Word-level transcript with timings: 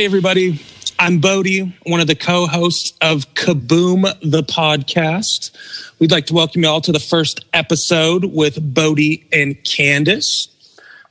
Hey, 0.00 0.06
everybody. 0.06 0.58
I'm 0.98 1.18
Bodie, 1.18 1.76
one 1.82 2.00
of 2.00 2.06
the 2.06 2.14
co 2.14 2.46
hosts 2.46 2.94
of 3.02 3.34
Kaboom, 3.34 4.04
the 4.22 4.42
podcast. 4.42 5.50
We'd 5.98 6.10
like 6.10 6.24
to 6.28 6.32
welcome 6.32 6.62
you 6.62 6.70
all 6.70 6.80
to 6.80 6.90
the 6.90 6.98
first 6.98 7.44
episode 7.52 8.24
with 8.24 8.72
Bodie 8.72 9.28
and 9.30 9.56
Kandace. 9.56 10.48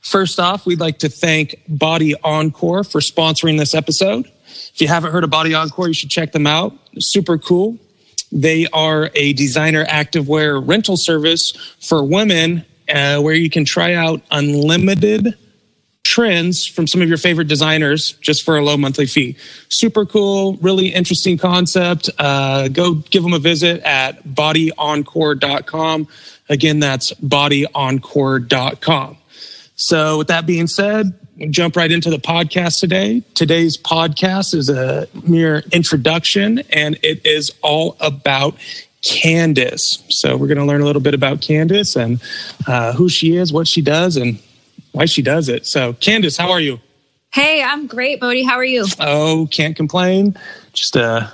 First 0.00 0.40
off, 0.40 0.66
we'd 0.66 0.80
like 0.80 0.98
to 0.98 1.08
thank 1.08 1.62
Body 1.68 2.16
Encore 2.24 2.82
for 2.82 3.00
sponsoring 3.00 3.58
this 3.58 3.76
episode. 3.76 4.26
If 4.48 4.80
you 4.80 4.88
haven't 4.88 5.12
heard 5.12 5.22
of 5.22 5.30
Body 5.30 5.54
Encore, 5.54 5.86
you 5.86 5.94
should 5.94 6.10
check 6.10 6.32
them 6.32 6.48
out. 6.48 6.76
Super 6.98 7.38
cool. 7.38 7.78
They 8.32 8.66
are 8.72 9.12
a 9.14 9.34
designer 9.34 9.84
activewear 9.84 10.66
rental 10.66 10.96
service 10.96 11.52
for 11.78 12.02
women 12.02 12.64
uh, 12.92 13.20
where 13.20 13.34
you 13.34 13.50
can 13.50 13.64
try 13.64 13.94
out 13.94 14.20
unlimited 14.32 15.36
trends 16.10 16.66
from 16.66 16.88
some 16.88 17.00
of 17.00 17.08
your 17.08 17.16
favorite 17.16 17.46
designers 17.46 18.14
just 18.14 18.42
for 18.42 18.58
a 18.58 18.64
low 18.64 18.76
monthly 18.76 19.06
fee. 19.06 19.36
Super 19.68 20.04
cool, 20.04 20.54
really 20.54 20.88
interesting 20.88 21.38
concept. 21.38 22.10
Uh, 22.18 22.66
go 22.66 22.94
give 22.94 23.22
them 23.22 23.32
a 23.32 23.38
visit 23.38 23.80
at 23.84 24.24
bodyencore.com. 24.24 26.08
Again, 26.48 26.80
that's 26.80 27.12
bodyencore.com. 27.12 29.18
So, 29.76 30.18
with 30.18 30.26
that 30.26 30.46
being 30.46 30.66
said, 30.66 31.14
jump 31.48 31.76
right 31.76 31.92
into 31.92 32.10
the 32.10 32.18
podcast 32.18 32.80
today. 32.80 33.22
Today's 33.34 33.78
podcast 33.78 34.52
is 34.52 34.68
a 34.68 35.06
mere 35.24 35.62
introduction 35.70 36.58
and 36.70 36.98
it 37.04 37.24
is 37.24 37.52
all 37.62 37.96
about 38.00 38.56
Kandace. 39.02 40.02
So, 40.08 40.36
we're 40.36 40.48
going 40.48 40.58
to 40.58 40.64
learn 40.64 40.80
a 40.80 40.84
little 40.84 41.02
bit 41.02 41.14
about 41.14 41.38
Kandace 41.38 41.94
and 41.94 42.20
uh, 42.66 42.94
who 42.94 43.08
she 43.08 43.36
is, 43.36 43.52
what 43.52 43.68
she 43.68 43.80
does, 43.80 44.16
and 44.16 44.40
why 44.92 45.04
she 45.04 45.22
does 45.22 45.48
it. 45.48 45.66
So, 45.66 45.92
Kandace, 45.94 46.38
how 46.38 46.50
are 46.50 46.60
you? 46.60 46.80
Hey, 47.32 47.62
I'm 47.62 47.86
great, 47.86 48.20
Bodie. 48.20 48.42
How 48.42 48.56
are 48.56 48.64
you? 48.64 48.86
Oh, 48.98 49.48
can't 49.50 49.76
complain. 49.76 50.36
Just 50.72 50.96
a 50.96 51.32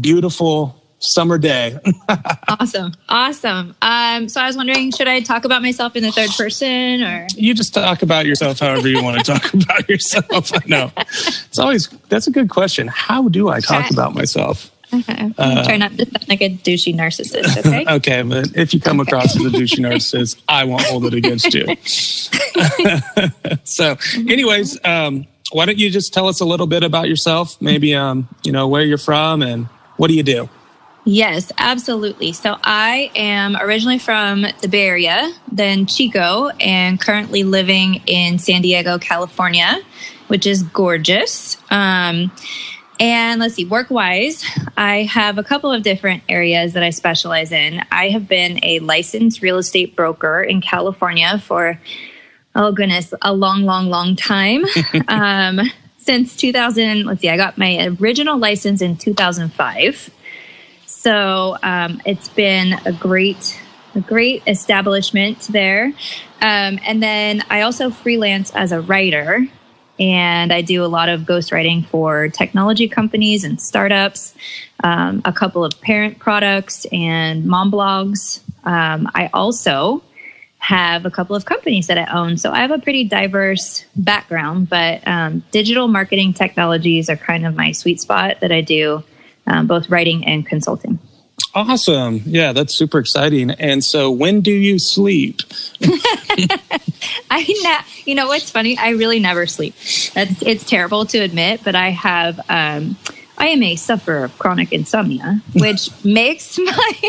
beautiful 0.00 0.74
summer 0.98 1.38
day. 1.38 1.78
awesome. 2.48 2.92
Awesome. 3.08 3.76
Um, 3.80 4.28
so 4.28 4.40
I 4.40 4.46
was 4.46 4.56
wondering, 4.56 4.90
should 4.90 5.06
I 5.06 5.20
talk 5.20 5.44
about 5.44 5.62
myself 5.62 5.94
in 5.94 6.02
the 6.02 6.10
third 6.10 6.30
person 6.30 7.02
or? 7.02 7.28
You 7.36 7.54
just 7.54 7.72
talk 7.72 8.02
about 8.02 8.26
yourself 8.26 8.58
however 8.58 8.88
you 8.88 9.02
want 9.02 9.24
to 9.24 9.32
talk 9.32 9.54
about 9.54 9.88
yourself. 9.88 10.50
No, 10.66 10.92
it's 10.98 11.58
always, 11.58 11.88
that's 12.08 12.26
a 12.26 12.30
good 12.30 12.50
question. 12.50 12.88
How 12.88 13.28
do 13.28 13.48
I 13.48 13.60
talk 13.60 13.90
about 13.90 14.14
myself? 14.14 14.70
Okay. 14.92 15.32
Uh, 15.36 15.64
Try 15.64 15.76
not 15.76 15.92
to 15.98 16.04
sound 16.04 16.28
like 16.28 16.40
a 16.40 16.50
douchey 16.50 16.94
narcissist, 16.94 17.58
okay? 17.66 17.84
okay, 17.86 18.22
but 18.22 18.56
if 18.56 18.72
you 18.72 18.80
come 18.80 19.00
okay. 19.00 19.10
across 19.10 19.36
as 19.36 19.44
a 19.44 19.50
douchey 19.50 19.80
narcissist, 19.80 20.40
I 20.48 20.64
won't 20.64 20.84
hold 20.84 21.04
it 21.04 21.14
against 21.14 21.52
you. 21.54 21.66
so, 23.64 23.96
anyways, 24.16 24.78
um, 24.84 25.26
why 25.52 25.66
don't 25.66 25.78
you 25.78 25.90
just 25.90 26.14
tell 26.14 26.28
us 26.28 26.40
a 26.40 26.44
little 26.44 26.66
bit 26.66 26.82
about 26.82 27.08
yourself? 27.08 27.60
Maybe, 27.60 27.94
um, 27.94 28.28
you 28.44 28.52
know, 28.52 28.68
where 28.68 28.82
you're 28.82 28.98
from 28.98 29.42
and 29.42 29.66
what 29.96 30.08
do 30.08 30.14
you 30.14 30.22
do? 30.22 30.48
Yes, 31.04 31.50
absolutely. 31.56 32.32
So 32.34 32.58
I 32.62 33.10
am 33.14 33.56
originally 33.56 33.98
from 33.98 34.44
the 34.60 34.68
Bay 34.68 34.86
Area, 34.86 35.32
then 35.50 35.86
Chico, 35.86 36.48
and 36.60 37.00
currently 37.00 37.44
living 37.44 38.02
in 38.06 38.38
San 38.38 38.60
Diego, 38.60 38.98
California, 38.98 39.78
which 40.26 40.46
is 40.46 40.62
gorgeous. 40.62 41.56
Um, 41.70 42.30
and 43.00 43.40
let's 43.40 43.54
see, 43.54 43.64
work 43.64 43.90
wise, 43.90 44.44
I 44.76 45.04
have 45.04 45.38
a 45.38 45.44
couple 45.44 45.70
of 45.70 45.82
different 45.82 46.22
areas 46.28 46.72
that 46.72 46.82
I 46.82 46.90
specialize 46.90 47.52
in. 47.52 47.82
I 47.92 48.08
have 48.08 48.28
been 48.28 48.58
a 48.64 48.80
licensed 48.80 49.40
real 49.40 49.58
estate 49.58 49.94
broker 49.94 50.42
in 50.42 50.60
California 50.60 51.38
for, 51.38 51.80
oh 52.54 52.72
goodness, 52.72 53.14
a 53.22 53.32
long, 53.32 53.62
long, 53.62 53.88
long 53.88 54.16
time. 54.16 54.64
um, 55.08 55.60
since 55.98 56.34
2000, 56.36 57.04
let's 57.04 57.20
see, 57.20 57.28
I 57.28 57.36
got 57.36 57.58
my 57.58 57.96
original 58.00 58.38
license 58.38 58.82
in 58.82 58.96
2005. 58.96 60.10
So 60.86 61.56
um, 61.62 62.02
it's 62.04 62.28
been 62.28 62.72
a 62.84 62.92
great, 62.92 63.60
a 63.94 64.00
great 64.00 64.42
establishment 64.46 65.40
there. 65.50 65.92
Um, 66.40 66.78
and 66.84 67.02
then 67.02 67.42
I 67.50 67.60
also 67.60 67.90
freelance 67.90 68.50
as 68.54 68.72
a 68.72 68.80
writer, 68.80 69.46
and 69.98 70.52
I 70.52 70.62
do 70.62 70.84
a 70.84 70.86
lot 70.86 71.08
of 71.08 71.22
ghostwriting 71.22 71.84
for 71.86 72.28
technology 72.28 72.88
companies 72.88 73.44
and 73.44 73.60
startups, 73.60 74.34
um, 74.84 75.22
a 75.24 75.32
couple 75.32 75.64
of 75.64 75.80
parent 75.80 76.18
products 76.18 76.86
and 76.92 77.44
mom 77.44 77.70
blogs. 77.70 78.40
Um, 78.64 79.10
I 79.14 79.30
also 79.32 80.02
have 80.58 81.06
a 81.06 81.10
couple 81.10 81.34
of 81.36 81.44
companies 81.44 81.86
that 81.86 81.98
I 81.98 82.12
own. 82.12 82.36
So 82.36 82.50
I 82.52 82.58
have 82.60 82.70
a 82.70 82.78
pretty 82.78 83.04
diverse 83.04 83.84
background, 83.96 84.68
but 84.68 85.06
um, 85.06 85.44
digital 85.50 85.88
marketing 85.88 86.34
technologies 86.34 87.08
are 87.08 87.16
kind 87.16 87.46
of 87.46 87.54
my 87.54 87.72
sweet 87.72 88.00
spot 88.00 88.40
that 88.40 88.52
I 88.52 88.60
do 88.60 89.02
um, 89.46 89.66
both 89.66 89.88
writing 89.88 90.26
and 90.26 90.46
consulting. 90.46 90.98
Awesome. 91.54 92.22
Yeah, 92.26 92.52
that's 92.52 92.74
super 92.74 92.98
exciting. 92.98 93.50
And 93.50 93.82
so, 93.82 94.10
when 94.10 94.40
do 94.42 94.52
you 94.52 94.78
sleep? 94.78 95.40
I, 97.30 97.40
ne- 97.40 98.02
you 98.04 98.14
know 98.14 98.28
what's 98.28 98.50
funny? 98.50 98.76
I 98.76 98.90
really 98.90 99.18
never 99.18 99.46
sleep. 99.46 99.74
That's 100.14 100.42
it's 100.42 100.64
terrible 100.64 101.06
to 101.06 101.18
admit, 101.18 101.62
but 101.64 101.74
I 101.74 101.90
have. 101.90 102.40
Um, 102.48 102.96
I 103.40 103.48
am 103.48 103.62
a 103.62 103.76
sufferer 103.76 104.24
of 104.24 104.36
chronic 104.36 104.72
insomnia, 104.72 105.40
which 105.54 105.90
makes 106.04 106.58
my 106.58 106.92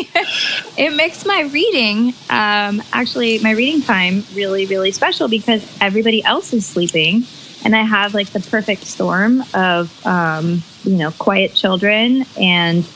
it 0.78 0.96
makes 0.96 1.26
my 1.26 1.50
reading 1.52 2.14
um, 2.30 2.84
actually 2.94 3.40
my 3.40 3.52
reading 3.52 3.82
time 3.82 4.24
really 4.36 4.68
really 4.68 4.92
special 4.92 5.28
because 5.28 5.66
everybody 5.82 6.24
else 6.24 6.54
is 6.54 6.66
sleeping, 6.66 7.24
and 7.66 7.76
I 7.76 7.82
have 7.82 8.14
like 8.14 8.30
the 8.30 8.42
perfect 8.42 8.84
storm 8.84 9.44
of 9.54 10.06
um, 10.06 10.62
you 10.84 10.98
know 10.98 11.12
quiet 11.12 11.56
children 11.56 12.26
and 12.40 12.88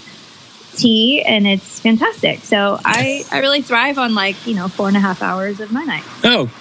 tea 0.76 1.22
and 1.22 1.48
it's 1.48 1.80
fantastic. 1.80 2.40
So 2.42 2.80
i 2.84 3.24
i 3.32 3.40
really 3.40 3.62
thrive 3.62 3.98
on 3.98 4.16
like 4.16 4.36
you 4.48 4.56
know 4.56 4.68
four 4.68 4.88
and 4.88 4.98
a 4.98 5.00
half 5.00 5.22
hours 5.22 5.60
of 5.60 5.72
my 5.72 5.84
night. 5.84 6.04
Oh 6.24 6.52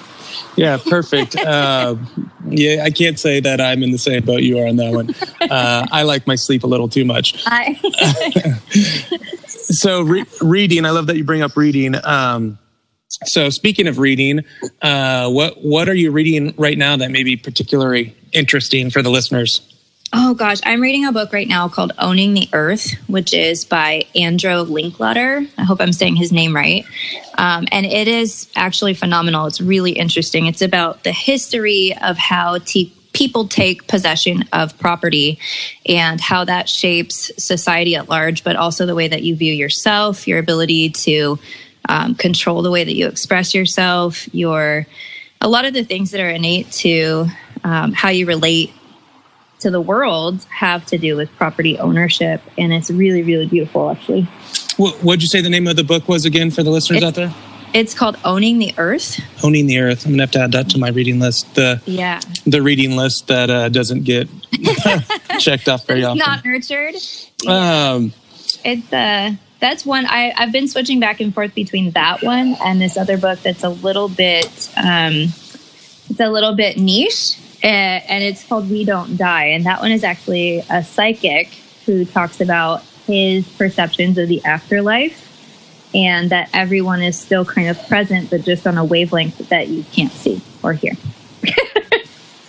yeah 0.57 0.79
perfect. 0.79 1.37
Uh, 1.37 1.97
yeah 2.49 2.83
i 2.85 2.91
can't 2.91 3.19
say 3.19 3.41
that 3.41 3.61
i'm 3.61 3.83
in 3.83 3.93
the 3.93 3.99
same 3.99 4.25
boat 4.25 4.43
you 4.43 4.59
are 4.59 4.67
on 4.67 4.77
that 4.77 4.93
one. 4.93 5.15
Uh, 5.51 5.87
i 5.93 6.03
like 6.03 6.27
my 6.27 6.35
sleep 6.35 6.65
a 6.65 6.67
little 6.67 6.89
too 6.89 7.05
much. 7.05 7.43
I- 7.47 7.79
so 9.47 10.03
re- 10.03 10.25
reading 10.41 10.85
i 10.85 10.91
love 10.91 11.07
that 11.07 11.17
you 11.17 11.25
bring 11.25 11.43
up 11.43 11.57
reading. 11.57 11.95
Um, 12.05 12.59
so 13.25 13.51
speaking 13.51 13.87
of 13.87 13.99
reading 13.99 14.41
uh, 14.81 15.31
what 15.31 15.63
what 15.63 15.89
are 15.89 15.95
you 15.95 16.11
reading 16.11 16.55
right 16.57 16.79
now 16.79 16.97
that 16.97 17.11
may 17.11 17.23
be 17.23 17.37
particularly 17.37 18.17
interesting 18.33 18.91
for 18.91 19.03
the 19.03 19.11
listeners 19.11 19.72
Oh 20.15 20.35
gosh, 20.35 20.59
I'm 20.63 20.83
reading 20.83 21.07
a 21.07 21.13
book 21.13 21.33
right 21.33 21.49
now 21.49 21.69
called 21.69 21.93
Owning 21.99 22.35
the 22.35 22.47
Earth, 22.53 22.91
which 23.07 23.33
is 23.33 23.65
by 23.65 24.05
Andrew 24.15 24.57
Linklater. 24.59 25.47
I 25.57 25.65
hope 25.65 25.81
I'm 25.81 25.95
saying 25.95 26.17
his 26.17 26.31
name 26.31 26.55
right. 26.55 26.85
Um, 27.39 27.67
and 27.73 27.87
it 27.87 28.09
is 28.09 28.47
actually 28.55 28.93
phenomenal. 28.93 29.47
It's 29.47 29.63
really 29.63 29.93
interesting. 29.93 30.45
It's 30.45 30.61
about 30.61 31.03
the 31.03 31.13
history 31.13 31.97
of 32.03 32.19
how 32.19 32.59
t- 32.59 32.93
people 33.15 33.49
take 33.49 33.87
possession 33.89 34.45
of 34.53 34.79
property 34.79 35.39
and 35.87 36.21
how 36.21 36.45
that 36.45 36.69
shapes 36.69 37.33
society 37.43 37.97
at 37.97 38.11
large, 38.11 38.45
but 38.45 38.55
also 38.55 38.85
the 38.85 38.95
way 38.95 39.09
that 39.09 39.23
you 39.23 39.35
view 39.35 39.55
yourself, 39.55 40.29
your 40.29 40.39
ability 40.39 40.91
to 40.91 41.39
um, 41.89 42.15
control 42.15 42.61
the 42.61 42.71
way 42.71 42.85
that 42.85 42.95
you 42.95 43.07
express 43.07 43.55
yourself, 43.55 44.29
your 44.35 44.87
a 45.41 45.49
lot 45.49 45.65
of 45.65 45.73
the 45.73 45.85
things 45.85 46.11
that 46.11 46.21
are 46.21 46.29
innate 46.29 46.71
to 46.71 47.27
um, 47.65 47.95
how 47.95 48.11
you 48.11 48.27
relate 48.27 48.75
to 49.63 49.71
the 49.71 49.81
world 49.81 50.45
have 50.45 50.85
to 50.87 50.99
do 50.99 51.17
with 51.17 51.31
property 51.37 51.79
ownership. 51.79 52.41
And 52.59 52.73
it's 52.73 52.91
really, 52.91 53.23
really 53.23 53.47
beautiful, 53.47 53.91
actually. 53.91 54.29
What 54.77 55.03
would 55.03 55.23
you 55.23 55.29
say 55.29 55.41
the 55.41 55.51
name 55.51 55.67
of 55.67 55.77
the 55.77 55.85
book 55.85 56.09
was 56.09 56.25
again 56.25 56.51
for 56.51 56.63
the 56.63 56.71
listeners 56.71 56.99
it's, 56.99 57.07
out 57.07 57.15
there? 57.15 57.35
It's 57.75 57.95
called 57.95 58.17
Owning 58.25 58.59
the 58.59 58.75
Earth. 58.79 59.21
Owning 59.43 59.67
the 59.67 59.79
Earth. 59.79 60.05
I'm 60.05 60.13
gonna 60.13 60.25
have 60.25 60.31
to 60.33 60.41
add 60.41 60.53
that 60.53 60.71
to 60.71 60.79
my 60.79 60.89
reading 60.89 61.21
list. 61.21 61.55
The 61.55 61.81
yeah, 61.87 62.21
the 62.47 62.63
reading 62.63 62.97
list 62.97 63.29
that 63.29 63.51
uh, 63.51 63.69
doesn't 63.69 64.05
get 64.05 64.29
checked 65.39 65.69
off 65.69 65.87
very 65.87 66.05
often. 66.05 66.19
Not 66.19 66.45
nurtured. 66.45 66.97
Um, 67.47 68.13
it's 68.65 68.93
uh 68.93 69.33
that's 69.61 69.87
one 69.87 70.07
I, 70.07 70.33
I've 70.37 70.53
been 70.53 70.69
switching 70.69 71.01
back 71.01 71.21
and 71.21 71.33
forth 71.33 71.55
between 71.55 71.93
that 71.93 72.23
one 72.23 72.57
and 72.63 72.81
this 72.81 72.97
other 72.97 73.17
book 73.17 73.39
that's 73.41 73.63
a 73.63 73.69
little 73.69 74.09
bit 74.09 74.71
um, 74.77 75.33
it's 76.11 76.21
a 76.21 76.29
little 76.29 76.55
bit 76.55 76.77
niche 76.77 77.39
and 77.63 78.25
it's 78.25 78.45
called 78.45 78.71
We 78.71 78.85
Don't 78.85 79.17
Die. 79.17 79.45
And 79.47 79.67
that 79.67 79.81
one 79.81 79.93
is 79.93 80.05
actually 80.05 80.65
a 80.71 80.83
psychic 80.83 81.49
who 81.87 82.05
talks 82.05 82.41
about 82.41 82.83
his 83.07 83.49
perceptions 83.49 84.19
of 84.19 84.29
the 84.29 84.45
afterlife 84.45 85.29
and 85.95 86.31
that 86.31 86.49
everyone 86.53 87.03
is 87.03 87.19
still 87.19 87.45
kind 87.45 87.69
of 87.69 87.89
present, 87.89 88.31
but 88.31 88.43
just 88.43 88.67
on 88.67 88.79
a 88.79 88.85
wavelength 88.85 89.49
that 89.51 89.69
you 89.69 89.85
can't 89.93 90.13
see 90.13 90.41
or 90.63 90.73
hear. 90.73 90.93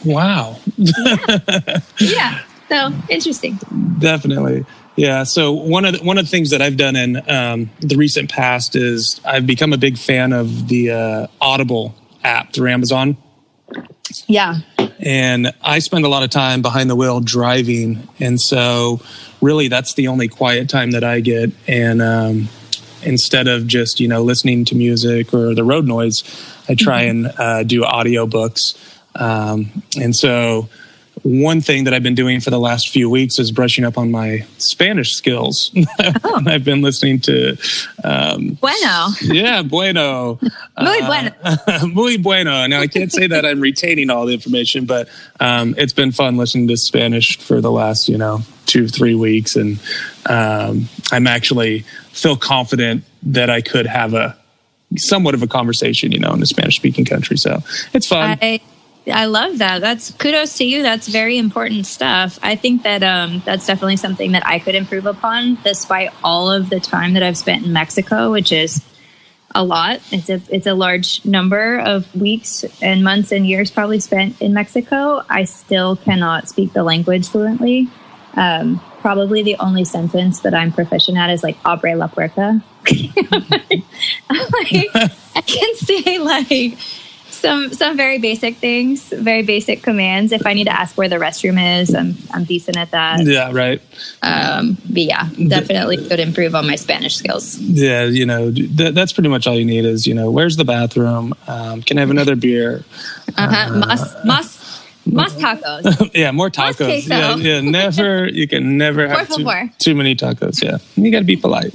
wow. 0.06 0.58
yeah. 0.78 1.80
yeah. 2.00 2.42
So 2.70 2.92
interesting. 3.10 3.60
Definitely. 4.00 4.66
Yeah. 4.96 5.24
So 5.24 5.52
one 5.52 5.86
of 5.86 6.00
the, 6.00 6.04
one 6.04 6.18
of 6.18 6.26
the 6.26 6.32
things 6.32 6.52
that 6.52 6.62
I've 6.62 6.78
done 6.78 6.96
in 6.96 7.30
um, 7.30 7.70
the 7.82 7.98
recent 7.98 8.32
past 8.32 8.76
is 8.76 9.20
I've 9.26 9.46
become 9.46 9.74
a 9.74 9.78
big 9.78 9.98
fan 9.98 10.32
of 10.32 10.68
the 10.70 10.92
uh, 10.92 11.28
Audible 11.42 11.96
app 12.24 12.54
through 12.54 12.70
Amazon. 12.70 13.18
Yeah 14.28 14.60
And 15.06 15.54
I 15.62 15.80
spend 15.80 16.06
a 16.06 16.08
lot 16.08 16.24
of 16.24 16.30
time 16.30 16.62
behind 16.62 16.90
the 16.90 16.96
wheel 16.96 17.20
driving. 17.20 18.08
And 18.20 18.40
so, 18.40 19.02
really, 19.42 19.68
that's 19.68 19.96
the 19.96 20.08
only 20.08 20.30
quiet 20.30 20.70
time 20.70 20.92
that 20.92 21.04
I 21.04 21.20
get. 21.20 21.52
And 21.68 22.02
um, 22.02 22.50
instead 23.04 23.48
of 23.48 23.68
just, 23.68 24.00
you 24.00 24.08
know, 24.08 24.24
listening 24.24 24.64
to 24.66 24.76
music 24.76 25.34
or 25.34 25.54
the 25.54 25.64
road 25.64 25.86
noise, 25.86 26.24
I 26.70 26.76
try 26.76 27.06
mm-hmm. 27.06 27.26
and 27.26 27.40
uh, 27.40 27.64
do 27.64 27.82
audiobooks. 27.82 28.78
Um, 29.16 29.84
and 30.00 30.16
so, 30.16 30.70
one 31.24 31.62
thing 31.62 31.86
that 31.86 31.94
I've 31.94 32.04
been 32.04 32.16
doing 32.16 32.42
for 32.42 32.50
the 32.50 32.60
last 32.60 32.90
few 32.90 33.10
weeks 33.10 33.40
is 33.40 33.52
brushing 33.52 33.86
up 33.86 33.98
on 33.98 34.12
my 34.12 34.46
Spanish 34.58 35.14
skills. 35.14 35.72
Oh. 36.26 36.42
I've 36.48 36.64
been 36.64 36.82
listening 36.82 37.20
to. 37.22 37.58
Um, 38.04 38.58
bueno. 38.62 39.10
Yeah, 39.22 39.62
bueno. 39.62 40.40
muy 40.78 41.02
uh, 41.02 41.06
bueno. 41.06 41.32
muy 41.94 42.18
bueno. 42.18 42.66
Now, 42.68 42.80
I 42.80 42.88
can't 42.88 43.12
say 43.12 43.28
that 43.28 43.46
I'm 43.46 43.60
retaining 43.60 44.10
all 44.10 44.26
the 44.26 44.34
information, 44.34 44.86
but 44.86 45.10
um, 45.40 45.76
it's 45.78 45.94
been 45.94 46.12
fun 46.12 46.38
listening 46.38 46.68
to 46.70 46.78
Spanish 46.78 47.38
for 47.38 47.62
the 47.62 47.72
last, 47.72 48.10
you 48.10 48.18
know, 48.18 48.42
two, 48.66 48.88
three 48.88 49.16
weeks. 49.16 49.56
And 49.56 49.80
um, 50.28 50.88
I'm 51.12 51.28
actually 51.28 51.80
feel 52.12 52.38
confident 52.38 53.04
that 53.24 53.50
I 53.50 53.62
could 53.62 53.86
have 53.86 54.14
a 54.14 54.38
somewhat 54.98 55.34
of 55.34 55.44
a 55.44 55.48
conversation, 55.48 56.12
you 56.12 56.20
know, 56.20 56.34
in 56.34 56.42
a 56.42 56.46
Spanish 56.46 56.76
speaking 56.76 57.06
country. 57.06 57.38
So 57.38 57.62
it's 57.94 58.08
fun. 58.08 58.38
I- 58.42 58.62
I 59.12 59.26
love 59.26 59.58
that. 59.58 59.82
That's 59.82 60.12
kudos 60.12 60.58
to 60.58 60.66
you. 60.66 60.82
That's 60.82 61.08
very 61.08 61.38
important 61.38 61.86
stuff. 61.86 62.40
I 62.42 62.56
think 62.56 62.84
that 62.84 63.04
um, 63.04 63.42
that's 63.46 63.66
definitely 63.66 63.98
something 63.98 64.32
that 64.32 64.46
I 64.46 64.60
could 64.60 64.76
improve 64.76 65.06
upon, 65.06 65.58
despite 65.64 66.12
all 66.24 66.50
of 66.50 66.70
the 66.70 66.80
time 66.80 67.14
that 67.14 67.24
I've 67.24 67.38
spent 67.38 67.66
in 67.66 67.74
Mexico, 67.74 68.32
which 68.32 68.52
is 68.52 68.82
a 69.54 69.64
lot. 69.64 70.00
It's 70.12 70.30
a 70.30 70.42
it's 70.50 70.68
a 70.68 70.74
large 70.74 71.24
number 71.26 71.80
of 71.80 72.14
weeks 72.16 72.66
and 72.82 73.04
months 73.04 73.32
and 73.32 73.46
years 73.46 73.72
probably 73.72 74.00
spent 74.00 74.42
in 74.42 74.54
Mexico. 74.54 75.24
I 75.30 75.44
still 75.46 75.96
cannot 75.98 76.48
speak 76.48 76.74
the 76.74 76.84
language 76.84 77.28
fluently. 77.28 77.90
Um, 78.36 78.82
probably 79.00 79.44
the 79.44 79.58
only 79.58 79.84
sentence 79.84 80.40
that 80.42 80.54
I'm 80.54 80.72
proficient 80.72 81.18
at 81.18 81.30
is 81.30 81.44
like 81.44 81.62
"abre 81.64 81.96
la 81.96 82.08
puerta." 82.08 82.64
like, 82.90 83.84
I 85.36 85.42
can 85.46 85.76
say 85.76 86.20
like 86.20 86.78
some 87.44 87.74
some 87.74 87.98
very 87.98 88.20
basic 88.20 88.56
things, 88.56 89.10
very 89.10 89.44
basic 89.44 89.84
commands. 89.84 90.32
If 90.32 90.48
I 90.48 90.54
need 90.54 90.64
to 90.64 90.72
ask 90.72 90.98
where 90.98 91.10
the 91.10 91.18
restroom 91.18 91.60
is, 91.82 91.94
I'm 91.94 92.16
I'm 92.32 92.46
decent 92.46 92.78
at 92.78 92.92
that. 92.92 93.26
Yeah, 93.26 93.52
right. 93.52 93.82
Um, 94.22 94.78
but 94.90 95.04
yeah, 95.04 95.30
definitely 95.50 95.98
could 96.08 96.22
improve 96.22 96.56
on 96.56 96.66
my 96.66 96.78
Spanish 96.78 97.16
skills. 97.16 97.60
Yeah, 97.60 98.06
you 98.06 98.26
know 98.26 98.50
that, 98.52 98.96
that's 98.96 99.12
pretty 99.12 99.30
much 99.30 99.46
all 99.46 99.56
you 99.56 99.66
need 99.66 99.84
is 99.84 100.08
you 100.08 100.14
know 100.14 100.32
where's 100.32 100.56
the 100.56 100.64
bathroom? 100.64 101.34
Um, 101.48 101.82
can 101.82 101.98
I 101.98 102.02
have 102.02 102.12
another 102.12 102.38
beer? 102.38 102.86
Uh-huh. 103.38 103.74
Uh, 103.74 103.78
mas, 103.78 104.16
mas 104.26 104.60
Más 105.06 105.36
tacos. 105.38 105.84
yeah, 106.14 106.32
more 106.32 106.50
tacos. 106.50 107.06
Yeah, 107.06 107.36
yeah, 107.36 107.60
never. 107.60 108.26
You 108.26 108.48
can 108.48 108.78
never 108.78 109.06
have 109.06 109.28
too, 109.28 109.44
too, 109.78 109.96
many 109.96 110.16
tacos. 110.16 110.64
Yeah, 110.64 110.78
you 110.96 111.12
got 111.12 111.20
to 111.20 111.26
be 111.26 111.36
polite. 111.36 111.74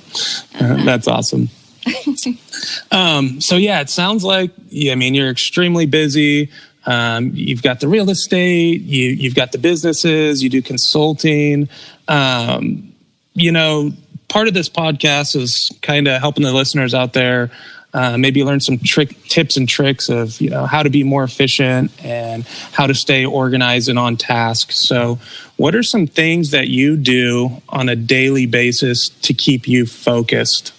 Uh, 0.59 0.83
that's 0.83 1.07
awesome. 1.07 1.51
um, 2.91 3.41
so 3.41 3.57
yeah, 3.57 3.81
it 3.81 3.91
sounds 3.91 4.25
like 4.25 4.51
yeah, 4.69 4.93
I 4.93 4.95
mean 4.95 5.15
you're 5.15 5.31
extremely 5.31 5.87
busy. 5.87 6.51
Um, 6.87 7.33
you've 7.35 7.63
got 7.63 7.81
the 7.81 7.89
real 7.89 8.09
estate, 8.11 8.83
you 8.83 9.11
you've 9.11 9.35
got 9.35 9.53
the 9.53 9.59
businesses, 9.59 10.43
you 10.43 10.49
do 10.49 10.63
consulting. 10.63 11.69
Um, 12.09 12.93
you 13.35 13.53
know, 13.53 13.93
part 14.29 14.49
of 14.49 14.55
this 14.55 14.69
podcast 14.69 15.37
is 15.37 15.71
kind 15.83 16.09
of 16.09 16.21
helping 16.21 16.45
the 16.45 16.53
listeners 16.53 16.95
out 16.95 17.13
there 17.13 17.51
uh, 17.95 18.19
maybe 18.19 18.45
learn 18.45 18.61
some 18.61 18.79
trick 18.79 19.23
tips 19.25 19.57
and 19.57 19.69
tricks 19.69 20.09
of 20.09 20.41
you 20.41 20.51
know 20.51 20.67
how 20.67 20.83
to 20.83 20.91
be 20.91 21.03
more 21.03 21.25
efficient 21.25 21.91
and 22.05 22.47
how 22.73 22.87
to 22.87 22.95
stay 22.95 23.25
organized 23.25 23.89
and 23.89 23.99
on 23.99 24.17
task 24.17 24.73
so 24.73 25.19
what 25.57 25.75
are 25.75 25.83
some 25.83 26.07
things 26.07 26.51
that 26.51 26.69
you 26.69 26.97
do 26.97 27.51
on 27.69 27.89
a 27.89 27.97
daily 27.97 28.47
basis 28.47 29.09
to 29.09 29.33
keep 29.33 29.67
you 29.67 29.87
focused 29.87 30.73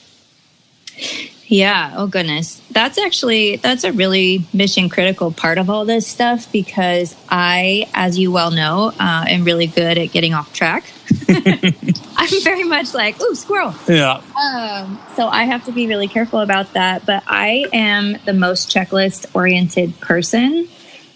yeah. 1.50 1.94
Oh 1.98 2.08
goodness. 2.08 2.62
That's 2.72 2.98
actually 2.98 3.56
that's 3.58 3.84
a 3.84 3.92
really 3.92 4.46
mission 4.54 4.88
critical 4.88 5.32
part 5.32 5.58
of 5.58 5.70
all 5.70 5.84
this 5.84 6.08
stuff 6.08 6.52
because 6.52 7.16
I, 7.28 7.90
as 7.94 8.20
you 8.20 8.32
well 8.32 8.52
know, 8.52 8.94
uh, 9.00 9.26
am 9.28 9.44
really 9.44 9.68
good 9.68 9.98
at 9.98 10.12
getting 10.12 10.34
off 10.34 10.54
track. 10.54 10.86
I'm 11.28 12.44
very 12.44 12.66
much 12.66 12.94
like, 12.94 13.20
ooh, 13.22 13.34
squirrel. 13.34 13.74
Yeah. 13.88 14.22
Um, 14.40 15.00
so 15.16 15.28
I 15.28 15.46
have 15.46 15.66
to 15.66 15.72
be 15.72 15.88
really 15.88 16.08
careful 16.08 16.40
about 16.40 16.74
that. 16.74 17.06
But 17.06 17.24
I 17.26 17.66
am 17.74 18.18
the 18.26 18.34
most 18.34 18.70
checklist 18.70 19.26
oriented 19.34 20.00
person. 20.00 20.68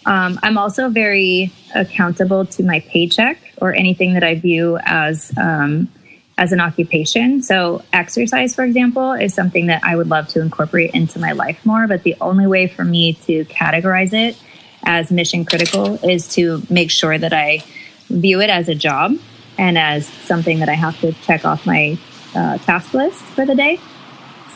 Um, 0.06 0.38
I'm 0.42 0.58
also 0.58 0.88
very 0.88 1.52
accountable 1.74 2.44
to 2.46 2.62
my 2.62 2.80
paycheck 2.80 3.38
or 3.58 3.72
anything 3.72 4.14
that 4.14 4.24
I 4.24 4.34
view 4.34 4.78
as 4.82 5.32
um, 5.38 5.88
as 6.36 6.52
an 6.52 6.60
occupation. 6.60 7.42
So, 7.42 7.82
exercise, 7.92 8.54
for 8.54 8.64
example, 8.64 9.12
is 9.12 9.34
something 9.34 9.66
that 9.66 9.82
I 9.84 9.96
would 9.96 10.08
love 10.08 10.28
to 10.28 10.40
incorporate 10.40 10.90
into 10.92 11.18
my 11.18 11.32
life 11.32 11.64
more. 11.64 11.86
But 11.86 12.02
the 12.02 12.16
only 12.20 12.46
way 12.46 12.66
for 12.66 12.84
me 12.84 13.14
to 13.26 13.44
categorize 13.44 14.12
it 14.12 14.36
as 14.84 15.10
mission 15.10 15.44
critical 15.44 15.94
is 16.08 16.28
to 16.34 16.62
make 16.68 16.90
sure 16.90 17.16
that 17.16 17.32
I 17.32 17.62
view 18.08 18.40
it 18.40 18.50
as 18.50 18.68
a 18.68 18.74
job 18.74 19.16
and 19.58 19.78
as 19.78 20.06
something 20.06 20.58
that 20.58 20.68
I 20.68 20.74
have 20.74 21.00
to 21.00 21.12
check 21.12 21.44
off 21.44 21.66
my 21.66 21.96
uh, 22.34 22.58
task 22.58 22.92
list 22.92 23.22
for 23.22 23.46
the 23.46 23.54
day. 23.54 23.80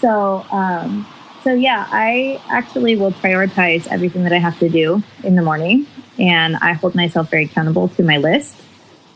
So, 0.00 0.44
um, 0.50 1.06
so 1.44 1.54
yeah, 1.54 1.86
I 1.90 2.40
actually 2.50 2.96
will 2.96 3.12
prioritize 3.12 3.86
everything 3.86 4.24
that 4.24 4.32
I 4.32 4.38
have 4.38 4.58
to 4.58 4.68
do 4.68 5.02
in 5.22 5.36
the 5.36 5.42
morning, 5.42 5.86
and 6.18 6.56
I 6.56 6.72
hold 6.72 6.94
myself 6.94 7.30
very 7.30 7.44
accountable 7.44 7.88
to 7.90 8.02
my 8.02 8.16
list 8.16 8.56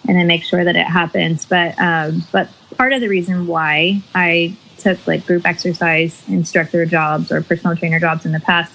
and 0.09 0.17
then 0.17 0.27
make 0.27 0.45
sure 0.45 0.65
that 0.65 0.77
it 0.77 0.87
happens. 0.87 1.45
But 1.45 1.79
um, 1.79 2.25
but 2.33 2.49
part 2.77 2.93
of 2.93 3.01
the 3.01 3.09
reason 3.09 3.47
why 3.47 4.03
I 4.15 4.57
took 4.79 5.07
like 5.07 5.27
group 5.27 5.47
exercise 5.47 6.23
instructor 6.29 6.85
jobs 6.87 7.31
or 7.31 7.43
personal 7.43 7.77
trainer 7.77 8.01
jobs 8.01 8.27
in 8.27 8.33
the 8.33 8.41
past 8.41 8.73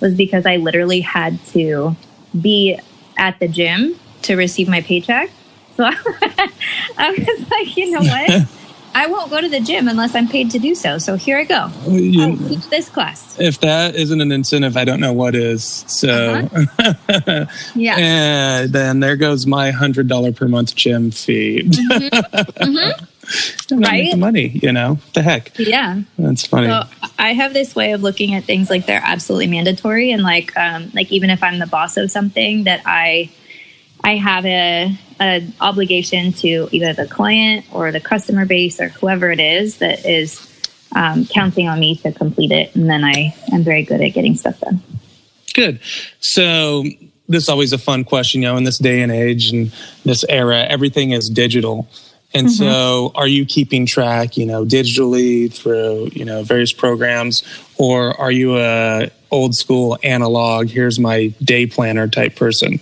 was 0.00 0.14
because 0.14 0.46
I 0.46 0.56
literally 0.56 1.00
had 1.00 1.44
to 1.48 1.96
be 2.40 2.78
at 3.18 3.38
the 3.38 3.48
gym 3.48 3.98
to 4.22 4.36
receive 4.36 4.68
my 4.68 4.80
paycheck. 4.80 5.30
So 5.76 5.84
I 5.86 7.14
was 7.16 7.50
like, 7.50 7.76
you 7.76 7.90
know 7.90 8.00
what? 8.00 8.48
I 8.94 9.06
won't 9.06 9.30
go 9.30 9.40
to 9.40 9.48
the 9.48 9.60
gym 9.60 9.88
unless 9.88 10.14
I'm 10.14 10.28
paid 10.28 10.50
to 10.52 10.58
do 10.58 10.74
so. 10.74 10.98
So 10.98 11.16
here 11.16 11.38
I 11.38 11.44
go. 11.44 11.70
You, 11.86 12.22
I'll 12.22 12.36
teach 12.36 12.68
this 12.68 12.88
class. 12.88 13.38
If 13.38 13.60
that 13.60 13.94
isn't 13.94 14.20
an 14.20 14.32
incentive, 14.32 14.76
I 14.76 14.84
don't 14.84 15.00
know 15.00 15.12
what 15.12 15.34
is. 15.34 15.64
So, 15.86 16.48
uh-huh. 16.52 17.46
yeah. 17.74 17.96
and 17.98 18.72
then 18.72 19.00
there 19.00 19.16
goes 19.16 19.46
my 19.46 19.70
hundred 19.70 20.08
dollar 20.08 20.32
per 20.32 20.48
month 20.48 20.74
gym 20.74 21.10
fee. 21.10 21.62
Mm-hmm. 21.62 22.64
mm-hmm. 22.64 23.04
right? 23.78 24.16
money, 24.18 24.48
you 24.48 24.72
know. 24.72 24.98
The 25.14 25.22
heck. 25.22 25.56
Yeah. 25.58 26.02
That's 26.18 26.46
funny. 26.46 26.68
So 26.68 26.82
I 27.18 27.32
have 27.32 27.52
this 27.52 27.76
way 27.76 27.92
of 27.92 28.02
looking 28.02 28.34
at 28.34 28.44
things 28.44 28.70
like 28.70 28.86
they're 28.86 29.02
absolutely 29.02 29.46
mandatory, 29.46 30.10
and 30.10 30.22
like, 30.22 30.56
um, 30.56 30.90
like 30.94 31.12
even 31.12 31.30
if 31.30 31.42
I'm 31.42 31.58
the 31.58 31.66
boss 31.66 31.96
of 31.96 32.10
something, 32.10 32.64
that 32.64 32.82
I 32.86 33.30
I 34.02 34.16
have 34.16 34.46
a, 34.46 34.96
a 35.20 35.46
obligation 35.60 36.32
to 36.32 36.68
either 36.72 36.92
the 36.92 37.06
client 37.06 37.66
or 37.72 37.92
the 37.92 38.00
customer 38.00 38.46
base 38.46 38.80
or 38.80 38.88
whoever 38.88 39.30
it 39.30 39.40
is 39.40 39.78
that 39.78 40.06
is 40.06 40.46
um, 40.94 41.26
counting 41.26 41.68
on 41.68 41.78
me 41.78 41.96
to 41.96 42.12
complete 42.12 42.50
it, 42.50 42.74
and 42.74 42.88
then 42.88 43.04
I 43.04 43.34
am 43.52 43.62
very 43.62 43.84
good 43.84 44.00
at 44.00 44.08
getting 44.08 44.36
stuff 44.36 44.58
done. 44.60 44.82
Good. 45.54 45.80
So 46.20 46.84
this 47.28 47.44
is 47.44 47.48
always 47.48 47.72
a 47.72 47.78
fun 47.78 48.04
question, 48.04 48.42
you 48.42 48.48
know, 48.48 48.56
in 48.56 48.64
this 48.64 48.78
day 48.78 49.02
and 49.02 49.12
age 49.12 49.52
and 49.52 49.72
this 50.04 50.24
era, 50.28 50.64
everything 50.68 51.12
is 51.12 51.30
digital. 51.30 51.88
And 52.32 52.46
mm-hmm. 52.46 52.56
so 52.56 53.12
are 53.14 53.26
you 53.26 53.44
keeping 53.44 53.86
track, 53.86 54.36
you 54.36 54.46
know, 54.46 54.64
digitally 54.64 55.52
through, 55.52 56.10
you 56.12 56.24
know, 56.24 56.42
various 56.42 56.72
programs 56.72 57.42
or 57.76 58.18
are 58.20 58.30
you 58.30 58.58
a 58.58 59.10
old 59.30 59.54
school 59.54 59.96
analog, 60.02 60.68
here's 60.68 60.98
my 60.98 61.28
day 61.42 61.66
planner 61.66 62.08
type 62.08 62.36
person? 62.36 62.80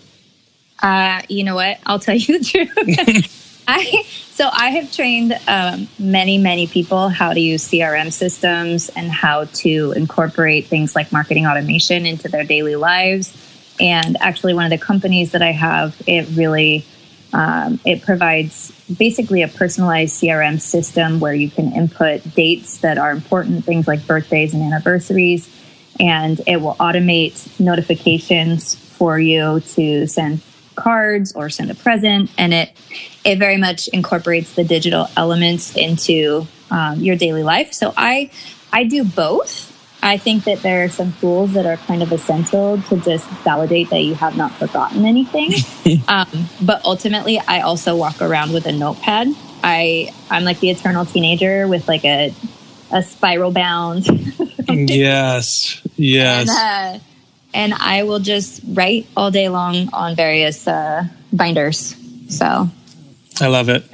Uh, 0.81 1.23
you 1.29 1.45
know 1.45 1.55
what? 1.55 1.79
I'll 1.87 1.99
tell 1.99 2.15
you 2.15 2.39
the 2.39 2.45
truth. 3.17 3.65
I 3.69 4.03
so 4.31 4.49
I 4.51 4.71
have 4.71 4.91
trained 4.93 5.39
um, 5.47 5.89
many 5.99 6.39
many 6.39 6.67
people 6.67 7.09
how 7.09 7.35
to 7.35 7.41
use 7.41 7.69
CRM 7.69 8.13
systems 8.13 8.89
and 8.91 9.11
how 9.11 9.45
to 9.45 9.93
incorporate 9.93 10.67
things 10.67 10.97
like 10.97 11.13
marketing 11.13 11.47
automation 11.47 12.07
into 12.07 12.29
their 12.29 12.45
daily 12.45 12.77
lives. 12.77 13.35
And 13.81 14.17
actually, 14.21 14.55
one 14.55 14.65
of 14.65 14.71
the 14.71 14.85
companies 14.85 15.33
that 15.33 15.43
I 15.43 15.53
have, 15.53 16.01
it 16.07 16.29
really 16.35 16.87
um, 17.33 17.79
it 17.85 18.03
provides 18.03 18.73
basically 18.97 19.43
a 19.43 19.49
personalized 19.49 20.21
CRM 20.21 20.61
system 20.61 21.21
where 21.21 21.35
you 21.35 21.51
can 21.51 21.73
input 21.75 22.23
dates 22.35 22.79
that 22.79 22.97
are 22.97 23.11
important, 23.11 23.65
things 23.65 23.87
like 23.87 24.07
birthdays 24.07 24.55
and 24.55 24.63
anniversaries, 24.63 25.51
and 26.01 26.41
it 26.47 26.63
will 26.63 26.77
automate 26.77 27.61
notifications 27.61 28.75
for 28.75 29.19
you 29.19 29.61
to 29.61 30.07
send 30.07 30.41
cards 30.79 31.33
or 31.33 31.51
send 31.51 31.71
a 31.71 31.75
present 31.75 32.31
and 32.39 32.55
it 32.55 32.71
it 33.25 33.39
very 33.39 33.57
much 33.57 33.89
incorporates 33.89 34.53
the 34.55 34.65
digital 34.65 35.07
elements 35.17 35.77
into 35.77 36.47
um, 36.71 37.01
your 37.01 37.17
daily 37.17 37.43
life 37.43 37.73
so 37.73 37.93
i 37.97 38.31
i 38.73 38.85
do 38.85 39.05
both 39.05 39.69
I 40.01 40.17
think 40.17 40.45
that 40.45 40.63
there 40.63 40.85
are 40.85 40.89
some 40.89 41.13
tools 41.15 41.55
that 41.55 41.67
are 41.67 41.77
kind 41.77 42.03
of 42.03 42.13
essential 42.13 42.81
to 42.83 42.97
just 42.99 43.29
validate 43.43 43.91
that 43.91 44.03
you 44.03 44.15
have 44.15 44.37
not 44.37 44.53
forgotten 44.53 45.05
anything. 45.05 45.51
um, 46.09 46.49
but 46.63 46.85
ultimately, 46.85 47.41
I 47.41 47.63
also 47.63 47.97
walk 47.97 48.23
around 48.23 48.53
with 48.53 48.67
a 48.67 48.73
notepad. 48.73 49.29
I 49.65 50.13
I'm 50.31 50.45
like 50.45 50.61
the 50.61 50.71
eternal 50.71 51.05
teenager 51.05 51.67
with 51.67 51.89
like 51.89 52.05
a 52.05 52.33
a 52.93 53.03
spiral 53.03 53.51
bound. 53.51 54.07
yes, 54.69 55.83
yes. 55.97 56.49
And, 56.49 57.01
uh, 57.01 57.05
and, 57.55 57.75
I 57.75 58.03
will 58.03 58.19
just 58.19 58.61
write 58.67 59.07
all 59.17 59.31
day 59.31 59.49
long 59.49 59.89
on 59.93 60.15
various 60.15 60.67
uh, 60.67 61.05
binders. 61.33 61.97
So 62.29 62.69
I 63.41 63.47
love 63.47 63.69
it. 63.69 63.85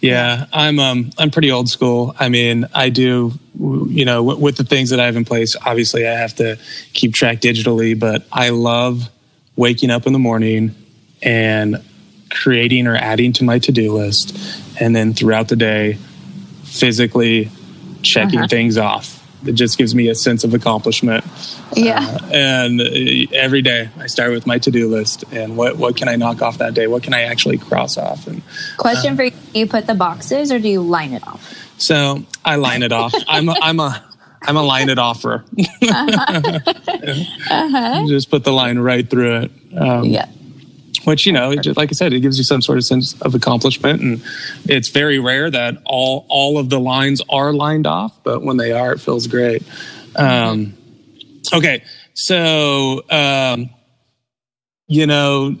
Yeah, 0.00 0.46
I'm 0.52 0.80
um 0.80 1.10
I'm 1.16 1.30
pretty 1.30 1.52
old 1.52 1.68
school. 1.68 2.14
I 2.18 2.28
mean, 2.28 2.66
I 2.74 2.88
do 2.88 3.32
you 3.60 4.04
know 4.04 4.24
w- 4.24 4.38
with 4.38 4.56
the 4.56 4.64
things 4.64 4.90
that 4.90 4.98
I 4.98 5.06
have 5.06 5.16
in 5.16 5.24
place. 5.24 5.54
Obviously, 5.64 6.08
I 6.08 6.12
have 6.12 6.34
to 6.36 6.58
keep 6.92 7.14
track 7.14 7.40
digitally, 7.40 7.98
but 7.98 8.26
I 8.32 8.48
love 8.48 9.08
waking 9.54 9.90
up 9.90 10.06
in 10.06 10.12
the 10.12 10.18
morning 10.18 10.74
and 11.22 11.82
creating 12.30 12.86
or 12.86 12.96
adding 12.96 13.32
to 13.34 13.44
my 13.44 13.58
to-do 13.58 13.92
list 13.92 14.36
and 14.80 14.96
then 14.96 15.12
throughout 15.12 15.48
the 15.48 15.56
day 15.56 15.98
physically 16.64 17.50
checking 18.02 18.40
uh-huh. 18.40 18.48
things 18.48 18.78
off 18.78 19.21
it 19.46 19.52
just 19.52 19.78
gives 19.78 19.94
me 19.94 20.08
a 20.08 20.14
sense 20.14 20.44
of 20.44 20.54
accomplishment. 20.54 21.24
Yeah. 21.74 22.00
Uh, 22.00 22.26
and 22.32 22.80
uh, 22.80 22.84
every 23.32 23.62
day 23.62 23.90
I 23.98 24.06
start 24.06 24.32
with 24.32 24.46
my 24.46 24.58
to-do 24.58 24.88
list 24.88 25.24
and 25.32 25.56
what, 25.56 25.76
what 25.76 25.96
can 25.96 26.08
I 26.08 26.16
knock 26.16 26.42
off 26.42 26.58
that 26.58 26.74
day? 26.74 26.86
What 26.86 27.02
can 27.02 27.14
I 27.14 27.22
actually 27.22 27.58
cross 27.58 27.96
off? 27.96 28.26
And 28.26 28.42
question 28.76 29.14
uh, 29.14 29.16
for 29.16 29.24
you, 29.24 29.30
do 29.30 29.58
you 29.58 29.66
put 29.66 29.86
the 29.86 29.94
boxes 29.94 30.52
or 30.52 30.58
do 30.58 30.68
you 30.68 30.82
line 30.82 31.12
it 31.12 31.26
off? 31.26 31.54
So 31.78 32.24
I 32.44 32.56
line 32.56 32.82
it 32.82 32.92
off. 32.92 33.14
I'm 33.28 33.48
a, 33.48 33.56
I'm 33.60 33.80
a, 33.80 34.04
I'm 34.42 34.56
a 34.56 34.62
line 34.62 34.88
it 34.88 34.98
offer. 34.98 35.44
uh-huh. 35.58 36.60
uh-huh. 37.50 38.06
Just 38.08 38.30
put 38.30 38.44
the 38.44 38.52
line 38.52 38.78
right 38.78 39.08
through 39.08 39.42
it. 39.42 39.52
Um, 39.76 40.04
yeah 40.04 40.26
which 41.04 41.26
you 41.26 41.32
know 41.32 41.54
just, 41.56 41.76
like 41.76 41.90
i 41.90 41.92
said 41.92 42.12
it 42.12 42.20
gives 42.20 42.38
you 42.38 42.44
some 42.44 42.62
sort 42.62 42.78
of 42.78 42.84
sense 42.84 43.20
of 43.22 43.34
accomplishment 43.34 44.00
and 44.00 44.22
it's 44.66 44.88
very 44.88 45.18
rare 45.18 45.50
that 45.50 45.76
all 45.84 46.26
all 46.28 46.58
of 46.58 46.70
the 46.70 46.80
lines 46.80 47.22
are 47.28 47.52
lined 47.52 47.86
off 47.86 48.18
but 48.24 48.42
when 48.42 48.56
they 48.56 48.72
are 48.72 48.92
it 48.92 49.00
feels 49.00 49.26
great 49.26 49.62
um, 50.16 50.74
okay 51.52 51.82
so 52.14 53.02
um, 53.10 53.70
you 54.86 55.06
know 55.06 55.56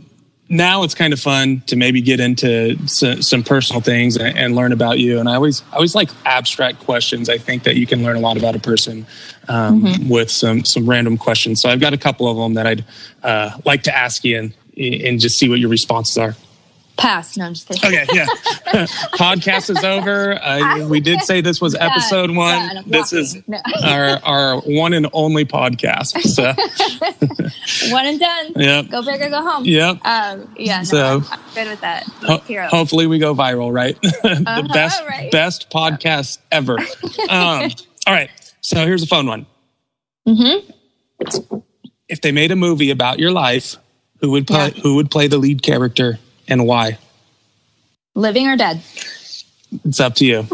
now 0.52 0.82
it's 0.82 0.94
kind 0.94 1.14
of 1.14 1.18
fun 1.18 1.62
to 1.66 1.76
maybe 1.76 2.02
get 2.02 2.20
into 2.20 2.76
some, 2.86 3.22
some 3.22 3.42
personal 3.42 3.80
things 3.80 4.16
and, 4.16 4.36
and, 4.36 4.54
learn 4.54 4.70
about 4.70 4.98
you. 4.98 5.18
And 5.18 5.26
I 5.26 5.34
always, 5.34 5.62
I 5.72 5.76
always 5.76 5.94
like 5.94 6.10
abstract 6.26 6.80
questions. 6.80 7.30
I 7.30 7.38
think 7.38 7.62
that 7.62 7.76
you 7.76 7.86
can 7.86 8.02
learn 8.02 8.16
a 8.16 8.20
lot 8.20 8.36
about 8.36 8.54
a 8.54 8.58
person 8.58 9.06
um, 9.48 9.82
mm-hmm. 9.82 10.08
with 10.10 10.30
some 10.30 10.64
some 10.64 10.88
random 10.88 11.16
questions. 11.16 11.62
So 11.62 11.70
I've 11.70 11.80
got 11.80 11.94
a 11.94 11.98
couple 11.98 12.28
of 12.28 12.36
them 12.36 12.54
that 12.54 12.66
I'd 12.66 12.84
uh, 13.22 13.58
like 13.64 13.82
to 13.84 13.96
ask 13.96 14.24
you, 14.24 14.38
and 14.38 14.54
and 14.76 15.20
just 15.20 15.38
see 15.38 15.48
what 15.48 15.58
your 15.58 15.70
responses 15.70 16.18
are. 16.18 16.36
Pass. 16.98 17.38
No, 17.38 17.46
I'm 17.46 17.54
just 17.54 17.66
kidding. 17.68 18.00
Okay, 18.00 18.06
yeah. 18.12 18.26
Podcast 19.16 19.70
is 19.70 19.82
over. 19.82 20.34
Uh, 20.34 20.86
we 20.86 21.00
did 21.00 21.22
say 21.22 21.40
this 21.40 21.58
was 21.58 21.74
episode 21.74 22.30
yeah, 22.30 22.36
one. 22.36 22.76
Yeah, 22.76 22.82
this 22.86 23.12
is 23.14 23.48
no. 23.48 23.58
our 23.82 24.20
our 24.22 24.60
one 24.60 24.92
and 24.92 25.08
only 25.14 25.46
podcast. 25.46 26.20
So 26.20 26.52
one 27.92 28.06
and 28.06 28.20
done. 28.20 28.52
Yep. 28.56 28.90
Go 28.90 29.02
big 29.02 29.22
or 29.22 29.30
go 29.30 29.40
home. 29.40 29.64
Yep. 29.64 30.04
Um, 30.04 30.54
yeah. 30.58 30.78
No, 30.78 30.84
so 30.84 31.06
I'm, 31.06 31.24
I'm, 31.30 31.54
good 31.54 31.68
with 31.68 31.80
that. 31.80 32.04
Ho- 32.04 32.68
hopefully 32.68 33.06
we 33.06 33.18
go 33.18 33.34
viral, 33.34 33.72
right? 33.72 33.98
the 34.02 34.44
uh-huh, 34.46 34.68
best 34.72 35.02
right. 35.06 35.32
best 35.32 35.70
podcast 35.70 36.38
ever. 36.50 36.78
Um, 36.78 37.70
all 38.06 38.12
right. 38.14 38.30
So 38.60 38.84
here's 38.84 39.02
a 39.02 39.06
fun 39.06 39.26
one. 39.26 39.46
Mm-hmm. 40.28 41.60
If 42.08 42.20
they 42.20 42.32
made 42.32 42.52
a 42.52 42.56
movie 42.56 42.90
about 42.90 43.18
your 43.18 43.32
life 43.32 43.76
who 44.22 44.30
would 44.30 44.46
play 44.46 44.72
yeah. 44.74 44.82
who 44.82 44.94
would 44.94 45.10
play 45.10 45.26
the 45.26 45.36
lead 45.36 45.62
character 45.62 46.18
and 46.48 46.66
why? 46.66 46.96
Living 48.14 48.48
or 48.48 48.56
dead? 48.56 48.80
It's 49.84 50.00
up 50.00 50.14
to 50.16 50.24
you. 50.24 50.38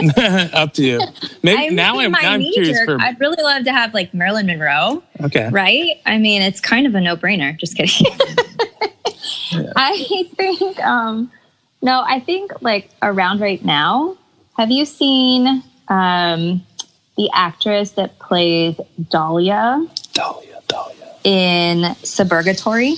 up 0.52 0.72
to 0.74 0.84
you. 0.84 1.00
Maybe 1.42 1.68
I'm 1.68 1.74
now 1.74 1.98
I'm, 1.98 2.12
now 2.12 2.32
I'm 2.32 2.40
curious 2.40 2.82
for. 2.84 3.00
I'd 3.00 3.18
really 3.20 3.42
love 3.42 3.64
to 3.64 3.72
have 3.72 3.92
like 3.92 4.14
Marilyn 4.14 4.46
Monroe. 4.46 5.02
Okay. 5.20 5.48
Right? 5.50 6.00
I 6.06 6.18
mean, 6.18 6.42
it's 6.42 6.60
kind 6.60 6.86
of 6.86 6.94
a 6.94 7.00
no 7.00 7.16
brainer. 7.16 7.58
Just 7.58 7.76
kidding. 7.76 8.06
yeah. 9.52 9.72
I 9.76 10.24
think. 10.36 10.78
um 10.80 11.30
No, 11.82 12.04
I 12.06 12.20
think 12.20 12.62
like 12.62 12.90
around 13.02 13.40
right 13.40 13.62
now. 13.64 14.16
Have 14.56 14.70
you 14.70 14.84
seen 14.84 15.64
um 15.88 16.64
the 17.16 17.28
actress 17.34 17.92
that 17.92 18.18
plays 18.18 18.78
Dahlia? 19.10 19.86
Dahlia, 20.12 20.60
Dahlia 20.68 20.99
in 21.24 21.94
Suburgatory? 22.02 22.94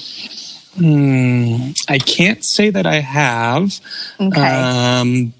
Mm, 0.76 1.78
I 1.88 1.98
can't 1.98 2.44
say 2.44 2.70
that 2.70 2.86
I 2.86 3.00
have. 3.00 3.78
Okay. 4.18 4.40
Um, 4.40 5.34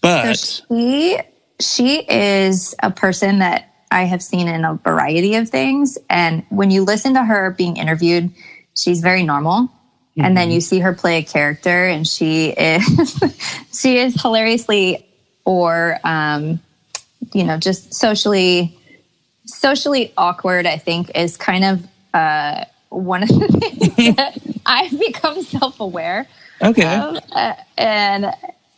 but 0.00 0.36
so 0.36 0.64
she 0.70 1.18
she 1.60 2.00
is 2.00 2.74
a 2.82 2.90
person 2.90 3.40
that 3.40 3.72
I 3.90 4.04
have 4.04 4.22
seen 4.22 4.48
in 4.48 4.64
a 4.64 4.74
variety 4.74 5.36
of 5.36 5.48
things. 5.48 5.98
And 6.08 6.44
when 6.48 6.70
you 6.70 6.84
listen 6.84 7.14
to 7.14 7.24
her 7.24 7.50
being 7.50 7.76
interviewed, 7.76 8.30
she's 8.76 9.00
very 9.00 9.22
normal. 9.22 9.62
Mm-hmm. 9.62 10.24
And 10.24 10.36
then 10.36 10.48
mm-hmm. 10.48 10.54
you 10.54 10.60
see 10.60 10.80
her 10.80 10.92
play 10.92 11.18
a 11.18 11.22
character 11.22 11.86
and 11.86 12.06
she 12.06 12.50
is 12.50 13.20
she 13.72 13.98
is 13.98 14.20
hilariously 14.20 15.06
or 15.44 15.98
um, 16.04 16.60
you 17.32 17.44
know, 17.44 17.58
just 17.58 17.94
socially 17.94 18.78
socially 19.44 20.12
awkward, 20.16 20.66
I 20.66 20.78
think, 20.78 21.10
is 21.14 21.36
kind 21.36 21.64
of 21.64 21.86
uh, 22.14 22.64
one 22.88 23.22
of 23.22 23.28
the 23.28 23.48
things 23.96 24.16
that 24.16 24.38
I've 24.66 24.98
become 24.98 25.42
self 25.42 25.80
aware. 25.80 26.28
Okay. 26.60 26.84
Of, 26.84 27.18
uh, 27.32 27.54
and 27.76 28.32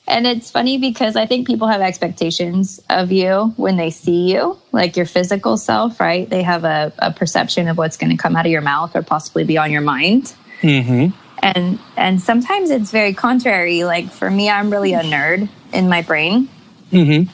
and 0.06 0.26
it's 0.26 0.50
funny 0.50 0.76
because 0.78 1.16
I 1.16 1.26
think 1.26 1.46
people 1.46 1.66
have 1.68 1.80
expectations 1.80 2.80
of 2.90 3.10
you 3.10 3.54
when 3.56 3.76
they 3.76 3.90
see 3.90 4.32
you, 4.32 4.58
like 4.70 4.96
your 4.96 5.06
physical 5.06 5.56
self, 5.56 5.98
right? 5.98 6.28
They 6.28 6.42
have 6.42 6.64
a, 6.64 6.92
a 6.98 7.10
perception 7.10 7.68
of 7.68 7.78
what's 7.78 7.96
going 7.96 8.10
to 8.10 8.16
come 8.16 8.36
out 8.36 8.44
of 8.44 8.52
your 8.52 8.60
mouth 8.60 8.94
or 8.94 9.02
possibly 9.02 9.44
be 9.44 9.56
on 9.56 9.70
your 9.70 9.80
mind. 9.80 10.34
Mm-hmm. 10.60 11.16
And 11.42 11.78
and 11.96 12.20
sometimes 12.20 12.70
it's 12.70 12.90
very 12.90 13.14
contrary. 13.14 13.84
Like 13.84 14.10
for 14.10 14.30
me, 14.30 14.50
I'm 14.50 14.70
really 14.70 14.94
a 14.94 15.00
nerd 15.00 15.48
in 15.72 15.88
my 15.88 16.02
brain. 16.02 16.48
Mm-hmm. 16.90 17.30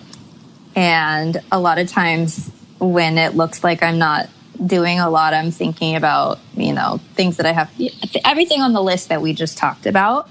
And 0.76 1.40
a 1.50 1.60
lot 1.60 1.78
of 1.78 1.88
times 1.88 2.50
when 2.78 3.18
it 3.18 3.34
looks 3.34 3.62
like 3.62 3.82
I'm 3.82 3.98
not 3.98 4.28
doing 4.64 4.98
a 4.98 5.08
lot. 5.08 5.34
I'm 5.34 5.50
thinking 5.50 5.96
about, 5.96 6.38
you 6.54 6.72
know, 6.72 7.00
things 7.14 7.36
that 7.38 7.46
I 7.46 7.52
have, 7.52 7.70
everything 8.24 8.60
on 8.60 8.72
the 8.72 8.82
list 8.82 9.08
that 9.08 9.22
we 9.22 9.32
just 9.32 9.56
talked 9.56 9.86
about 9.86 10.28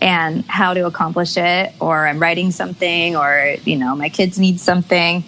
and 0.00 0.44
how 0.46 0.74
to 0.74 0.86
accomplish 0.86 1.36
it, 1.36 1.72
or 1.80 2.06
I'm 2.06 2.18
writing 2.18 2.50
something, 2.50 3.16
or, 3.16 3.56
you 3.64 3.76
know, 3.76 3.94
my 3.94 4.08
kids 4.08 4.38
need 4.38 4.60
something. 4.60 5.24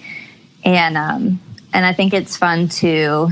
And, 0.64 0.96
um, 0.96 1.40
and 1.72 1.86
I 1.86 1.92
think 1.92 2.12
it's 2.12 2.36
fun 2.36 2.68
to 2.68 3.30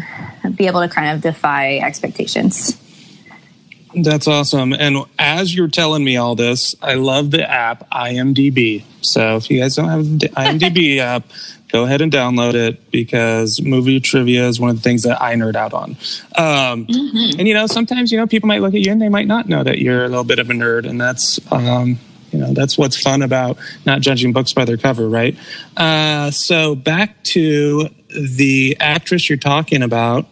be 0.54 0.66
able 0.66 0.80
to 0.80 0.88
kind 0.88 1.14
of 1.14 1.22
defy 1.22 1.78
expectations. 1.78 2.78
That's 3.94 4.26
awesome. 4.26 4.72
And 4.72 5.04
as 5.18 5.54
you're 5.54 5.68
telling 5.68 6.02
me 6.02 6.16
all 6.16 6.34
this, 6.34 6.74
I 6.80 6.94
love 6.94 7.30
the 7.30 7.48
app 7.48 7.88
IMDb. 7.90 8.84
So 9.02 9.36
if 9.36 9.50
you 9.50 9.60
guys 9.60 9.76
don't 9.76 9.88
have 9.88 10.18
the 10.18 10.28
IMDb 10.28 10.98
app, 10.98 11.24
go 11.72 11.84
ahead 11.84 12.02
and 12.02 12.12
download 12.12 12.54
it 12.54 12.90
because 12.90 13.60
movie 13.62 13.98
trivia 13.98 14.46
is 14.46 14.60
one 14.60 14.70
of 14.70 14.76
the 14.76 14.82
things 14.82 15.02
that 15.02 15.20
I 15.20 15.34
nerd 15.34 15.56
out 15.56 15.72
on. 15.72 15.92
Um, 16.36 16.86
mm-hmm. 16.86 17.38
And 17.40 17.48
you 17.48 17.54
know, 17.54 17.66
sometimes 17.66 18.12
you 18.12 18.18
know 18.18 18.26
people 18.26 18.46
might 18.46 18.60
look 18.60 18.74
at 18.74 18.80
you 18.80 18.92
and 18.92 19.00
they 19.00 19.08
might 19.08 19.26
not 19.26 19.48
know 19.48 19.64
that 19.64 19.78
you're 19.78 20.04
a 20.04 20.08
little 20.08 20.24
bit 20.24 20.38
of 20.38 20.50
a 20.50 20.52
nerd, 20.52 20.88
and 20.88 21.00
that's 21.00 21.40
um, 21.50 21.98
you 22.30 22.38
know 22.38 22.52
that's 22.52 22.76
what's 22.76 23.00
fun 23.00 23.22
about 23.22 23.58
not 23.86 24.02
judging 24.02 24.32
books 24.32 24.52
by 24.52 24.64
their 24.64 24.76
cover, 24.76 25.08
right? 25.08 25.36
Uh, 25.76 26.30
so 26.30 26.74
back 26.74 27.22
to 27.24 27.88
the 28.08 28.76
actress 28.78 29.28
you're 29.28 29.38
talking 29.38 29.82
about. 29.82 30.26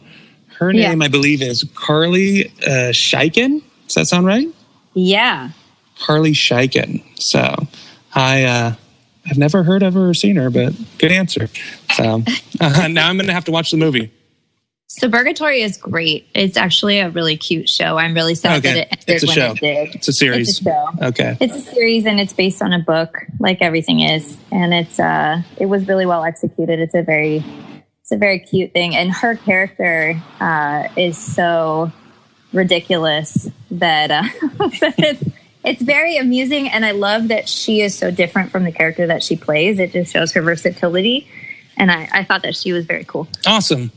Her 0.58 0.74
name, 0.74 1.00
yeah. 1.00 1.06
I 1.06 1.08
believe, 1.08 1.40
is 1.40 1.64
Carly 1.74 2.48
uh, 2.66 2.92
Chaikin. 2.92 3.62
Does 3.86 3.94
that 3.94 4.06
sound 4.08 4.26
right? 4.26 4.46
Yeah. 4.92 5.52
Carly 5.98 6.32
Chaikin. 6.32 7.02
So 7.18 7.66
I 8.14 8.44
uh, 8.44 8.74
I've 9.28 9.38
never 9.38 9.62
heard 9.62 9.82
of 9.82 9.94
her 9.94 10.10
or 10.10 10.14
seen 10.14 10.36
her, 10.36 10.50
but 10.50 10.74
good 10.98 11.12
answer. 11.12 11.48
So 11.94 12.22
uh, 12.60 12.88
now 12.88 13.08
I'm 13.08 13.16
going 13.16 13.26
to 13.26 13.32
have 13.32 13.44
to 13.46 13.52
watch 13.52 13.70
the 13.70 13.76
movie. 13.76 14.10
Suburgatory 14.98 15.62
is 15.62 15.76
great. 15.76 16.26
It's 16.34 16.56
actually 16.56 16.98
a 16.98 17.10
really 17.10 17.36
cute 17.36 17.68
show. 17.68 17.96
I'm 17.96 18.12
really 18.12 18.34
sad 18.34 18.58
okay. 18.58 18.74
that 18.74 18.80
it 18.80 18.88
ended 18.90 19.08
it's 19.08 19.22
a 19.22 19.26
when 19.26 19.36
show. 19.36 19.52
it 19.52 19.60
did. 19.60 19.94
It's 19.94 20.08
a 20.08 20.12
series. 20.12 20.48
It's 20.48 20.60
a 20.60 20.64
show. 20.64 20.88
Okay. 21.00 21.36
It's 21.40 21.54
a 21.54 21.60
series 21.60 22.06
and 22.06 22.18
it's 22.18 22.32
based 22.32 22.60
on 22.60 22.72
a 22.72 22.80
book, 22.80 23.24
like 23.38 23.62
everything 23.62 24.00
is. 24.00 24.36
And 24.50 24.74
it's 24.74 24.98
uh 24.98 25.42
it 25.58 25.66
was 25.66 25.86
really 25.86 26.06
well 26.06 26.24
executed. 26.24 26.80
It's 26.80 26.94
a 26.94 27.02
very 27.02 27.44
it's 28.02 28.10
a 28.10 28.16
very 28.16 28.40
cute 28.40 28.72
thing. 28.72 28.96
And 28.96 29.12
her 29.12 29.36
character 29.36 30.20
uh 30.40 30.88
is 30.96 31.16
so 31.16 31.92
ridiculous 32.52 33.48
that 33.70 34.10
uh 34.10 34.22
it's 34.98 35.22
it's 35.64 35.82
very 35.82 36.16
amusing 36.16 36.68
and 36.68 36.84
i 36.84 36.90
love 36.90 37.28
that 37.28 37.48
she 37.48 37.80
is 37.80 37.96
so 37.96 38.10
different 38.10 38.50
from 38.50 38.64
the 38.64 38.72
character 38.72 39.06
that 39.06 39.22
she 39.22 39.36
plays 39.36 39.78
it 39.78 39.92
just 39.92 40.12
shows 40.12 40.32
her 40.32 40.42
versatility 40.42 41.28
and 41.80 41.90
I, 41.90 42.08
I 42.12 42.24
thought 42.24 42.42
that 42.42 42.54
she 42.54 42.72
was 42.72 42.84
very 42.84 43.04
cool. 43.04 43.26
Awesome. 43.46 43.90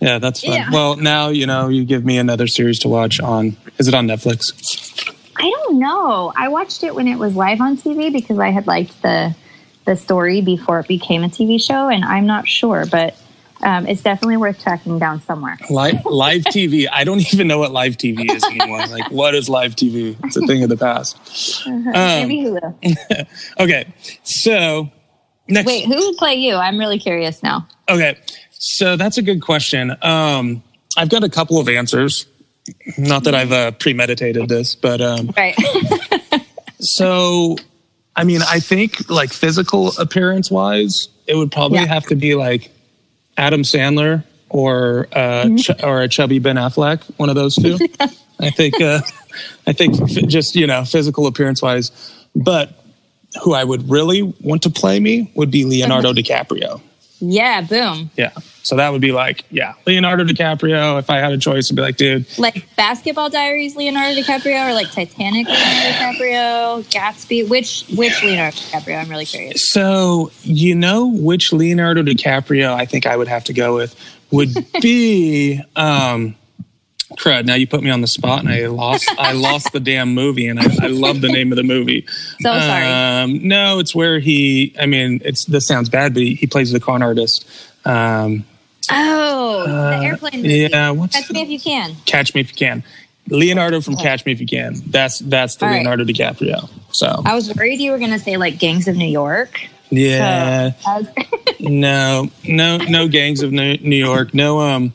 Yeah, 0.00 0.18
that's 0.18 0.42
fun. 0.42 0.54
Yeah. 0.54 0.70
Well, 0.72 0.96
now 0.96 1.28
you 1.28 1.46
know 1.46 1.68
you 1.68 1.84
give 1.84 2.04
me 2.04 2.18
another 2.18 2.46
series 2.46 2.78
to 2.80 2.88
watch 2.88 3.20
on. 3.20 3.56
Is 3.78 3.86
it 3.86 3.94
on 3.94 4.06
Netflix? 4.06 5.12
I 5.36 5.50
don't 5.50 5.78
know. 5.78 6.32
I 6.34 6.48
watched 6.48 6.82
it 6.82 6.94
when 6.94 7.06
it 7.06 7.16
was 7.16 7.36
live 7.36 7.60
on 7.60 7.76
TV 7.76 8.10
because 8.10 8.38
I 8.38 8.50
had 8.50 8.66
liked 8.66 9.02
the 9.02 9.36
the 9.84 9.94
story 9.94 10.40
before 10.40 10.80
it 10.80 10.88
became 10.88 11.22
a 11.22 11.28
TV 11.28 11.60
show, 11.60 11.88
and 11.88 12.04
I'm 12.04 12.26
not 12.26 12.48
sure, 12.48 12.86
but 12.90 13.14
um, 13.62 13.86
it's 13.86 14.02
definitely 14.02 14.36
worth 14.36 14.62
tracking 14.62 14.98
down 14.98 15.20
somewhere. 15.22 15.58
Live 15.70 16.04
live 16.06 16.42
TV. 16.44 16.86
I 16.92 17.04
don't 17.04 17.20
even 17.34 17.46
know 17.48 17.58
what 17.58 17.72
live 17.72 17.96
TV 17.96 18.30
is 18.30 18.44
anymore. 18.44 18.86
like, 18.86 19.10
what 19.10 19.34
is 19.34 19.48
live 19.48 19.74
TV? 19.76 20.16
It's 20.24 20.36
a 20.36 20.46
thing 20.46 20.62
of 20.62 20.68
the 20.68 20.76
past. 20.76 21.18
Um, 21.66 21.82
Maybe 21.92 22.42
Hulu. 22.42 23.26
Okay, 23.60 23.86
so 24.22 24.90
next. 25.48 25.66
Wait, 25.66 25.86
who 25.86 25.94
would 25.96 26.16
play 26.16 26.34
you? 26.34 26.54
I'm 26.54 26.78
really 26.78 26.98
curious 26.98 27.42
now. 27.42 27.66
Okay, 27.88 28.16
so 28.52 28.96
that's 28.96 29.18
a 29.18 29.22
good 29.22 29.42
question. 29.42 29.96
Um, 30.02 30.62
I've 30.96 31.08
got 31.08 31.24
a 31.24 31.28
couple 31.28 31.58
of 31.58 31.68
answers. 31.68 32.26
Not 32.98 33.24
that 33.24 33.34
I've 33.34 33.52
uh, 33.52 33.70
premeditated 33.72 34.48
this, 34.48 34.74
but 34.74 35.00
um, 35.00 35.32
Right. 35.36 35.56
so 36.80 37.56
I 38.14 38.24
mean, 38.24 38.40
I 38.42 38.60
think 38.60 39.08
like 39.10 39.32
physical 39.32 39.92
appearance 39.98 40.50
wise, 40.50 41.08
it 41.26 41.34
would 41.36 41.52
probably 41.52 41.78
Yeah. 41.78 41.86
have 41.86 42.04
to 42.06 42.16
be 42.16 42.34
like 42.34 42.70
Adam 43.38 43.62
Sandler 43.62 44.24
or 44.50 45.08
uh, 45.12 45.44
Mm-hmm. 45.44 45.56
Ch- 45.56 45.82
or 45.82 46.02
a 46.02 46.08
chubby 46.08 46.38
Ben 46.40 46.56
Affleck, 46.56 47.02
one 47.18 47.28
of 47.30 47.34
those 47.36 47.54
two. 47.54 47.78
I 48.40 48.50
think 48.50 48.80
uh, 48.80 49.00
I 49.66 49.72
think 49.72 50.00
f- 50.00 50.26
just 50.28 50.54
you 50.54 50.66
know 50.66 50.84
physical 50.84 51.26
appearance 51.26 51.62
wise, 51.62 51.90
but 52.36 52.72
who 53.42 53.52
I 53.54 53.62
would 53.64 53.88
really 53.90 54.22
want 54.22 54.62
to 54.62 54.70
play 54.70 54.98
me 55.00 55.30
would 55.34 55.50
be 55.50 55.64
Leonardo 55.64 56.10
Uh-huh. 56.10 56.18
DiCaprio. 56.20 56.80
yeah, 57.20 57.60
boom. 57.62 58.10
Yeah. 58.16 58.30
So 58.68 58.76
that 58.76 58.92
would 58.92 59.00
be 59.00 59.12
like, 59.12 59.44
yeah, 59.50 59.72
Leonardo 59.86 60.24
DiCaprio. 60.24 60.98
If 60.98 61.08
I 61.08 61.18
had 61.18 61.32
a 61.32 61.38
choice, 61.38 61.70
I'd 61.70 61.76
be 61.76 61.80
like, 61.80 61.96
dude, 61.96 62.26
Like 62.38 62.68
Basketball 62.76 63.30
Diaries, 63.30 63.76
Leonardo 63.76 64.20
DiCaprio, 64.20 64.68
or 64.68 64.74
like 64.74 64.92
Titanic, 64.92 65.46
Leonardo 65.48 65.88
DiCaprio, 65.90 66.84
Gatsby. 66.90 67.48
Which 67.48 67.86
which 67.96 68.22
Leonardo 68.22 68.56
DiCaprio? 68.56 69.00
I'm 69.02 69.08
really 69.08 69.24
curious. 69.24 69.70
So 69.70 70.30
you 70.42 70.74
know 70.74 71.06
which 71.06 71.50
Leonardo 71.52 72.02
DiCaprio 72.02 72.74
I 72.74 72.84
think 72.84 73.06
I 73.06 73.16
would 73.16 73.28
have 73.28 73.44
to 73.44 73.54
go 73.54 73.74
with 73.74 73.96
would 74.30 74.50
be 74.82 75.62
um 75.74 76.36
crud. 77.16 77.46
Now 77.46 77.54
you 77.54 77.66
put 77.66 77.82
me 77.82 77.88
on 77.88 78.02
the 78.02 78.06
spot 78.06 78.40
and 78.40 78.50
I 78.50 78.66
lost 78.66 79.08
I 79.18 79.32
lost 79.32 79.72
the 79.72 79.80
damn 79.80 80.12
movie 80.12 80.46
and 80.46 80.60
I, 80.60 80.64
I 80.82 80.86
love 80.88 81.22
the 81.22 81.28
name 81.28 81.52
of 81.52 81.56
the 81.56 81.62
movie. 81.62 82.06
So 82.42 82.60
sorry. 82.60 82.84
Um 82.84 83.48
no, 83.48 83.78
it's 83.78 83.94
where 83.94 84.18
he 84.18 84.76
I 84.78 84.84
mean 84.84 85.22
it's 85.24 85.46
this 85.46 85.66
sounds 85.66 85.88
bad, 85.88 86.12
but 86.12 86.22
he, 86.22 86.34
he 86.34 86.46
plays 86.46 86.70
the 86.70 86.80
con 86.80 87.02
artist. 87.02 87.46
Um 87.86 88.44
Oh, 88.90 89.64
the 89.66 90.04
airplane 90.04 90.42
movie. 90.42 90.66
Uh, 90.66 90.68
yeah, 90.70 90.90
what's 90.90 91.14
Catch 91.16 91.30
me 91.32 91.42
if 91.42 91.48
you 91.48 91.60
can. 91.60 91.94
Catch 92.06 92.34
Me 92.34 92.40
If 92.40 92.50
You 92.50 92.56
Can. 92.56 92.84
Leonardo 93.28 93.80
from 93.80 93.96
Catch 93.96 94.24
Me 94.24 94.32
If 94.32 94.40
You 94.40 94.46
Can. 94.46 94.74
That's 94.86 95.18
that's 95.18 95.56
the 95.56 95.66
All 95.66 95.70
right. 95.70 95.78
Leonardo 95.78 96.04
DiCaprio. 96.04 96.68
So 96.92 97.22
I 97.24 97.34
was 97.34 97.54
worried 97.54 97.80
you 97.80 97.90
were 97.90 97.98
going 97.98 98.10
to 98.12 98.18
say 98.18 98.36
like 98.38 98.58
Gangs 98.58 98.88
of 98.88 98.96
New 98.96 99.04
York. 99.08 99.60
yeah. 99.90 100.72
I 100.86 100.98
was- 101.00 101.08
No, 101.60 102.30
no, 102.44 102.76
no 102.78 103.08
gangs 103.08 103.42
of 103.42 103.50
New 103.52 103.76
New 103.78 103.96
York. 103.96 104.32
No, 104.32 104.60
um, 104.60 104.92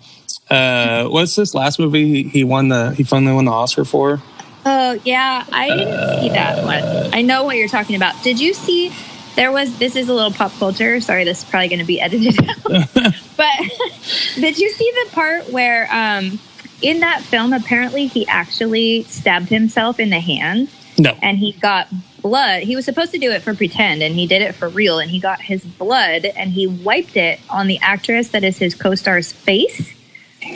uh, 0.50 1.06
what's 1.10 1.36
this 1.36 1.54
last 1.54 1.78
movie 1.78 2.24
he, 2.24 2.30
he 2.30 2.44
won 2.46 2.70
the 2.70 2.92
he 2.96 3.04
finally 3.04 3.34
won 3.34 3.44
the 3.46 3.52
Oscar 3.52 3.84
for? 3.84 4.22
oh 4.66 4.98
yeah, 5.04 5.44
I 5.52 5.68
didn't 5.68 6.22
see 6.22 6.30
that 6.30 6.64
one. 6.64 7.14
I 7.14 7.22
know 7.22 7.44
what 7.44 7.58
you're 7.58 7.68
talking 7.68 7.98
about. 7.98 8.24
Did 8.24 8.40
you 8.40 8.54
see? 8.54 8.94
There 9.36 9.52
was. 9.52 9.78
This 9.80 9.96
is 9.96 10.10
a 10.10 10.14
little 10.14 10.32
pop 10.32 10.52
culture. 10.54 11.00
Sorry, 11.02 11.24
this 11.24 11.44
is 11.44 11.50
probably 11.50 11.70
going 11.70 11.80
to 11.80 11.86
be 11.86 12.00
edited 12.00 12.38
out. 12.48 12.64
but 13.38 13.50
did 14.36 14.60
you 14.60 14.70
see 14.72 14.92
the 15.06 15.10
part 15.12 15.50
where, 15.52 15.88
um, 15.92 16.40
in 16.82 17.00
that 17.00 17.22
film, 17.22 17.54
apparently 17.54 18.08
he 18.08 18.28
actually 18.28 19.04
stabbed 19.04 19.50
himself 19.50 20.00
in 20.00 20.10
the 20.10 20.20
hand? 20.20 20.70
No. 21.00 21.18
and 21.24 21.40
he 21.40 21.54
got 21.54 21.88
blood. 22.22 22.62
He 22.62 22.76
was 22.76 22.86
supposed 22.86 23.12
to 23.14 23.18
do 23.18 23.32
it 23.32 23.42
for 23.42 23.56
pretend, 23.56 24.04
and 24.04 24.14
he 24.14 24.28
did 24.28 24.44
it 24.44 24.54
for 24.54 24.70
real. 24.70 25.00
And 25.00 25.10
he 25.10 25.20
got 25.20 25.42
his 25.42 25.64
blood 25.66 26.26
and 26.26 26.52
he 26.52 26.68
wiped 26.68 27.18
it 27.18 27.40
on 27.50 27.66
the 27.66 27.80
actress 27.82 28.30
that 28.30 28.44
is 28.44 28.60
his 28.60 28.76
co-star's 28.76 29.32
face, 29.34 29.92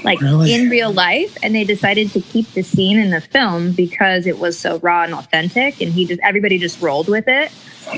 like 0.03 0.21
Really? 0.21 0.53
in 0.53 0.69
real 0.69 0.91
life. 0.93 1.35
And 1.41 1.55
they 1.55 1.63
decided 1.63 2.11
to 2.11 2.21
keep 2.21 2.51
the 2.53 2.61
scene 2.61 2.99
in 2.99 3.09
the 3.09 3.19
film 3.19 3.71
because 3.71 4.27
it 4.27 4.37
was 4.37 4.59
so 4.59 4.77
raw 4.77 5.03
and 5.05 5.15
authentic. 5.15 5.81
And 5.81 5.91
he 5.91 6.05
just 6.05 6.19
everybody 6.21 6.59
just 6.59 6.79
rolled 6.83 7.07
with 7.07 7.27
it. 7.27 7.51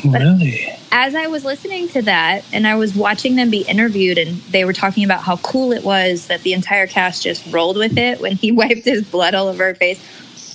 Really? 0.06 0.68
As 0.92 1.14
I 1.16 1.28
was 1.28 1.46
listening 1.46 1.88
to 1.90 2.02
that, 2.04 2.44
and 2.54 2.66
I 2.68 2.76
was 2.76 2.96
watching 2.96 3.36
them 3.36 3.50
be 3.50 3.62
interviewed, 3.62 4.18
and 4.18 4.38
they 4.52 4.66
were 4.66 4.74
talking 4.74 5.04
about 5.04 5.22
how 5.24 5.38
cool 5.38 5.72
it 5.72 5.84
was 5.84 6.28
that 6.28 6.42
the 6.44 6.54
entire 6.54 6.88
cast 6.88 7.24
just 7.24 7.46
rolled 7.54 7.78
with 7.78 7.98
it 7.98 8.20
when 8.22 8.34
he 8.36 8.52
wiped 8.62 8.86
his 8.86 9.04
blood 9.10 9.34
all 9.36 9.48
over 9.48 9.66
her 9.66 9.76
face 9.76 10.00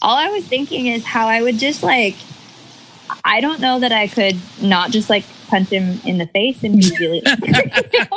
all 0.03 0.17
I 0.17 0.29
was 0.29 0.45
thinking 0.45 0.87
is 0.89 1.03
how 1.03 1.29
I 1.29 1.41
would 1.41 1.57
just 1.57 1.83
like, 1.83 2.15
I 3.25 3.41
don't 3.41 3.59
know 3.61 3.79
that 3.81 3.91
I 3.91 4.07
could 4.07 4.37
not 4.61 4.91
just 4.91 5.09
like 5.09 5.25
punch 5.49 5.71
him 5.71 5.99
in 6.05 6.19
the 6.19 6.27
face 6.27 6.63
and 6.63 6.79
be 6.79 6.91
really. 7.01 7.23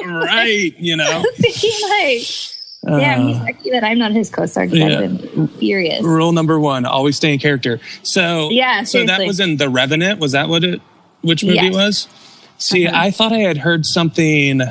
right. 0.06 0.74
You 0.78 0.98
know. 0.98 1.24
Thinking 1.36 1.72
like, 1.90 3.00
damn, 3.00 3.28
he's 3.28 3.38
Uh, 3.38 3.44
lucky 3.44 3.70
that 3.72 3.84
I'm 3.86 3.98
not 3.98 4.12
his 4.12 4.30
co-star 4.30 4.66
because 4.66 4.80
Yeah. 4.80 5.00
I've 5.00 5.34
been 5.34 5.48
furious. 5.48 6.04
rule 6.04 6.32
number 6.34 6.60
one: 6.60 6.86
always 6.86 7.16
stay 7.16 7.32
in 7.34 7.40
character. 7.40 7.80
So 8.04 8.50
Yeah, 8.52 8.84
So 8.84 9.06
that 9.06 9.26
was 9.26 9.40
in 9.40 9.56
The 9.58 9.70
Revenant. 9.70 10.20
Was 10.20 10.34
that 10.34 10.50
what 10.50 10.64
it? 10.66 10.82
Which 11.22 11.44
movie 11.44 11.56
Yes. 11.56 11.74
was? 11.74 12.08
See, 12.58 12.88
Uh-huh. 12.88 12.98
I 13.00 13.12
thought 13.12 13.32
I 13.34 13.40
had 13.40 13.58
heard 13.58 13.86
something 13.86 14.62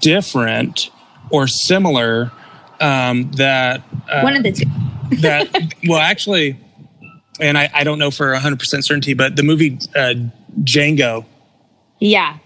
different 0.00 0.90
or 1.30 1.46
similar. 1.46 2.32
Um, 2.80 3.30
that 3.32 3.82
uh, 4.08 4.20
One 4.20 4.36
of 4.36 4.42
the 4.44 4.52
two. 4.52 4.64
that 5.20 5.48
well 5.88 5.98
actually 5.98 6.56
and 7.40 7.56
I, 7.58 7.70
I 7.74 7.82
don't 7.82 7.98
know 7.98 8.10
for 8.10 8.32
100% 8.34 8.84
certainty 8.84 9.14
but 9.14 9.36
the 9.36 9.42
movie 9.42 9.78
uh, 9.96 10.12
django 10.62 11.24
Yeah. 11.98 12.36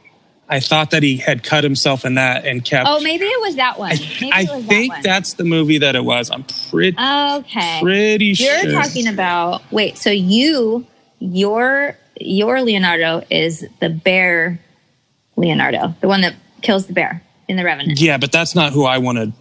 i 0.49 0.61
thought 0.61 0.91
that 0.93 1.03
he 1.03 1.17
had 1.17 1.43
cut 1.43 1.65
himself 1.65 2.05
in 2.05 2.15
that 2.15 2.47
and 2.47 2.65
kept 2.65 2.89
Oh, 2.89 3.01
maybe 3.01 3.25
it 3.25 3.41
was 3.43 3.57
that 3.57 3.79
one. 3.81 3.91
i, 3.93 3.97
Maybe 4.21 4.33
I 4.33 4.43
was 4.57 4.65
think 4.67 4.93
that 4.95 5.03
that's 5.03 5.33
the 5.35 5.45
movie 5.45 5.79
that 5.79 5.97
it 5.97 6.05
was 6.05 6.31
i'm 6.31 6.45
pretty 6.71 6.97
Okay. 6.99 7.81
pretty 7.83 8.35
sure. 8.35 8.47
You're 8.47 8.71
sure 8.71 8.81
talking 8.81 9.09
about 9.09 9.61
wait, 9.73 9.99
so 9.99 10.11
you 10.11 10.87
your 11.19 11.99
your 12.27 12.63
Leonardo 12.63 13.25
is 13.31 13.65
the 13.81 13.89
bear 13.91 14.59
Leonardo, 15.37 15.95
the 16.01 16.09
one 16.09 16.21
that 16.23 16.35
kills 16.61 16.87
the 16.87 16.93
bear 16.93 17.23
in 17.49 17.57
the 17.57 17.65
Revenant. 17.65 18.01
yeah 18.01 18.17
but 18.19 18.31
that's 18.33 18.55
not 18.55 18.73
who 18.73 18.85
i 18.85 18.99
want 18.99 19.19
to 19.19 19.33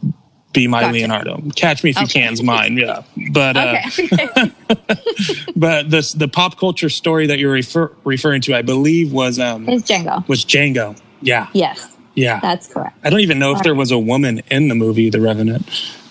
be 0.53 0.67
my 0.67 0.81
Gotcha. 0.81 0.93
leonardo 0.93 1.41
catch 1.55 1.83
me 1.83 1.91
if 1.91 2.01
you 2.01 2.07
can's 2.07 2.41
mine 2.43 2.75
yeah 2.75 3.03
but 3.31 3.55
uh, 3.55 3.77
Okay. 3.87 4.51
but 5.55 5.89
this 5.89 6.11
the 6.13 6.27
pop 6.27 6.57
culture 6.57 6.89
story 6.89 7.27
that 7.27 7.37
you're 7.39 7.51
refer, 7.53 7.91
referring 8.03 8.41
to 8.41 8.55
i 8.55 8.61
believe 8.63 9.13
was 9.13 9.39
um 9.39 9.69
it's 9.69 9.89
Django. 9.89 10.27
was 10.27 10.43
django 10.43 10.99
yeah 11.21 11.47
Yes, 11.53 11.95
yeah 12.15 12.39
that's 12.41 12.67
correct. 12.67 12.97
I 13.03 13.09
don't 13.11 13.19
even 13.21 13.37
know 13.39 13.55
if 13.55 13.61
there 13.63 13.75
was 13.75 13.91
a 13.91 13.99
woman 13.99 14.41
in 14.49 14.67
the 14.67 14.75
movie 14.75 15.09
The 15.11 15.21
Revenant. 15.21 15.65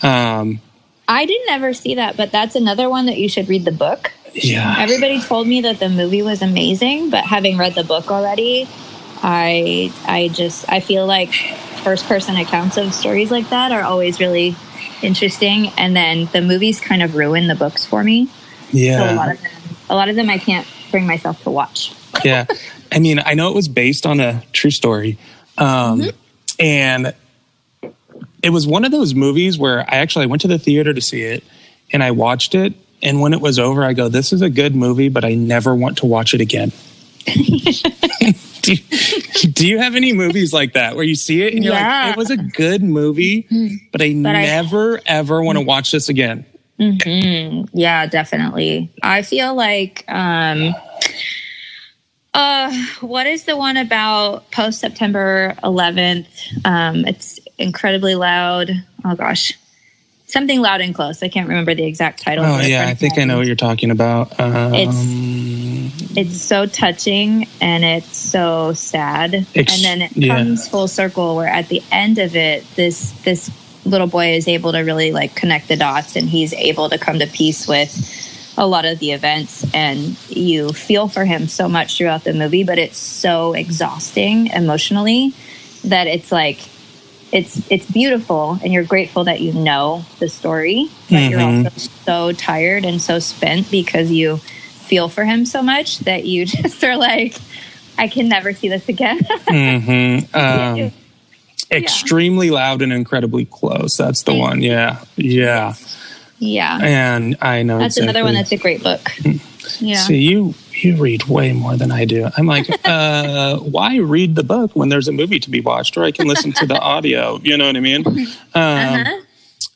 Um, 0.04 0.60
I 1.08 1.26
didn't 1.26 1.50
ever 1.50 1.74
see 1.74 1.96
that, 1.96 2.16
but 2.16 2.30
that's 2.30 2.54
another 2.54 2.88
one 2.88 3.06
that 3.06 3.18
you 3.18 3.28
should 3.28 3.48
read 3.48 3.64
the 3.64 3.72
book. 3.72 4.12
Yeah, 4.34 4.76
Everybody 4.78 5.20
told 5.20 5.46
me 5.46 5.60
that 5.62 5.78
the 5.78 5.88
movie 5.88 6.22
was 6.22 6.42
amazing, 6.42 7.10
but 7.10 7.24
having 7.24 7.58
read 7.58 7.74
the 7.74 7.84
book 7.84 8.10
already, 8.10 8.68
I 9.22 9.92
I 10.06 10.28
just 10.28 10.64
I 10.68 10.80
feel 10.80 11.06
like 11.06 11.32
first 11.82 12.06
person 12.06 12.36
accounts 12.36 12.76
of 12.76 12.92
stories 12.94 13.30
like 13.30 13.48
that 13.50 13.72
are 13.72 13.82
always 13.82 14.20
really 14.20 14.54
interesting 15.02 15.68
and 15.78 15.96
then 15.96 16.26
the 16.32 16.42
movies 16.42 16.78
kind 16.80 17.02
of 17.02 17.14
ruin 17.14 17.46
the 17.46 17.54
books 17.54 17.86
for 17.86 18.04
me. 18.04 18.26
So 18.26 18.32
a 18.72 18.78
yeah, 18.78 19.12
lot 19.14 19.30
of 19.32 19.40
them 19.40 19.50
a 19.88 19.94
lot 19.94 20.08
of 20.08 20.16
them 20.16 20.30
I 20.30 20.38
can't 20.38 20.66
bring 20.90 21.06
myself 21.06 21.42
to 21.44 21.50
watch. 21.50 21.94
yeah. 22.24 22.46
I 22.92 22.98
mean, 22.98 23.20
I 23.24 23.34
know 23.34 23.48
it 23.48 23.54
was 23.54 23.68
based 23.68 24.04
on 24.06 24.18
a 24.20 24.42
true 24.52 24.70
story, 24.72 25.16
um, 25.58 26.02
and 26.58 27.14
it 28.42 28.50
was 28.50 28.66
one 28.66 28.84
of 28.84 28.90
those 28.90 29.14
movies 29.14 29.58
where 29.58 29.80
I 29.80 29.96
actually 29.96 30.24
I 30.24 30.26
went 30.26 30.42
to 30.42 30.48
the 30.48 30.58
theater 30.58 30.92
to 30.92 31.00
see 31.00 31.22
it, 31.22 31.44
and 31.92 32.02
I 32.02 32.10
watched 32.10 32.54
it. 32.54 32.74
And 33.02 33.20
when 33.20 33.32
it 33.32 33.40
was 33.40 33.58
over, 33.58 33.82
I 33.84 33.92
go, 33.94 34.08
"This 34.08 34.32
is 34.32 34.42
a 34.42 34.50
good 34.50 34.74
movie, 34.76 35.08
but 35.08 35.24
I 35.24 35.34
never 35.34 35.74
want 35.74 35.98
to 35.98 36.06
watch 36.06 36.34
it 36.34 36.40
again." 36.40 36.72
do, 37.26 37.32
you, 38.72 38.76
do 39.52 39.66
you 39.68 39.78
have 39.78 39.94
any 39.94 40.12
movies 40.12 40.52
like 40.52 40.72
that 40.74 40.96
where 40.96 41.04
you 41.04 41.14
see 41.14 41.42
it 41.42 41.54
and 41.54 41.64
you're 41.64 41.74
Yeah. 41.74 42.04
like, 42.06 42.12
"It 42.12 42.16
was 42.18 42.30
a 42.30 42.36
good 42.36 42.82
movie, 42.82 43.46
but 43.92 44.00
I 44.02 44.12
But 44.14 44.36
I- 44.36 44.42
never 44.46 45.00
ever 45.06 45.42
want 45.42 45.56
to 45.58 45.64
watch 45.64 45.90
this 45.92 46.08
again"? 46.08 46.44
Yeah, 46.78 48.06
definitely. 48.06 48.88
I 49.02 49.20
feel 49.22 49.54
like 49.54 50.04
um 50.08 50.74
uh 52.32 52.72
what 53.00 53.26
is 53.26 53.44
the 53.44 53.56
one 53.56 53.76
about 53.76 54.50
post 54.50 54.80
September 54.80 55.54
11th? 55.62 56.26
Um 56.64 57.04
it's 57.06 57.38
incredibly 57.58 58.14
loud. 58.14 58.70
Oh 59.04 59.14
gosh. 59.14 59.52
Something 60.32 60.60
loud 60.60 60.80
and 60.80 60.94
close. 60.94 61.22
I 61.22 61.28
can't 61.28 61.48
remember 61.48 61.74
the 61.74 61.84
exact 61.84 62.22
title. 62.22 62.44
Oh 62.44 62.60
yeah, 62.60 62.86
I 62.86 62.94
think 62.94 63.18
I 63.18 63.24
know 63.24 63.38
what 63.38 63.46
you're 63.46 63.56
talking 63.56 63.90
about. 63.90 64.38
Um, 64.38 64.74
it's 64.74 66.16
it's 66.16 66.40
so 66.40 66.66
touching 66.66 67.48
and 67.60 67.84
it's 67.84 68.16
so 68.16 68.72
sad, 68.72 69.46
Ex- 69.54 69.74
and 69.74 69.84
then 69.84 70.02
it 70.02 70.16
yeah. 70.16 70.36
comes 70.36 70.68
full 70.68 70.88
circle 70.88 71.36
where 71.36 71.48
at 71.48 71.68
the 71.68 71.82
end 71.90 72.18
of 72.18 72.36
it, 72.36 72.64
this 72.74 73.12
this 73.22 73.50
little 73.84 74.06
boy 74.06 74.34
is 74.34 74.46
able 74.46 74.72
to 74.72 74.80
really 74.80 75.12
like 75.12 75.34
connect 75.34 75.68
the 75.68 75.76
dots, 75.76 76.16
and 76.16 76.28
he's 76.28 76.52
able 76.52 76.88
to 76.90 76.98
come 76.98 77.18
to 77.18 77.26
peace 77.26 77.66
with 77.66 78.16
a 78.56 78.66
lot 78.66 78.84
of 78.84 78.98
the 78.98 79.12
events 79.12 79.64
and 79.72 80.18
you 80.28 80.70
feel 80.70 81.08
for 81.08 81.24
him 81.24 81.48
so 81.48 81.68
much 81.68 81.96
throughout 81.96 82.24
the 82.24 82.34
movie 82.34 82.62
but 82.62 82.78
it's 82.78 82.98
so 82.98 83.54
exhausting 83.54 84.48
emotionally 84.48 85.32
that 85.84 86.06
it's 86.06 86.30
like 86.30 86.58
it's 87.32 87.70
it's 87.70 87.86
beautiful 87.86 88.58
and 88.62 88.72
you're 88.72 88.84
grateful 88.84 89.24
that 89.24 89.40
you 89.40 89.52
know 89.52 90.04
the 90.18 90.28
story 90.28 90.88
but 91.08 91.28
you're 91.30 91.38
Mhm. 91.40 91.64
also 91.66 91.78
so 92.04 92.32
tired 92.32 92.84
and 92.84 93.00
so 93.00 93.18
spent 93.18 93.70
because 93.70 94.10
you 94.10 94.38
feel 94.38 95.08
for 95.08 95.24
him 95.24 95.44
so 95.46 95.62
much 95.62 95.98
that 96.00 96.24
you 96.24 96.44
just 96.56 96.82
are 96.82 96.96
like 96.96 97.36
i 97.98 98.08
can 98.08 98.28
never 98.28 98.52
see 98.52 98.68
this 98.68 98.88
again 98.88 99.18
mhm, 99.48 100.34
um, 100.34 100.76
Yeah. 100.76 100.90
extremely 101.70 102.50
loud 102.50 102.82
and 102.82 102.92
incredibly 102.92 103.44
close. 103.44 103.96
That's 103.96 104.24
the 104.24 104.34
one. 104.34 104.60
Yeah, 104.60 104.98
yeah. 105.16 105.74
yeah 106.40 106.78
And 106.82 107.36
I 107.40 107.62
know 107.62 107.78
that's 107.78 107.96
another 107.96 108.24
one 108.24 108.34
that's 108.34 108.50
a 108.50 108.56
great 108.56 108.82
book 108.82 109.08
yeah 109.78 109.98
See, 109.98 110.16
you 110.18 110.54
you 110.84 110.96
read 110.96 111.24
way 111.24 111.52
more 111.52 111.76
than 111.76 111.90
I 111.90 112.04
do. 112.04 112.28
I'm 112.36 112.46
like, 112.46 112.66
uh, 112.84 113.56
why 113.58 113.96
read 113.98 114.34
the 114.34 114.42
book 114.44 114.74
when 114.74 114.88
there's 114.88 115.08
a 115.08 115.12
movie 115.12 115.40
to 115.40 115.50
be 115.50 115.60
watched, 115.60 115.96
or 115.96 116.04
I 116.04 116.10
can 116.12 116.26
listen 116.26 116.52
to 116.52 116.66
the 116.66 116.78
audio. 116.92 117.38
You 117.42 117.56
know 117.56 117.66
what 117.66 117.76
I 117.76 117.80
mean? 117.80 118.06
Um, 118.06 118.26
uh-huh. 118.54 119.20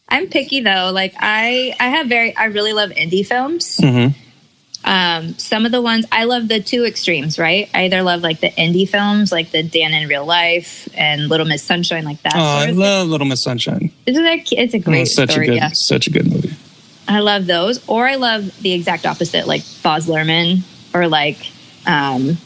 i'm 0.09 0.27
picky 0.29 0.61
though 0.61 0.91
like 0.93 1.15
i 1.19 1.75
i 1.81 1.89
have 1.89 2.07
very 2.09 2.37
i 2.37 2.45
really 2.45 2.73
love 2.73 2.91
indie 2.91 3.27
films 3.27 3.79
mhm. 3.79 4.15
um, 4.85 5.35
some 5.39 5.65
of 5.65 5.73
the 5.73 5.81
ones 5.81 6.05
I 6.13 6.25
love 6.25 6.47
the 6.49 6.61
two 6.61 6.85
extremes, 6.85 7.39
right? 7.39 7.71
I 7.73 7.85
either 7.85 8.03
love 8.03 8.21
like 8.21 8.41
the 8.41 8.51
indie 8.51 8.87
films, 8.87 9.33
like 9.33 9.51
the 9.51 9.63
Dan 9.63 9.95
in 9.95 10.07
Real 10.09 10.27
Life 10.27 10.87
and 10.95 11.29
Little 11.31 11.47
Miss 11.47 11.63
Sunshine, 11.63 12.05
like 12.05 12.21
that. 12.23 12.35
Oh, 12.37 12.39
I 12.39 12.71
love 12.71 13.09
Little 13.09 13.27
Miss 13.27 13.43
Sunshine. 13.43 13.91
Isn't 14.05 14.23
that? 14.23 14.41
It's 14.53 14.75
a 14.75 14.79
Oh, 14.79 14.81
great 14.81 15.09
such 15.09 15.31
story. 15.31 15.47
a 15.47 15.51
good, 15.53 15.57
Yeah, 15.57 15.71
such 15.73 16.07
a 16.07 16.11
good 16.11 16.27
movie. 16.31 16.55
I 17.09 17.21
love 17.21 17.47
those. 17.47 17.81
Or 17.89 18.07
I 18.07 18.17
love 18.17 18.61
the 18.61 18.75
exact 18.75 19.07
opposite, 19.07 19.47
like 19.47 19.63
Baz 19.83 20.07
Luhrmann, 20.07 20.63
or 20.95 21.09
like, 21.09 21.51
um, 21.87 22.39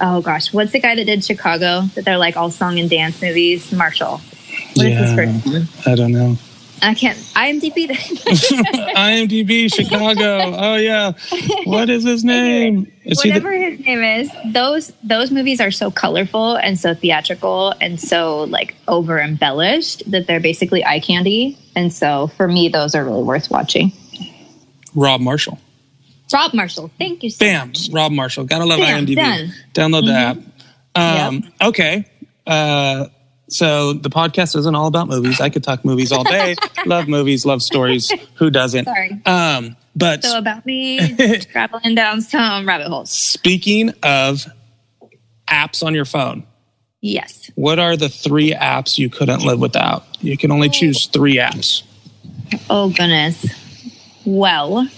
oh 0.00 0.20
gosh, 0.22 0.52
what's 0.52 0.72
the 0.72 0.80
guy 0.80 0.94
that 0.94 1.04
did 1.06 1.24
Chicago? 1.24 1.82
That 1.94 2.04
they're 2.04 2.18
like 2.18 2.36
all 2.36 2.50
song 2.50 2.78
and 2.78 2.88
dance 2.90 3.20
movies. 3.22 3.72
Marshall. 3.72 4.20
What 4.74 4.86
is 4.86 4.98
his 4.98 5.10
Yeah. 5.10 5.16
first 5.16 5.46
name? 5.46 5.68
I 5.86 5.94
don't 5.94 6.12
know. 6.12 6.36
I 6.84 6.94
can't. 6.94 7.16
IMDb. 7.16 7.86
IMDb 8.96 9.72
Chicago. 9.72 10.40
Oh 10.56 10.74
yeah. 10.76 11.12
What 11.64 11.88
is 11.88 12.02
his 12.04 12.24
name? 12.36 12.90
Is 13.04 13.20
he 13.22 13.30
the- 13.30 13.34
whatever 13.40 13.52
his 13.52 13.78
name 13.80 14.02
is 14.02 14.30
those 14.52 14.92
those 15.04 15.30
movies 15.30 15.60
are 15.60 15.70
so 15.70 15.90
colorful 15.92 16.56
and 16.56 16.78
so 16.78 16.92
theatrical 16.94 17.72
and 17.80 18.00
so 18.00 18.44
like 18.44 18.74
over 18.88 19.20
embellished 19.20 20.08
that 20.10 20.26
they're 20.26 20.40
basically 20.40 20.84
eye 20.84 20.98
candy 21.00 21.56
and 21.76 21.92
so 21.92 22.26
for 22.36 22.48
me 22.48 22.68
those 22.68 22.94
are 22.96 23.04
really 23.04 23.22
worth 23.22 23.48
watching 23.50 23.92
Rob 24.94 25.20
Marshall. 25.20 25.58
Rob 26.32 26.54
marshall 26.54 26.90
thank 26.98 27.22
you 27.22 27.30
so 27.30 27.44
Bam, 27.44 27.68
much 27.68 27.88
Rob 27.92 28.12
Marshall. 28.12 28.44
Gotta 28.44 28.64
love 28.64 28.78
Bam, 28.78 29.06
IMDb. 29.06 29.16
done. 29.16 29.38
Mm-hmm. 29.48 29.72
Download 29.72 30.06
the 30.06 30.12
app. 30.12 31.28
Um, 31.28 31.52
Okay. 31.60 32.04
Uh, 32.46 33.06
so 33.48 33.92
the 33.92 34.08
podcast 34.10 34.56
isn't 34.56 34.74
all 34.74 34.86
about 34.86 35.08
movies. 35.08 35.40
I 35.40 35.50
could 35.50 35.62
talk 35.62 35.84
movies 35.84 36.10
all 36.10 36.24
day. 36.24 36.56
love 36.86 37.06
movies, 37.08 37.44
love 37.44 37.62
stories. 37.62 38.10
Who 38.36 38.50
doesn't? 38.50 38.86
Sorry. 38.86 39.20
Um, 39.26 39.76
but 39.94 40.24
so 40.24 40.38
about 40.38 40.64
me 40.64 40.98
traveling 41.52 41.94
down 41.94 42.22
some 42.22 42.66
rabbit 42.66 42.86
holes 42.88 43.10
speaking 43.10 43.90
of 44.02 44.46
apps 45.46 45.84
on 45.84 45.94
your 45.94 46.06
phone, 46.06 46.44
yes 47.02 47.50
what 47.56 47.78
are 47.78 47.94
the 47.96 48.08
three 48.08 48.52
apps 48.52 48.96
you 48.96 49.10
couldn't 49.10 49.44
live 49.44 49.58
without? 49.60 50.06
You 50.22 50.38
can 50.38 50.50
only 50.50 50.70
choose 50.70 51.06
three 51.08 51.36
apps. 51.36 51.82
oh 52.70 52.88
goodness 52.90 53.44
well 54.24 54.88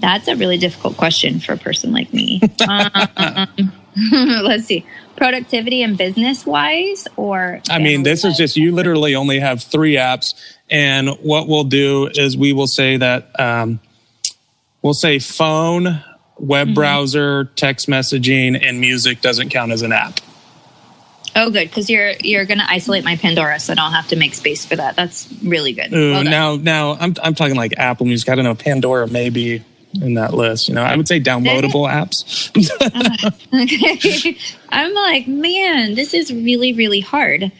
that's 0.00 0.28
a 0.28 0.36
really 0.36 0.58
difficult 0.58 0.96
question 0.96 1.40
for 1.40 1.52
a 1.52 1.58
person 1.58 1.92
like 1.92 2.12
me 2.12 2.40
um, 2.68 3.72
let's 4.44 4.66
see 4.66 4.84
productivity 5.18 5.82
and 5.82 5.98
business 5.98 6.46
wise 6.46 7.06
or 7.16 7.60
I 7.68 7.78
mean, 7.78 8.04
this 8.04 8.24
is 8.24 8.36
just 8.36 8.56
you 8.56 8.72
literally 8.72 9.14
only 9.14 9.40
have 9.40 9.62
three 9.62 9.96
apps, 9.96 10.34
and 10.70 11.10
what 11.20 11.48
we'll 11.48 11.64
do 11.64 12.06
is 12.06 12.36
we 12.36 12.52
will 12.52 12.68
say 12.68 12.96
that 12.96 13.38
um, 13.38 13.80
we'll 14.80 14.94
say 14.94 15.18
phone, 15.18 16.02
web 16.38 16.72
browser, 16.74 17.44
text 17.56 17.88
messaging, 17.88 18.58
and 18.62 18.80
music 18.80 19.20
doesn't 19.20 19.50
count 19.50 19.72
as 19.72 19.82
an 19.82 19.92
app. 19.92 20.20
Oh, 21.34 21.50
good, 21.50 21.68
because 21.68 21.90
you're 21.90 22.12
you're 22.20 22.46
going 22.46 22.58
to 22.58 22.70
isolate 22.70 23.04
my 23.04 23.16
Pandora, 23.16 23.60
so 23.60 23.72
I 23.72 23.76
don't 23.76 23.92
have 23.92 24.08
to 24.08 24.16
make 24.16 24.34
space 24.34 24.64
for 24.64 24.76
that. 24.76 24.96
That's 24.96 25.28
really 25.42 25.72
good. 25.72 25.92
Ooh, 25.92 26.12
Well 26.12 26.24
now, 26.24 26.56
now 26.56 26.92
I'm 26.92 27.14
I'm 27.22 27.34
talking 27.34 27.56
like 27.56 27.74
Apple 27.76 28.06
Music. 28.06 28.28
I 28.28 28.36
don't 28.36 28.44
know, 28.44 28.54
Pandora 28.54 29.08
maybe 29.08 29.64
in 29.94 30.14
that 30.14 30.34
list. 30.34 30.68
You 30.68 30.74
know, 30.74 30.82
I 30.82 30.96
would 30.96 31.08
say 31.08 31.20
downloadable 31.20 31.88
apps. 31.88 32.50
Okay, 33.50 34.36
I'm 34.68 34.92
like, 34.94 35.26
man, 35.26 35.94
this 35.94 36.14
is 36.14 36.32
really 36.32 36.72
really 36.72 37.00
hard. 37.00 37.50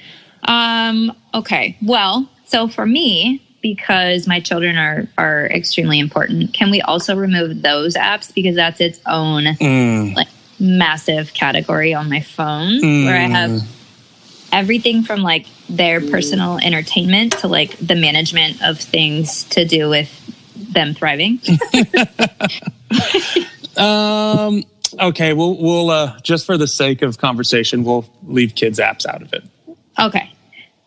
Um, 0.44 1.12
okay, 1.34 1.76
well, 1.82 2.28
so 2.46 2.68
for 2.68 2.86
me, 2.86 3.42
because 3.62 4.26
my 4.26 4.40
children 4.40 4.76
are 4.76 5.08
are 5.16 5.46
extremely 5.46 5.98
important, 5.98 6.52
can 6.52 6.70
we 6.70 6.80
also 6.82 7.16
remove 7.16 7.62
those 7.62 7.94
apps 7.94 8.32
because 8.34 8.54
that's 8.54 8.80
its 8.80 9.00
own 9.06 9.44
Mm, 9.44 10.14
like 10.14 10.28
massive 10.60 11.32
category 11.34 11.94
on 11.94 12.08
my 12.10 12.20
phone 12.20 12.80
where 12.80 13.16
I 13.16 13.28
have 13.28 13.62
everything 14.52 15.02
from 15.02 15.20
like 15.20 15.46
their 15.68 16.00
personal 16.00 16.58
entertainment 16.58 17.32
to 17.38 17.48
like 17.48 17.76
the 17.78 17.94
management 17.94 18.62
of 18.62 18.78
things 18.78 19.44
to 19.44 19.64
do 19.64 19.88
with 19.88 20.27
them 20.68 20.94
thriving. 20.94 21.40
um. 23.76 24.64
Okay. 25.00 25.32
We'll 25.32 25.56
we'll 25.56 25.90
uh, 25.90 26.18
just 26.20 26.46
for 26.46 26.56
the 26.56 26.66
sake 26.66 27.02
of 27.02 27.18
conversation, 27.18 27.84
we'll 27.84 28.06
leave 28.24 28.54
kids 28.54 28.78
apps 28.78 29.06
out 29.06 29.22
of 29.22 29.32
it. 29.32 29.44
okay. 29.98 30.32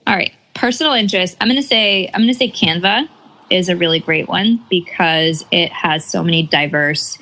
All 0.08 0.16
right. 0.16 0.34
Personal 0.54 0.94
interest. 0.94 1.38
I'm 1.40 1.48
going 1.48 1.62
to 1.62 1.68
say 1.68 2.10
I'm 2.14 2.22
going 2.22 2.34
to 2.34 2.38
say 2.38 2.50
Canva 2.52 3.08
is 3.50 3.70
a 3.70 3.76
really 3.76 4.00
great 4.00 4.28
one 4.28 4.64
because 4.70 5.46
it 5.52 5.72
has 5.72 6.06
so 6.06 6.24
many 6.24 6.44
diverse 6.44 7.18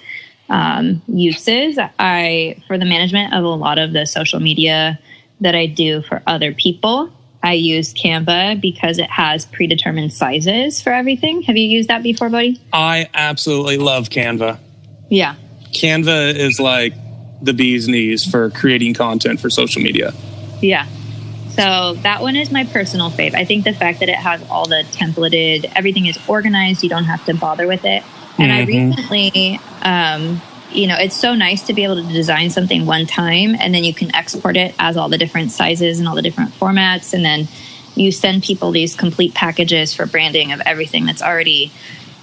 um, 0.50 1.02
uses. 1.08 1.78
I 2.00 2.62
for 2.68 2.78
the 2.78 2.86
management 2.86 3.34
of 3.34 3.44
a 3.44 3.48
lot 3.48 3.78
of 3.78 3.94
the 3.94 4.06
social 4.06 4.40
media 4.40 5.00
that 5.42 5.56
I 5.56 5.66
do 5.66 6.02
for 6.02 6.22
other 6.28 6.54
people. 6.54 7.12
I 7.42 7.54
use 7.54 7.94
Canva 7.94 8.60
because 8.60 8.98
it 8.98 9.10
has 9.10 9.46
predetermined 9.46 10.14
sizes 10.14 10.82
for 10.82 10.92
everything. 10.92 11.42
Have 11.44 11.56
you 11.56 11.68
used 11.68 11.90
that 11.90 12.04
before, 12.04 12.30
buddy? 12.30 12.60
I 12.74 13.10
absolutely 13.14 13.78
love 13.78 14.10
Canva. 14.10 14.60
Yeah. 15.10 15.36
Canva 15.72 16.36
is 16.36 16.60
like 16.60 16.94
the 17.42 17.54
bee's 17.54 17.88
knees 17.88 18.30
for 18.30 18.50
creating 18.50 18.94
content 18.94 19.40
for 19.40 19.50
social 19.50 19.82
media. 19.82 20.14
Yeah. 20.62 20.86
So 21.50 21.94
that 22.04 22.22
one 22.22 22.36
is 22.36 22.52
my 22.52 22.66
personal 22.66 23.10
fave. 23.10 23.34
I 23.34 23.46
think 23.46 23.64
the 23.64 23.74
fact 23.74 24.00
that 24.02 24.10
it 24.10 24.16
has 24.16 24.42
all 24.50 24.68
the 24.68 24.84
templated, 24.92 25.72
everything 25.76 26.06
is 26.06 26.18
organized, 26.28 26.84
you 26.84 26.90
don't 26.90 27.06
have 27.06 27.26
to 27.26 27.34
bother 27.34 27.68
with 27.68 27.86
it. 27.86 28.04
And 28.38 28.52
I 28.52 28.66
Mhm. 28.66 28.68
recently, 28.68 29.60
um, 29.82 30.42
you 30.72 30.88
know, 30.88 30.96
it's 30.98 31.16
so 31.16 31.36
nice 31.36 31.64
to 31.68 31.74
be 31.74 31.84
able 31.84 31.96
to 31.96 32.14
design 32.14 32.50
something 32.50 32.86
one 32.86 33.06
time 33.06 33.56
and 33.56 33.74
then 33.74 33.84
you 33.84 33.94
can 33.94 34.14
export 34.16 34.56
it 34.56 34.76
as 34.78 34.98
all 34.98 35.10
the 35.10 35.18
different 35.18 35.52
sizes 35.52 36.00
and 36.00 36.08
all 36.08 36.16
the 36.16 36.22
different 36.22 36.52
formats. 36.52 37.14
And 37.14 37.26
then 37.26 37.48
you 37.96 38.12
send 38.12 38.44
people 38.44 38.72
these 38.72 38.96
complete 38.96 39.34
packages 39.34 39.94
for 39.94 40.06
branding 40.06 40.52
of 40.52 40.62
everything 40.62 41.06
that's 41.06 41.22
already 41.22 41.72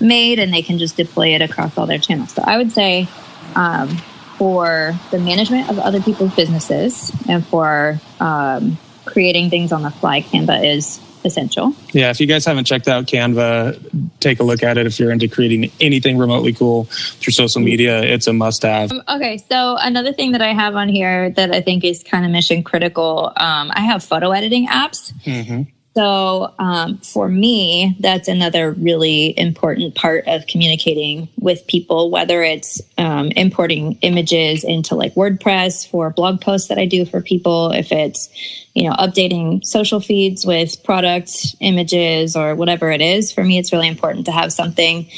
made 0.01 0.39
and 0.39 0.53
they 0.53 0.63
can 0.63 0.79
just 0.79 0.97
deploy 0.97 1.35
it 1.35 1.43
across 1.43 1.77
all 1.77 1.87
their 1.87 1.99
channels. 1.99 2.33
So 2.33 2.43
I 2.45 2.57
would 2.57 2.73
say, 2.73 3.09
um, 3.55 3.89
for 4.37 4.95
the 5.11 5.19
management 5.19 5.71
of 5.71 5.79
other 5.79 6.01
people's 6.01 6.35
businesses 6.35 7.11
and 7.27 7.45
for 7.47 7.99
um, 8.21 8.77
creating 9.07 9.49
things 9.49 9.73
on 9.73 9.83
the 9.83 9.91
fly, 9.91 10.21
Canva 10.21 10.77
is 10.77 11.01
essential. 11.27 11.75
Yeah, 11.93 12.11
if 12.11 12.21
you 12.21 12.27
guys 12.27 12.45
haven't 12.45 12.65
checked 12.65 12.89
out 12.89 13.07
Canva, 13.07 14.11
take 14.21 14.41
a 14.41 14.43
look 14.43 14.63
at 14.63 14.79
it. 14.79 14.87
If 14.87 14.99
you're 14.99 15.11
into 15.11 15.29
creating 15.29 15.71
anything 15.81 16.17
remotely 16.17 16.53
cool 16.53 16.85
through 16.85 17.33
social 17.33 17.61
media, 17.61 18.03
it's 18.03 18.27
a 18.27 18.33
must 18.33 18.63
have. 18.63 18.93
Um, 18.93 19.03
okay, 19.09 19.39
so 19.51 19.77
another 19.81 20.13
thing 20.13 20.33
that 20.33 20.43
I 20.43 20.53
have 20.53 20.77
on 20.77 20.89
here 20.89 21.31
that 21.31 21.55
I 21.55 21.61
think 21.61 21.85
is 21.85 22.03
kind 22.03 22.25
of 22.25 22.31
mission 22.31 22.63
critical, 22.63 23.33
um, 23.37 23.71
I 23.75 23.81
have 23.81 24.03
photo 24.03 24.31
editing 24.31 24.69
apps. 24.69 25.13
hmm 25.25 25.63
So, 25.97 26.53
um, 26.59 26.99
for 26.99 27.27
me, 27.27 27.97
that's 28.01 28.29
another 28.29 28.73
really 28.73 29.33
important 29.39 29.95
part 29.95 30.25
of 30.27 30.47
communicating 30.47 31.31
with 31.39 31.67
people, 31.67 32.11
whether 32.11 32.43
it's 32.43 32.83
um, 32.99 33.29
importing 33.29 33.97
images 34.03 34.63
into 34.63 34.95
like 34.95 35.15
WordPress 35.15 35.89
for 35.89 36.11
blog 36.11 36.43
posts 36.43 36.69
that 36.69 36.77
I 36.77 36.85
do 36.85 37.07
for 37.07 37.23
people, 37.23 37.71
if 37.71 37.93
it's, 37.93 38.29
you 38.75 38.87
know, 38.87 38.95
updating 38.97 39.65
social 39.65 39.99
feeds 39.99 40.45
with 40.45 40.85
product 40.85 41.57
images 41.61 42.37
or 42.37 42.55
whatever 42.55 42.91
it 42.91 43.01
is. 43.01 43.33
For 43.33 43.43
me, 43.43 43.57
it's 43.57 43.73
really 43.73 43.89
important 43.89 44.27
to 44.27 44.33
have 44.33 44.53
something 44.53 45.09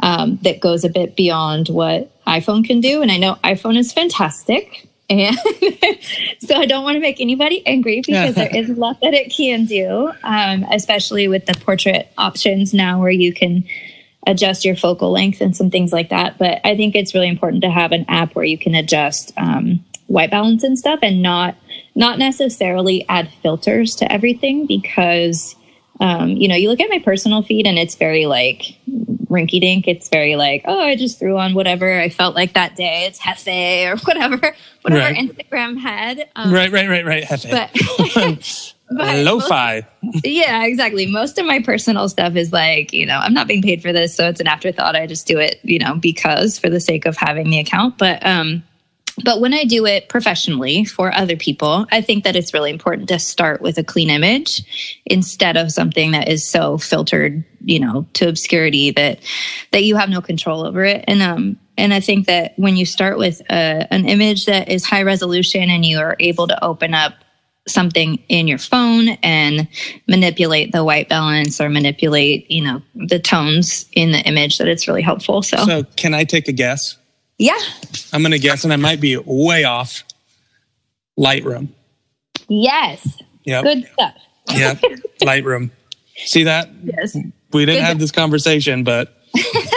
um, 0.00 0.38
that 0.42 0.60
goes 0.60 0.84
a 0.84 0.90
bit 0.90 1.16
beyond 1.16 1.70
what 1.70 2.12
iPhone 2.26 2.62
can 2.62 2.82
do. 2.82 3.00
And 3.00 3.10
I 3.10 3.16
know 3.16 3.36
iPhone 3.42 3.78
is 3.78 3.90
fantastic. 3.90 4.86
And 5.08 5.36
so 6.40 6.56
I 6.56 6.66
don't 6.66 6.82
want 6.82 6.96
to 6.96 7.00
make 7.00 7.20
anybody 7.20 7.64
angry 7.66 8.02
because 8.04 8.34
there 8.34 8.54
is 8.54 8.70
a 8.70 8.74
lot 8.74 9.00
that 9.02 9.14
it 9.14 9.30
can 9.30 9.64
do, 9.64 10.10
um, 10.24 10.64
especially 10.72 11.28
with 11.28 11.46
the 11.46 11.54
portrait 11.54 12.12
options 12.18 12.74
now 12.74 13.00
where 13.00 13.10
you 13.10 13.32
can 13.32 13.64
adjust 14.26 14.64
your 14.64 14.74
focal 14.74 15.12
length 15.12 15.40
and 15.40 15.56
some 15.56 15.70
things 15.70 15.92
like 15.92 16.10
that. 16.10 16.38
But 16.38 16.60
I 16.64 16.76
think 16.76 16.96
it's 16.96 17.14
really 17.14 17.28
important 17.28 17.62
to 17.62 17.70
have 17.70 17.92
an 17.92 18.04
app 18.08 18.34
where 18.34 18.44
you 18.44 18.58
can 18.58 18.74
adjust 18.74 19.32
um, 19.36 19.84
white 20.08 20.30
balance 20.30 20.64
and 20.64 20.78
stuff 20.78 20.98
and 21.02 21.22
not 21.22 21.56
not 21.94 22.18
necessarily 22.18 23.06
add 23.08 23.30
filters 23.42 23.94
to 23.96 24.12
everything 24.12 24.66
because 24.66 25.54
um, 26.00 26.30
you 26.30 26.48
know, 26.48 26.56
you 26.56 26.68
look 26.68 26.80
at 26.80 26.90
my 26.90 26.98
personal 26.98 27.42
feed 27.42 27.66
and 27.66 27.78
it's 27.78 27.94
very 27.94 28.26
like 28.26 28.76
rinky 29.28 29.60
dink. 29.60 29.86
It's 29.86 30.08
very 30.08 30.36
like, 30.36 30.62
oh, 30.64 30.80
I 30.80 30.96
just 30.96 31.18
threw 31.18 31.38
on 31.38 31.54
whatever 31.54 32.00
I 32.00 32.08
felt 32.08 32.34
like 32.34 32.54
that 32.54 32.76
day. 32.76 33.06
It's 33.06 33.18
Hefe 33.18 33.92
or 33.92 33.96
whatever, 34.04 34.54
whatever 34.82 35.02
right. 35.02 35.16
Instagram 35.16 35.78
had. 35.78 36.28
Um, 36.36 36.52
right, 36.52 36.70
right, 36.70 36.88
right, 36.88 37.04
right. 37.04 37.24
Hefe. 37.24 37.50
But, 37.50 38.66
but 38.90 39.18
lo-fi. 39.24 39.86
Most, 40.02 40.26
yeah, 40.26 40.64
exactly. 40.64 41.06
Most 41.06 41.38
of 41.38 41.46
my 41.46 41.60
personal 41.60 42.08
stuff 42.08 42.36
is 42.36 42.52
like, 42.52 42.92
you 42.92 43.06
know, 43.06 43.18
I'm 43.18 43.34
not 43.34 43.48
being 43.48 43.62
paid 43.62 43.82
for 43.82 43.92
this, 43.92 44.14
so 44.14 44.28
it's 44.28 44.40
an 44.40 44.46
afterthought. 44.46 44.96
I 44.96 45.06
just 45.06 45.26
do 45.26 45.38
it, 45.38 45.58
you 45.62 45.78
know, 45.78 45.96
because 45.96 46.58
for 46.58 46.70
the 46.70 46.80
sake 46.80 47.06
of 47.06 47.16
having 47.16 47.50
the 47.50 47.58
account. 47.58 47.98
But 47.98 48.24
um, 48.24 48.62
but 49.24 49.40
when 49.40 49.54
I 49.54 49.64
do 49.64 49.86
it 49.86 50.08
professionally 50.08 50.84
for 50.84 51.12
other 51.12 51.36
people, 51.36 51.86
I 51.90 52.00
think 52.00 52.24
that 52.24 52.36
it's 52.36 52.52
really 52.52 52.70
important 52.70 53.08
to 53.08 53.18
start 53.18 53.62
with 53.62 53.78
a 53.78 53.84
clean 53.84 54.10
image 54.10 54.62
instead 55.06 55.56
of 55.56 55.72
something 55.72 56.10
that 56.12 56.28
is 56.28 56.46
so 56.46 56.76
filtered, 56.76 57.44
you 57.64 57.80
know, 57.80 58.06
to 58.14 58.28
obscurity 58.28 58.90
that 58.92 59.20
that 59.72 59.84
you 59.84 59.96
have 59.96 60.10
no 60.10 60.20
control 60.20 60.66
over 60.66 60.84
it. 60.84 61.04
And 61.08 61.22
um 61.22 61.58
and 61.78 61.92
I 61.92 62.00
think 62.00 62.26
that 62.26 62.54
when 62.56 62.76
you 62.76 62.86
start 62.86 63.18
with 63.18 63.40
a, 63.50 63.86
an 63.92 64.06
image 64.06 64.46
that 64.46 64.68
is 64.68 64.84
high 64.84 65.02
resolution 65.02 65.68
and 65.70 65.84
you 65.84 65.98
are 65.98 66.16
able 66.20 66.46
to 66.48 66.64
open 66.64 66.94
up 66.94 67.14
something 67.68 68.18
in 68.28 68.46
your 68.46 68.58
phone 68.58 69.08
and 69.22 69.68
manipulate 70.06 70.72
the 70.72 70.84
white 70.84 71.08
balance 71.08 71.60
or 71.60 71.68
manipulate, 71.68 72.50
you 72.50 72.62
know, 72.62 72.80
the 72.94 73.18
tones 73.18 73.86
in 73.92 74.12
the 74.12 74.20
image 74.20 74.58
that 74.58 74.68
it's 74.68 74.86
really 74.86 75.02
helpful. 75.02 75.42
So, 75.42 75.56
so 75.58 75.82
can 75.96 76.14
I 76.14 76.24
take 76.24 76.48
a 76.48 76.52
guess? 76.52 76.96
Yeah. 77.38 77.58
I'm 78.12 78.22
going 78.22 78.32
to 78.32 78.38
guess, 78.38 78.64
and 78.64 78.72
I 78.72 78.76
might 78.76 79.00
be 79.00 79.16
way 79.16 79.64
off. 79.64 80.04
Lightroom. 81.18 81.68
Yes. 82.48 83.22
Yeah. 83.44 83.62
Good 83.62 83.86
stuff. 83.92 84.14
yeah. 84.52 84.74
Lightroom. 85.22 85.70
See 86.16 86.44
that? 86.44 86.68
Yes. 86.82 87.16
We 87.52 87.64
didn't 87.64 87.80
Good 87.80 87.86
have 87.86 87.98
this 87.98 88.10
conversation, 88.10 88.84
but 88.84 89.14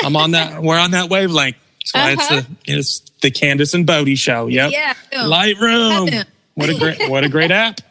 I'm 0.03 0.15
on 0.15 0.31
that. 0.31 0.61
We're 0.63 0.79
on 0.79 0.91
that 0.91 1.09
wavelength. 1.09 1.57
uh-huh. 1.93 2.15
it's 2.17 2.27
the 2.27 2.47
it's 2.65 2.99
the 3.21 3.31
Kandace 3.31 3.73
and 3.73 3.85
Bodie 3.85 4.15
show. 4.15 4.47
Yep. 4.47 4.71
Yeah. 4.71 4.93
Lightroom. 5.13 6.25
What 6.55 6.69
a 6.69 6.77
great 6.77 7.09
what 7.09 7.23
a 7.23 7.29
great 7.29 7.51
app. 7.51 7.81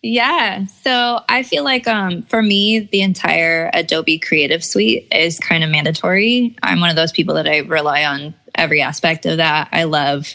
Yeah. 0.00 0.66
So 0.84 1.20
I 1.28 1.42
feel 1.42 1.64
like 1.64 1.88
um, 1.88 2.22
for 2.22 2.40
me, 2.40 2.78
the 2.78 3.02
entire 3.02 3.68
Adobe 3.74 4.20
Creative 4.20 4.64
Suite 4.64 5.08
is 5.10 5.40
kind 5.40 5.64
of 5.64 5.70
mandatory. 5.70 6.56
I'm 6.62 6.78
one 6.78 6.90
of 6.90 6.94
those 6.94 7.10
people 7.10 7.34
that 7.34 7.48
I 7.48 7.58
rely 7.58 8.04
on 8.04 8.32
every 8.58 8.82
aspect 8.82 9.26
of 9.26 9.38
that. 9.38 9.68
I 9.72 9.84
love 9.84 10.34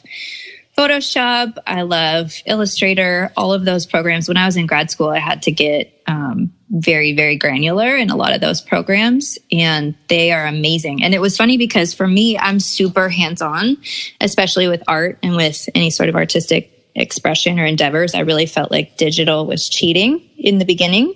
Photoshop. 0.77 1.57
I 1.67 1.83
love 1.83 2.33
Illustrator, 2.45 3.31
all 3.38 3.53
of 3.53 3.65
those 3.65 3.86
programs. 3.86 4.27
When 4.27 4.38
I 4.38 4.45
was 4.45 4.57
in 4.57 4.65
grad 4.65 4.89
school, 4.89 5.09
I 5.09 5.19
had 5.19 5.43
to 5.43 5.51
get 5.51 6.01
um, 6.07 6.51
very, 6.69 7.13
very 7.15 7.38
granular 7.38 7.95
in 7.95 8.09
a 8.09 8.15
lot 8.15 8.33
of 8.33 8.41
those 8.41 8.59
programs, 8.59 9.38
and 9.51 9.95
they 10.07 10.31
are 10.31 10.47
amazing. 10.47 11.03
And 11.03 11.13
it 11.13 11.21
was 11.21 11.38
funny 11.38 11.57
because 11.57 11.93
for 11.93 12.07
me, 12.07 12.38
I'm 12.38 12.59
super 12.59 13.09
hands 13.09 13.41
on, 13.41 13.77
especially 14.19 14.67
with 14.67 14.81
art 14.88 15.19
and 15.21 15.36
with 15.36 15.69
any 15.75 15.91
sort 15.91 16.09
of 16.09 16.15
artistic 16.15 16.71
expression 16.95 17.59
or 17.59 17.65
endeavors. 17.65 18.15
I 18.15 18.21
really 18.21 18.45
felt 18.45 18.71
like 18.71 18.97
digital 18.97 19.45
was 19.45 19.69
cheating 19.69 20.27
in 20.38 20.57
the 20.57 20.65
beginning. 20.65 21.13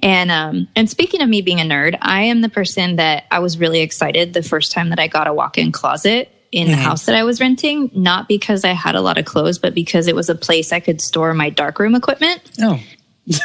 And 0.00 0.30
um, 0.30 0.68
and 0.74 0.88
speaking 0.88 1.20
of 1.20 1.28
me 1.28 1.42
being 1.42 1.60
a 1.60 1.64
nerd, 1.64 1.98
I 2.00 2.22
am 2.22 2.40
the 2.40 2.48
person 2.48 2.96
that 2.96 3.24
I 3.30 3.40
was 3.40 3.58
really 3.58 3.80
excited 3.80 4.32
the 4.32 4.42
first 4.42 4.72
time 4.72 4.88
that 4.88 4.98
I 4.98 5.06
got 5.06 5.26
a 5.26 5.34
walk-in 5.34 5.70
closet 5.70 6.30
in 6.50 6.68
the 6.68 6.74
mm-hmm. 6.74 6.82
house 6.82 7.06
that 7.06 7.14
I 7.14 7.24
was 7.24 7.40
renting, 7.40 7.90
not 7.94 8.28
because 8.28 8.64
I 8.64 8.72
had 8.72 8.94
a 8.94 9.00
lot 9.00 9.18
of 9.18 9.24
clothes, 9.24 9.58
but 9.58 9.74
because 9.74 10.06
it 10.06 10.14
was 10.14 10.28
a 10.28 10.34
place 10.34 10.72
I 10.72 10.80
could 10.80 11.00
store 11.00 11.32
my 11.34 11.50
darkroom 11.50 11.94
equipment. 11.94 12.42
Oh. 12.60 12.80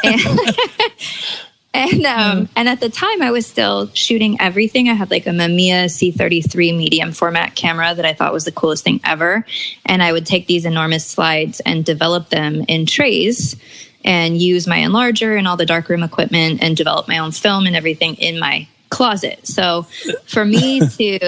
and, 0.04 0.22
and 1.74 2.06
um, 2.06 2.46
mm. 2.46 2.50
and 2.56 2.70
at 2.70 2.80
the 2.80 2.90
time 2.90 3.22
I 3.22 3.32
was 3.32 3.46
still 3.46 3.90
shooting 3.94 4.40
everything. 4.40 4.90
I 4.90 4.94
had 4.94 5.12
like 5.12 5.28
a 5.28 5.32
Mamiya 5.32 5.86
C33 5.86 6.78
medium 6.78 7.12
format 7.12 7.56
camera 7.56 7.94
that 7.94 8.06
I 8.06 8.14
thought 8.14 8.32
was 8.32 8.46
the 8.46 8.54
coolest 8.54 8.86
thing 8.86 9.02
ever. 9.04 9.46
And 9.86 10.02
I 10.02 10.14
would 10.14 10.26
take 10.26 10.48
these 10.48 10.66
enormous 10.66 11.06
slides 11.06 11.60
and 11.62 11.84
develop 11.84 12.30
them 12.30 12.64
in 12.68 12.86
trays 12.86 13.56
and 14.04 14.42
use 14.42 14.68
my 14.68 14.80
enlarger 14.80 15.38
and 15.38 15.48
all 15.48 15.58
the 15.58 15.66
darkroom 15.66 16.04
equipment 16.04 16.62
and 16.62 16.78
develop 16.78 17.08
my 17.08 17.18
own 17.18 17.32
film 17.32 17.66
and 17.68 17.76
everything 17.76 18.16
in 18.16 18.40
my 18.40 18.68
closet. 18.90 19.46
So 19.46 19.84
for 20.26 20.46
me 20.46 20.80
to 20.98 21.20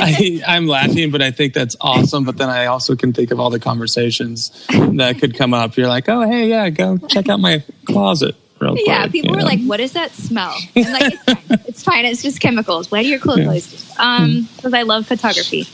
I, 0.00 0.42
am 0.46 0.66
laughing, 0.66 1.10
but 1.10 1.22
I 1.22 1.30
think 1.30 1.54
that's 1.54 1.76
awesome. 1.80 2.24
But 2.24 2.36
then 2.36 2.48
I 2.48 2.66
also 2.66 2.96
can 2.96 3.12
think 3.12 3.30
of 3.30 3.40
all 3.40 3.50
the 3.50 3.60
conversations 3.60 4.66
that 4.68 5.18
could 5.18 5.36
come 5.36 5.54
up. 5.54 5.76
You're 5.76 5.88
like, 5.88 6.08
oh 6.08 6.22
hey, 6.22 6.48
yeah, 6.48 6.70
go 6.70 6.98
check 6.98 7.28
out 7.28 7.40
my 7.40 7.62
closet. 7.84 8.36
Real 8.72 8.86
yeah, 8.86 9.02
quick, 9.02 9.12
people 9.12 9.30
were 9.32 9.40
know? 9.40 9.44
like, 9.44 9.62
"What 9.64 9.80
is 9.80 9.92
that 9.92 10.12
smell?" 10.12 10.56
I'm 10.76 10.92
like, 10.92 11.12
"It's 11.12 11.24
fine. 11.24 11.60
It's 11.74 11.82
fine. 11.82 12.04
It's 12.04 12.22
just 12.22 12.40
chemicals. 12.40 12.90
Why 12.90 13.02
do 13.02 13.08
your 13.08 13.18
clothes 13.18 13.94
yeah. 13.98 14.16
Um, 14.16 14.48
because 14.56 14.74
I 14.74 14.82
love 14.82 15.06
photography 15.06 15.66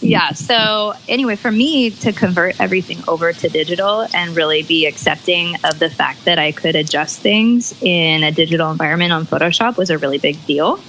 yeah. 0.00 0.32
So, 0.32 0.94
anyway, 1.08 1.36
for 1.36 1.50
me 1.50 1.90
to 1.90 2.12
convert 2.12 2.60
everything 2.60 2.98
over 3.08 3.32
to 3.32 3.48
digital 3.48 4.06
and 4.14 4.36
really 4.36 4.62
be 4.62 4.86
accepting 4.86 5.56
of 5.64 5.78
the 5.78 5.88
fact 5.88 6.24
that 6.24 6.38
I 6.38 6.52
could 6.52 6.76
adjust 6.76 7.20
things 7.20 7.74
in 7.82 8.22
a 8.22 8.30
digital 8.30 8.70
environment 8.70 9.12
on 9.12 9.26
Photoshop 9.26 9.76
was 9.76 9.90
a 9.90 9.98
really 9.98 10.18
big 10.18 10.44
deal. 10.46 10.80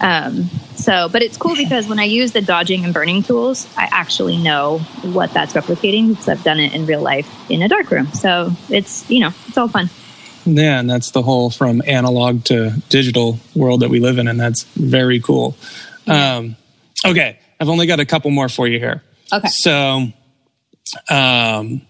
Um, 0.00 0.44
so, 0.76 1.08
but 1.08 1.22
it's 1.22 1.36
cool 1.36 1.56
because 1.56 1.88
when 1.88 1.98
I 1.98 2.04
use 2.04 2.32
the 2.32 2.40
dodging 2.40 2.84
and 2.84 2.94
burning 2.94 3.22
tools, 3.22 3.68
I 3.76 3.88
actually 3.90 4.36
know 4.36 4.78
what 5.02 5.32
that's 5.32 5.52
replicating 5.54 6.10
because 6.10 6.28
I've 6.28 6.44
done 6.44 6.60
it 6.60 6.72
in 6.72 6.86
real 6.86 7.02
life 7.02 7.28
in 7.50 7.62
a 7.62 7.68
dark 7.68 7.90
room. 7.90 8.06
So 8.12 8.52
it's, 8.68 9.08
you 9.10 9.20
know, 9.20 9.32
it's 9.48 9.58
all 9.58 9.68
fun. 9.68 9.90
Yeah, 10.54 10.80
and 10.80 10.88
that's 10.88 11.10
the 11.10 11.22
whole 11.22 11.50
from 11.50 11.82
analog 11.86 12.44
to 12.44 12.70
digital 12.88 13.38
world 13.54 13.80
that 13.80 13.90
we 13.90 14.00
live 14.00 14.18
in, 14.18 14.28
and 14.28 14.40
that's 14.40 14.62
very 14.64 15.20
cool. 15.20 15.56
Um, 16.06 16.56
okay, 17.04 17.38
I've 17.60 17.68
only 17.68 17.86
got 17.86 18.00
a 18.00 18.06
couple 18.06 18.30
more 18.30 18.48
for 18.48 18.66
you 18.66 18.78
here. 18.78 19.02
Okay. 19.32 19.48
So, 19.48 20.08
um, 21.10 21.82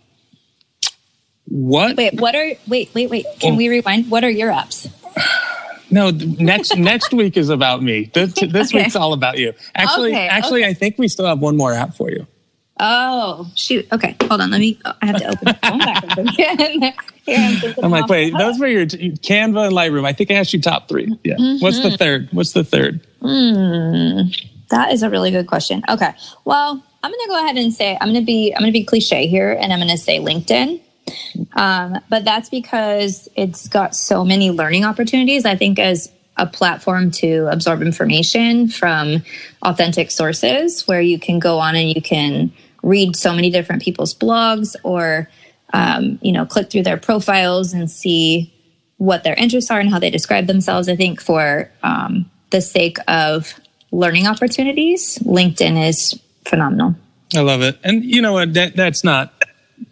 what? 1.46 1.96
Wait, 1.96 2.14
what 2.14 2.34
are? 2.34 2.52
Wait, 2.66 2.90
wait, 2.94 3.10
wait. 3.10 3.26
Can 3.38 3.54
oh. 3.54 3.56
we 3.56 3.68
rewind? 3.68 4.10
What 4.10 4.24
are 4.24 4.30
your 4.30 4.50
apps? 4.50 4.90
No, 5.90 6.10
next 6.10 6.76
next 6.76 7.12
week 7.12 7.36
is 7.36 7.48
about 7.48 7.82
me. 7.82 8.10
This, 8.12 8.34
this 8.34 8.70
okay. 8.70 8.82
week's 8.82 8.96
all 8.96 9.12
about 9.12 9.38
you. 9.38 9.54
Actually, 9.74 10.10
okay, 10.10 10.26
actually, 10.28 10.62
okay. 10.62 10.70
I 10.70 10.74
think 10.74 10.98
we 10.98 11.08
still 11.08 11.26
have 11.26 11.38
one 11.38 11.56
more 11.56 11.72
app 11.72 11.94
for 11.94 12.10
you. 12.10 12.26
Oh 12.80 13.50
shoot! 13.54 13.86
Okay, 13.92 14.16
hold 14.22 14.40
on. 14.40 14.50
Let 14.50 14.60
me. 14.60 14.78
I 14.84 15.06
have 15.06 15.16
to 15.16 15.28
open 15.28 15.44
the 15.44 15.58
phone 15.62 15.78
back 15.78 16.04
up 16.04 16.18
again. 16.18 16.94
Here, 17.26 17.58
I'm, 17.76 17.84
I'm 17.84 17.90
like, 17.90 18.08
wait, 18.08 18.32
those 18.38 18.58
were 18.58 18.68
your 18.68 18.86
t- 18.86 19.12
Canva 19.12 19.66
and 19.66 19.76
Lightroom. 19.76 20.06
I 20.06 20.12
think 20.12 20.30
I 20.30 20.34
asked 20.34 20.52
you 20.52 20.60
top 20.60 20.88
three. 20.88 21.18
Yeah. 21.24 21.34
Mm-hmm. 21.34 21.62
What's 21.62 21.80
the 21.80 21.96
third? 21.96 22.28
What's 22.32 22.52
the 22.52 22.64
third? 22.64 23.06
Hmm. 23.20 24.30
That 24.70 24.92
is 24.92 25.02
a 25.02 25.10
really 25.10 25.30
good 25.30 25.46
question. 25.46 25.82
Okay. 25.88 26.12
Well, 26.44 26.82
I'm 27.02 27.10
going 27.10 27.20
to 27.24 27.28
go 27.28 27.44
ahead 27.44 27.56
and 27.56 27.72
say 27.72 27.96
I'm 28.00 28.08
going 28.08 28.20
to 28.20 28.26
be 28.26 28.52
I'm 28.54 28.60
going 28.60 28.72
to 28.72 28.78
be 28.78 28.84
cliche 28.84 29.26
here, 29.26 29.52
and 29.52 29.72
I'm 29.72 29.78
going 29.78 29.90
to 29.90 29.98
say 29.98 30.18
LinkedIn. 30.18 30.80
Um, 31.54 31.98
but 32.08 32.24
that's 32.24 32.48
because 32.48 33.28
it's 33.34 33.68
got 33.68 33.96
so 33.96 34.24
many 34.24 34.50
learning 34.50 34.84
opportunities. 34.84 35.44
I 35.44 35.56
think 35.56 35.78
as 35.78 36.12
a 36.36 36.46
platform 36.46 37.10
to 37.10 37.48
absorb 37.50 37.82
information 37.82 38.68
from 38.68 39.22
authentic 39.62 40.10
sources, 40.10 40.86
where 40.86 41.00
you 41.00 41.18
can 41.18 41.38
go 41.38 41.58
on 41.58 41.74
and 41.74 41.92
you 41.92 42.00
can 42.00 42.52
read 42.82 43.16
so 43.16 43.32
many 43.32 43.50
different 43.50 43.82
people's 43.82 44.14
blogs, 44.14 44.76
or 44.82 45.28
um, 45.72 46.18
you 46.22 46.32
know, 46.32 46.46
click 46.46 46.70
through 46.70 46.82
their 46.82 46.96
profiles 46.96 47.72
and 47.72 47.90
see 47.90 48.52
what 48.96 49.24
their 49.24 49.34
interests 49.34 49.70
are 49.70 49.80
and 49.80 49.90
how 49.90 49.98
they 49.98 50.10
describe 50.10 50.46
themselves. 50.46 50.88
I 50.88 50.96
think 50.96 51.20
for 51.20 51.70
um, 51.82 52.30
the 52.50 52.60
sake 52.60 52.98
of 53.06 53.54
learning 53.90 54.26
opportunities, 54.26 55.18
LinkedIn 55.20 55.88
is 55.88 56.20
phenomenal. 56.44 56.94
I 57.34 57.40
love 57.40 57.62
it. 57.62 57.78
And 57.84 58.04
you 58.04 58.22
know 58.22 58.32
what? 58.32 58.54
That, 58.54 58.74
that's 58.74 59.04
not 59.04 59.32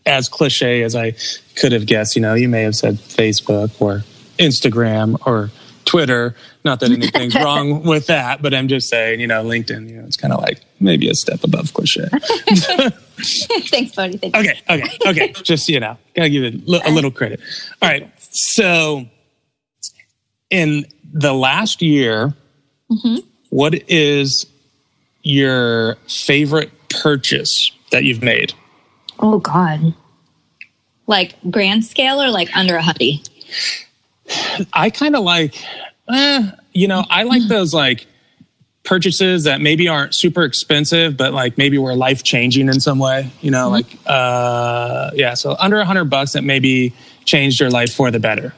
as 0.05 0.29
cliche 0.29 0.83
as 0.83 0.97
I 0.97 1.15
could 1.55 1.73
have 1.73 1.87
guessed. 1.87 2.17
You 2.17 2.23
know, 2.23 2.35
you 2.35 2.49
may 2.49 2.63
have 2.63 2.75
said 2.75 2.97
Facebook 2.97 3.81
or 3.81 4.03
Instagram 4.39 5.17
or 5.27 5.51
Twitter. 5.85 6.35
Not 6.67 6.81
that 6.81 6.91
anything's 6.91 7.35
wrong 7.37 7.85
with 7.85 8.09
that, 8.09 8.43
but 8.43 8.53
I'm 8.53 8.67
just 8.67 8.89
saying, 8.89 9.21
you 9.21 9.29
know, 9.29 9.45
LinkedIn, 9.45 9.89
you 9.89 9.99
know, 9.99 10.05
it's 10.05 10.17
kind 10.17 10.33
of 10.33 10.41
like 10.41 10.61
maybe 10.81 11.09
a 11.09 11.15
step 11.15 11.45
above 11.45 11.73
cliche. 11.73 12.09
Thanks, 13.71 13.95
buddy. 13.95 14.19
Thanks. 14.19 14.37
Okay, 14.37 14.61
okay, 14.69 14.99
okay. 15.07 15.33
just, 15.45 15.69
you 15.69 15.79
know, 15.79 15.97
gotta 16.17 16.29
give 16.29 16.43
it 16.43 16.55
a 16.85 16.91
little 16.91 17.13
credit. 17.13 17.39
All 17.81 17.89
right. 17.89 18.11
So 18.19 19.07
in 20.51 20.87
the 21.15 21.33
last 21.33 21.83
year, 21.83 22.35
mm-hmm. 22.91 23.19
what 23.51 23.75
is 23.89 24.45
your 25.23 25.99
favorite 26.09 26.73
purchase 26.89 27.71
that 27.93 28.03
you've 28.03 28.25
made? 28.25 28.55
Oh 29.21 29.39
God. 29.39 29.95
Like 31.07 31.37
grand 31.49 31.85
scale 31.85 32.21
or 32.21 32.31
like 32.31 32.55
under 32.57 32.75
a 32.75 32.83
hundred? 32.83 33.29
I 34.73 34.91
kind 34.91 35.15
of 35.15 35.23
like, 35.23 35.55
eh, 36.09 36.51
you 36.73 36.89
know, 36.89 37.05
I 37.09 37.25
like 37.25 37.43
those 37.49 37.75
like 37.75 38.07
purchases 38.87 39.45
that 39.45 39.61
maybe 39.61 39.89
aren't 39.89 40.15
super 40.15 40.45
expensive, 40.45 41.17
but 41.17 41.35
like 41.35 41.59
maybe 41.59 41.77
were 41.77 41.95
life 41.95 42.23
changing 42.23 42.69
in 42.69 42.81
some 42.81 42.99
way. 42.99 43.31
You 43.43 43.51
know, 43.51 43.71
mm-hmm. 43.71 43.73
like 43.73 43.99
uh, 44.07 45.11
yeah, 45.15 45.35
so 45.35 45.57
under 45.59 45.79
a 45.79 45.85
hundred 45.85 46.07
bucks 46.07 46.33
that 46.33 46.43
maybe 46.43 46.95
changed 47.25 47.61
your 47.61 47.71
life 47.71 47.93
for 47.93 48.11
the 48.11 48.21
better. 48.21 48.55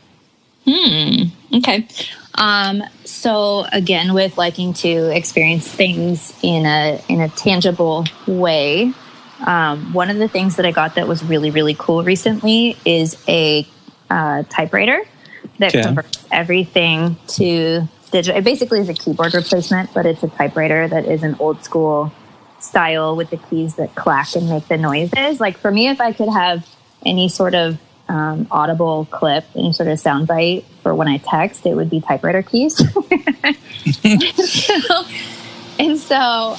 Hmm. 0.67 1.25
Okay. 1.55 1.89
Um, 2.35 2.83
so 3.05 3.65
again, 3.73 4.15
with 4.15 4.39
liking 4.39 4.73
to 4.75 5.17
experience 5.17 5.67
things 5.67 6.33
in 6.43 6.67
a 6.67 7.03
in 7.09 7.21
a 7.21 7.29
tangible 7.31 8.05
way, 8.27 8.93
um, 9.47 9.93
one 9.93 10.11
of 10.11 10.19
the 10.19 10.29
things 10.29 10.57
that 10.57 10.67
I 10.67 10.71
got 10.71 10.95
that 10.95 11.09
was 11.09 11.25
really 11.25 11.51
really 11.51 11.75
cool 11.75 12.05
recently 12.05 12.77
is 12.85 13.17
a 13.27 13.67
uh, 14.11 14.45
typewriter 14.45 15.03
that 15.59 15.75
okay. 15.75 15.83
converts 15.83 16.27
everything 16.31 17.16
to 17.29 17.88
digital. 18.11 18.38
It 18.38 18.44
basically 18.44 18.81
is 18.81 18.88
a 18.88 18.94
keyboard 18.94 19.35
replacement, 19.35 19.92
but 19.92 20.07
it's 20.07 20.23
a 20.23 20.29
typewriter 20.29 20.88
that 20.88 21.05
is 21.05 21.23
an 21.23 21.37
old 21.38 21.64
school 21.64 22.12
style 22.61 23.16
with 23.16 23.31
the 23.31 23.37
keys 23.37 23.77
that 23.77 23.94
clack 23.94 24.35
and 24.35 24.49
make 24.49 24.66
the 24.68 24.77
noises. 24.77 25.40
Like 25.40 25.59
for 25.59 25.71
me, 25.71 25.88
if 25.88 26.01
I 26.01 26.12
could 26.12 26.29
have 26.29 26.66
any 27.05 27.29
sort 27.29 27.55
of 27.55 27.79
um, 28.09 28.49
audible 28.51 29.07
clip, 29.11 29.44
any 29.55 29.73
sort 29.73 29.88
of 29.88 30.01
sound 30.01 30.27
bite 30.27 30.64
for 30.83 30.94
when 30.94 31.09
I 31.09 31.18
text, 31.18 31.66
it 31.66 31.75
would 31.75 31.90
be 31.90 32.01
typewriter 32.01 32.42
keys. 32.42 32.77
so, 34.37 35.05
and 35.79 35.99
so 35.99 36.17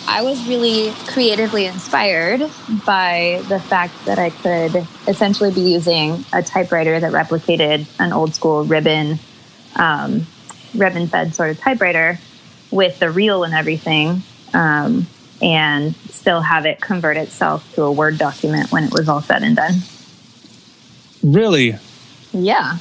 I 0.08 0.22
was 0.24 0.48
really 0.48 0.92
creatively 1.08 1.66
inspired 1.66 2.40
by 2.86 3.44
the 3.50 3.60
fact 3.60 4.06
that 4.06 4.18
I 4.18 4.30
could 4.30 4.88
essentially 5.08 5.52
be 5.52 5.62
using 5.62 6.24
a 6.32 6.42
typewriter 6.42 7.00
that 7.00 7.12
replicated 7.12 7.86
an 8.00 8.14
old 8.14 8.34
school 8.34 8.64
ribbon, 8.64 9.20
um, 9.76 10.26
ribbon 10.74 11.08
fed 11.08 11.36
sort 11.36 11.50
of 11.50 11.60
typewriter 11.60 12.20
with 12.72 13.00
the 13.00 13.12
reel 13.12 13.44
and 13.44 13.54
everything, 13.54 14.24
um, 14.54 15.08
and 15.42 15.96
still 16.10 16.42
have 16.42 16.66
it 16.66 16.80
convert 16.80 17.18
itself 17.18 17.74
to 17.74 17.84
a 17.84 17.92
Word 17.92 18.18
document 18.18 18.72
when 18.72 18.86
it 18.86 18.92
was 18.94 19.10
all 19.10 19.22
said 19.22 19.44
and 19.44 19.56
done. 19.56 19.76
Really? 21.24 21.76
Yeah. 22.32 22.78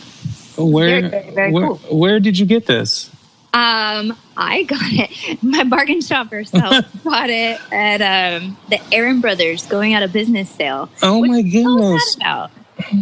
Where, 0.56 1.00
very, 1.00 1.08
very, 1.08 1.30
very 1.30 1.52
where, 1.52 1.66
cool. 1.66 1.76
where 1.98 2.20
did 2.20 2.38
you 2.38 2.46
get 2.46 2.66
this? 2.66 3.10
Um, 3.54 4.16
I 4.36 4.64
got 4.64 4.80
it. 4.82 5.42
My 5.42 5.64
bargain 5.64 6.00
shopper 6.02 6.44
so 6.44 6.58
bought 7.04 7.30
it 7.30 7.60
at 7.72 8.02
um, 8.02 8.56
the 8.68 8.80
Aaron 8.92 9.20
Brothers 9.20 9.66
going 9.66 9.94
out 9.94 10.02
of 10.02 10.12
business 10.12 10.50
sale. 10.50 10.90
Oh 11.02 11.24
my 11.24 11.42
goodness! 11.42 12.18
Oh 12.22 12.50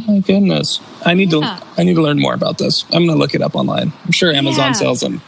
my 0.07 0.21
goodness! 0.21 0.81
I 1.05 1.15
need 1.15 1.33
yeah. 1.33 1.59
to 1.59 1.67
I 1.81 1.85
need 1.85 1.95
to 1.95 2.03
learn 2.03 2.21
more 2.21 2.35
about 2.35 2.59
this. 2.59 2.85
I'm 2.93 3.07
gonna 3.07 3.19
look 3.19 3.35
it 3.35 3.43
up 3.43 3.57
online. 3.57 3.93
I'm 4.05 4.13
sure 4.13 4.33
Amazon 4.33 4.69
yeah. 4.69 4.73
sells 4.73 5.01
them. 5.01 5.21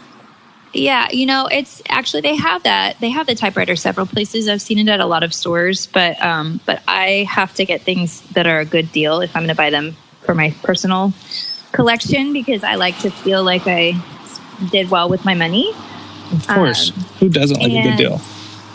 Yeah, 0.72 1.08
you 1.10 1.26
know, 1.26 1.46
it's 1.46 1.82
actually 1.88 2.20
they 2.20 2.36
have 2.36 2.62
that. 2.62 3.00
They 3.00 3.10
have 3.10 3.26
the 3.26 3.34
typewriter 3.34 3.74
several 3.74 4.06
places. 4.06 4.48
I've 4.48 4.62
seen 4.62 4.78
it 4.78 4.88
at 4.88 5.00
a 5.00 5.06
lot 5.06 5.22
of 5.22 5.34
stores, 5.34 5.86
but 5.86 6.22
um, 6.22 6.60
but 6.66 6.82
I 6.86 7.26
have 7.28 7.54
to 7.54 7.64
get 7.64 7.82
things 7.82 8.20
that 8.32 8.46
are 8.46 8.60
a 8.60 8.64
good 8.64 8.92
deal 8.92 9.20
if 9.20 9.34
I'm 9.34 9.42
going 9.42 9.48
to 9.48 9.54
buy 9.54 9.70
them 9.70 9.96
for 10.22 10.34
my 10.34 10.54
personal 10.62 11.12
collection 11.72 12.32
because 12.32 12.62
I 12.62 12.74
like 12.74 12.98
to 13.00 13.10
feel 13.10 13.42
like 13.42 13.66
I 13.66 13.92
did 14.70 14.90
well 14.90 15.08
with 15.08 15.24
my 15.24 15.34
money. 15.34 15.72
Of 16.32 16.46
course. 16.46 16.90
Um, 16.90 17.02
Who 17.20 17.28
doesn't 17.28 17.58
like 17.58 17.72
a 17.72 17.82
good 17.82 17.96
deal? 17.96 18.20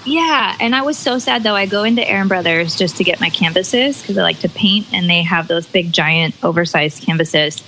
Yeah. 0.06 0.58
And 0.60 0.76
I 0.76 0.82
was 0.82 0.98
so 0.98 1.19
sad 1.19 1.43
though. 1.43 1.56
I 1.56 1.65
go 1.65 1.84
into 1.84 2.08
Aaron 2.08 2.28
Brothers 2.28 2.76
just 2.76 2.98
to 2.98 3.04
get 3.04 3.22
my 3.22 3.30
canvases 3.30 4.02
because 4.02 4.17
I 4.17 4.22
like 4.22 4.39
to 4.39 4.50
paint 4.50 4.88
and 4.93 5.10
they 5.10 5.22
have 5.22 5.48
those 5.48 5.65
big, 5.67 5.91
giant, 5.91 6.36
oversized 6.43 7.04
canvases. 7.04 7.63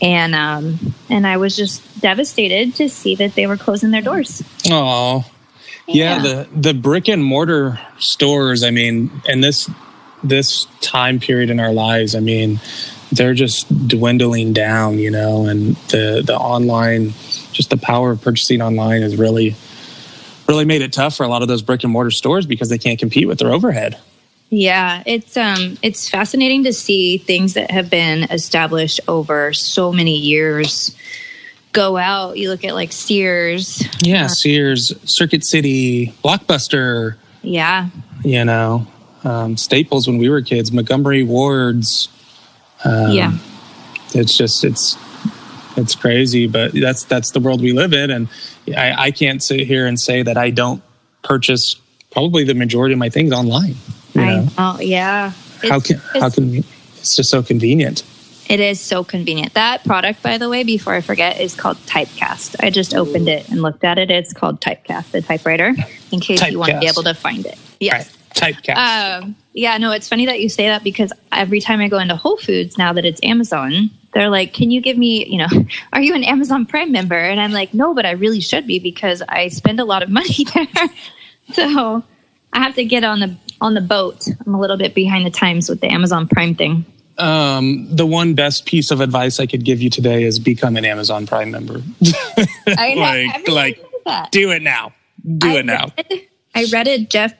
And 0.00 0.34
um, 0.34 0.94
and 1.08 1.26
I 1.26 1.38
was 1.38 1.56
just 1.56 2.00
devastated 2.00 2.76
to 2.76 2.88
see 2.88 3.16
that 3.16 3.34
they 3.34 3.46
were 3.46 3.56
closing 3.56 3.90
their 3.90 4.02
doors. 4.02 4.42
Oh, 4.70 5.28
yeah. 5.86 6.16
yeah. 6.16 6.22
The 6.22 6.48
the 6.54 6.74
brick 6.74 7.08
and 7.08 7.24
mortar 7.24 7.80
stores. 7.98 8.62
I 8.62 8.70
mean, 8.70 9.10
and 9.28 9.42
this 9.42 9.68
this 10.22 10.66
time 10.80 11.18
period 11.18 11.50
in 11.50 11.58
our 11.58 11.72
lives. 11.72 12.14
I 12.14 12.20
mean, 12.20 12.60
they're 13.10 13.34
just 13.34 13.88
dwindling 13.88 14.52
down. 14.52 14.98
You 14.98 15.10
know, 15.10 15.46
and 15.46 15.74
the 15.88 16.22
the 16.24 16.36
online 16.36 17.12
just 17.58 17.70
the 17.70 17.76
power 17.76 18.12
of 18.12 18.22
purchasing 18.22 18.62
online 18.62 19.02
has 19.02 19.16
really 19.16 19.56
really 20.48 20.64
made 20.64 20.80
it 20.80 20.92
tough 20.92 21.16
for 21.16 21.24
a 21.24 21.28
lot 21.28 21.42
of 21.42 21.48
those 21.48 21.60
brick 21.60 21.82
and 21.82 21.92
mortar 21.92 22.10
stores 22.10 22.46
because 22.46 22.68
they 22.68 22.78
can't 22.78 22.98
compete 22.98 23.26
with 23.26 23.38
their 23.38 23.52
overhead. 23.52 23.98
Yeah, 24.48 25.02
it's 25.04 25.36
um 25.36 25.76
it's 25.82 26.08
fascinating 26.08 26.64
to 26.64 26.72
see 26.72 27.18
things 27.18 27.54
that 27.54 27.72
have 27.72 27.90
been 27.90 28.22
established 28.30 29.00
over 29.08 29.52
so 29.52 29.92
many 29.92 30.16
years 30.16 30.94
go 31.72 31.96
out. 31.96 32.38
You 32.38 32.48
look 32.48 32.64
at 32.64 32.74
like 32.74 32.92
Sears. 32.92 33.84
Yeah, 34.02 34.26
uh, 34.26 34.28
Sears, 34.28 34.94
Circuit 35.04 35.44
City, 35.44 36.14
Blockbuster. 36.24 37.16
Yeah. 37.42 37.88
You 38.24 38.44
know, 38.44 38.86
um, 39.24 39.56
staples 39.56 40.06
when 40.06 40.18
we 40.18 40.28
were 40.28 40.42
kids, 40.42 40.70
Montgomery 40.70 41.24
Wards. 41.24 42.08
Um, 42.84 43.10
yeah. 43.10 43.36
It's 44.14 44.36
just 44.36 44.64
it's 44.64 44.96
it's 45.78 45.94
crazy, 45.94 46.46
but 46.46 46.72
that's 46.72 47.04
that's 47.04 47.30
the 47.30 47.40
world 47.40 47.60
we 47.60 47.72
live 47.72 47.92
in, 47.92 48.10
and 48.10 48.28
I, 48.76 49.06
I 49.06 49.10
can't 49.10 49.42
sit 49.42 49.60
here 49.60 49.86
and 49.86 49.98
say 49.98 50.22
that 50.22 50.36
I 50.36 50.50
don't 50.50 50.82
purchase 51.22 51.76
probably 52.10 52.44
the 52.44 52.54
majority 52.54 52.92
of 52.92 52.98
my 52.98 53.08
things 53.08 53.32
online. 53.32 53.76
You 54.14 54.20
know? 54.20 54.48
Oh 54.58 54.78
yeah. 54.80 55.32
how 55.68 55.80
can 55.80 55.98
how 56.14 56.30
can 56.30 56.64
it's 56.98 57.16
just 57.16 57.30
so 57.30 57.42
convenient. 57.42 58.02
It 58.48 58.60
is 58.60 58.80
so 58.80 59.04
convenient. 59.04 59.54
That 59.54 59.84
product, 59.84 60.22
by 60.22 60.38
the 60.38 60.48
way, 60.48 60.64
before 60.64 60.94
I 60.94 61.02
forget, 61.02 61.38
is 61.38 61.54
called 61.54 61.76
Typecast. 61.78 62.56
I 62.60 62.70
just 62.70 62.94
opened 62.94 63.28
it 63.28 63.48
and 63.50 63.60
looked 63.60 63.84
at 63.84 63.98
it. 63.98 64.10
It's 64.10 64.32
called 64.32 64.60
Typecast, 64.60 65.10
the 65.10 65.20
typewriter, 65.20 65.74
in 66.10 66.20
case 66.20 66.40
Typecast. 66.40 66.50
you 66.52 66.58
want 66.58 66.72
to 66.72 66.80
be 66.80 66.86
able 66.86 67.02
to 67.02 67.14
find 67.14 67.44
it. 67.44 67.58
Yes. 67.78 68.08
Right. 68.08 68.54
Typecast. 68.54 69.22
Um, 69.22 69.36
yeah, 69.52 69.76
no, 69.76 69.92
it's 69.92 70.08
funny 70.08 70.26
that 70.26 70.40
you 70.40 70.48
say 70.48 70.68
that 70.68 70.82
because 70.82 71.12
every 71.30 71.60
time 71.60 71.80
I 71.80 71.88
go 71.88 71.98
into 71.98 72.16
Whole 72.16 72.36
Foods 72.36 72.78
now 72.78 72.92
that 72.94 73.04
it's 73.04 73.20
Amazon, 73.22 73.90
they're 74.12 74.30
like, 74.30 74.52
"Can 74.52 74.70
you 74.70 74.80
give 74.80 74.96
me, 74.96 75.26
you 75.26 75.38
know, 75.38 75.66
are 75.92 76.00
you 76.00 76.14
an 76.14 76.24
Amazon 76.24 76.66
Prime 76.66 76.92
member?" 76.92 77.18
And 77.18 77.40
I'm 77.40 77.52
like, 77.52 77.74
"No, 77.74 77.94
but 77.94 78.06
I 78.06 78.12
really 78.12 78.40
should 78.40 78.66
be 78.66 78.78
because 78.78 79.22
I 79.28 79.48
spend 79.48 79.80
a 79.80 79.84
lot 79.84 80.02
of 80.02 80.08
money 80.20 80.44
there." 80.54 80.88
so 81.52 82.04
I 82.52 82.60
have 82.60 82.74
to 82.76 82.84
get 82.84 83.04
on 83.04 83.20
the 83.20 83.36
on 83.60 83.74
the 83.74 83.80
boat. 83.80 84.26
I'm 84.46 84.54
a 84.54 84.60
little 84.60 84.76
bit 84.76 84.94
behind 84.94 85.26
the 85.26 85.30
times 85.30 85.68
with 85.68 85.80
the 85.80 85.88
Amazon 85.88 86.28
Prime 86.28 86.54
thing. 86.54 86.84
Um, 87.18 87.88
the 87.94 88.06
one 88.06 88.34
best 88.34 88.64
piece 88.64 88.92
of 88.92 89.00
advice 89.00 89.40
I 89.40 89.46
could 89.46 89.64
give 89.64 89.82
you 89.82 89.90
today 89.90 90.22
is 90.22 90.38
become 90.38 90.76
an 90.76 90.84
Amazon 90.84 91.26
Prime 91.26 91.50
member. 91.50 91.82
I 92.68 92.94
know, 92.94 93.52
like, 93.52 93.84
like 94.06 94.30
do 94.30 94.52
it 94.52 94.62
now. 94.62 94.92
Do 95.38 95.48
I 95.48 95.58
it 95.58 95.66
now. 95.66 95.92
Read, 95.96 96.28
I 96.54 96.64
read 96.72 96.88
a 96.88 96.98
Jeff 97.04 97.34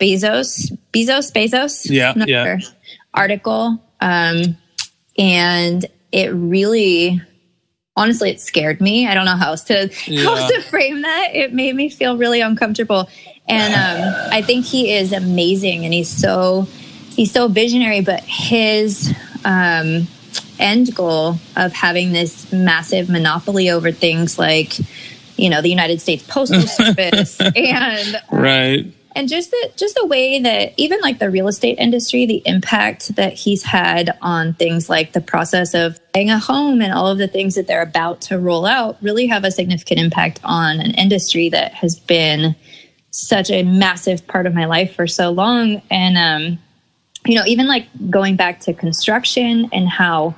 Bezos, 0.00 0.72
Bezos, 0.92 1.32
Bezos, 1.32 1.86
yeah, 1.90 2.14
yeah. 2.16 2.58
Sure, 2.58 2.72
article, 3.12 3.82
um, 4.00 4.56
and 5.18 5.86
it 6.12 6.28
really 6.28 7.20
honestly 7.96 8.30
it 8.30 8.40
scared 8.40 8.80
me. 8.80 9.06
I 9.06 9.14
don't 9.14 9.24
know 9.24 9.36
how 9.36 9.50
else 9.50 9.64
to 9.64 9.90
yeah. 10.06 10.24
how 10.24 10.36
else 10.36 10.50
to 10.52 10.62
frame 10.62 11.02
that. 11.02 11.30
It 11.34 11.52
made 11.52 11.74
me 11.74 11.88
feel 11.88 12.16
really 12.16 12.40
uncomfortable. 12.40 13.08
And 13.48 13.74
um, 13.74 14.30
i 14.32 14.42
think 14.42 14.64
he 14.64 14.92
is 14.92 15.12
amazing 15.12 15.84
and 15.84 15.92
he's 15.92 16.08
so 16.08 16.68
he's 17.10 17.32
so 17.32 17.48
visionary 17.48 18.00
but 18.00 18.22
his 18.22 19.14
um, 19.44 20.06
end 20.58 20.94
goal 20.94 21.36
of 21.56 21.72
having 21.72 22.12
this 22.12 22.52
massive 22.52 23.08
monopoly 23.08 23.70
over 23.70 23.90
things 23.90 24.38
like 24.38 24.78
you 25.36 25.50
know 25.50 25.62
the 25.62 25.68
united 25.68 26.00
states 26.00 26.22
postal 26.28 26.62
service 26.66 27.40
and 27.40 28.22
right 28.30 28.92
and 29.14 29.28
just 29.28 29.50
the 29.50 29.70
just 29.76 29.94
the 29.94 30.06
way 30.06 30.40
that 30.40 30.72
even 30.76 31.00
like 31.00 31.18
the 31.18 31.30
real 31.30 31.48
estate 31.48 31.78
industry 31.78 32.26
the 32.26 32.42
impact 32.44 33.14
that 33.16 33.32
he's 33.32 33.62
had 33.62 34.16
on 34.22 34.54
things 34.54 34.88
like 34.88 35.12
the 35.12 35.20
process 35.20 35.74
of 35.74 35.98
buying 36.12 36.30
a 36.30 36.38
home 36.38 36.80
and 36.80 36.92
all 36.92 37.08
of 37.08 37.18
the 37.18 37.28
things 37.28 37.54
that 37.54 37.66
they're 37.66 37.82
about 37.82 38.20
to 38.20 38.38
roll 38.38 38.66
out 38.66 38.96
really 39.02 39.26
have 39.26 39.44
a 39.44 39.50
significant 39.50 40.00
impact 40.00 40.40
on 40.44 40.80
an 40.80 40.92
industry 40.92 41.48
that 41.48 41.72
has 41.72 41.98
been 41.98 42.54
such 43.10 43.50
a 43.50 43.62
massive 43.62 44.26
part 44.26 44.46
of 44.46 44.54
my 44.54 44.66
life 44.66 44.94
for 44.94 45.06
so 45.06 45.30
long 45.30 45.82
and 45.90 46.16
um 46.16 46.58
you 47.26 47.34
know 47.34 47.44
even 47.46 47.66
like 47.66 47.86
going 48.08 48.36
back 48.36 48.60
to 48.60 48.72
construction 48.72 49.68
and 49.72 49.88
how 49.88 50.34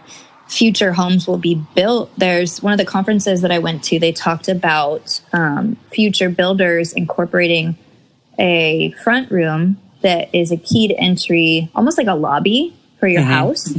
future 0.49 0.93
homes 0.93 1.27
will 1.27 1.39
be 1.39 1.55
built. 1.75 2.11
There's 2.19 2.63
one 2.63 2.75
of 2.75 2.79
the 2.79 2.85
conferences 2.85 3.41
that 3.41 3.51
I 3.51 3.59
went 3.59 3.83
to, 3.85 3.99
they 3.99 4.13
talked 4.13 4.49
about 4.49 5.19
um, 5.33 5.77
future 5.91 6.29
builders 6.29 6.93
incorporating 6.93 7.79
a 8.39 8.91
front 9.03 9.31
room 9.31 9.79
that 10.03 10.35
is 10.35 10.51
a 10.51 10.57
keyed 10.57 10.95
entry, 10.99 11.71
almost 11.75 11.97
like 11.99 12.07
a 12.09 12.15
lobby 12.15 12.75
for 12.99 13.07
your 13.09 13.23
Mm-hmm. 13.23 13.31
house, 13.31 13.75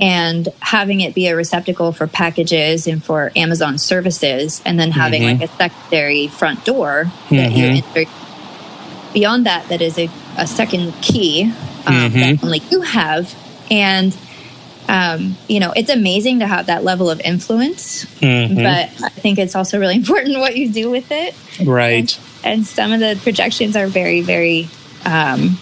and 0.00 0.48
having 0.60 1.00
it 1.00 1.14
be 1.14 1.26
a 1.28 1.36
receptacle 1.36 1.92
for 1.92 2.06
packages 2.06 2.86
and 2.86 3.02
for 3.04 3.30
Amazon 3.36 3.78
services, 3.78 4.62
and 4.64 4.78
then 4.80 4.90
having 4.90 5.22
Mm-hmm. 5.22 5.40
like 5.40 5.50
a 5.50 5.56
secondary 5.56 6.28
front 6.28 6.64
door 6.64 7.04
that 7.30 7.52
you 7.52 7.66
enter. 7.66 8.10
Beyond 9.12 9.46
that, 9.46 9.68
that 9.68 9.82
is 9.82 9.98
a, 9.98 10.08
a 10.38 10.46
second 10.46 10.92
key 11.02 11.44
um, 11.44 11.52
Mm-hmm. 11.94 12.18
that 12.20 12.44
only 12.44 12.62
you 12.70 12.80
have. 12.80 13.34
And 13.70 14.16
um, 14.92 15.36
you 15.48 15.58
know, 15.58 15.72
it's 15.74 15.88
amazing 15.90 16.40
to 16.40 16.46
have 16.46 16.66
that 16.66 16.84
level 16.84 17.08
of 17.08 17.18
influence, 17.22 18.04
Mhm. 18.20 18.56
but 18.56 18.90
I 19.04 19.08
think 19.08 19.38
it's 19.38 19.56
also 19.56 19.78
really 19.80 19.94
important 20.02 20.38
what 20.38 20.54
you 20.56 20.70
do 20.70 20.90
with 20.90 21.10
it. 21.10 21.34
Right. 21.64 22.16
And 22.44 22.66
some 22.66 22.92
of 22.92 23.00
the 23.00 23.18
projections 23.22 23.74
are 23.74 23.86
very, 23.86 24.20
very 24.20 24.68
um, 25.06 25.58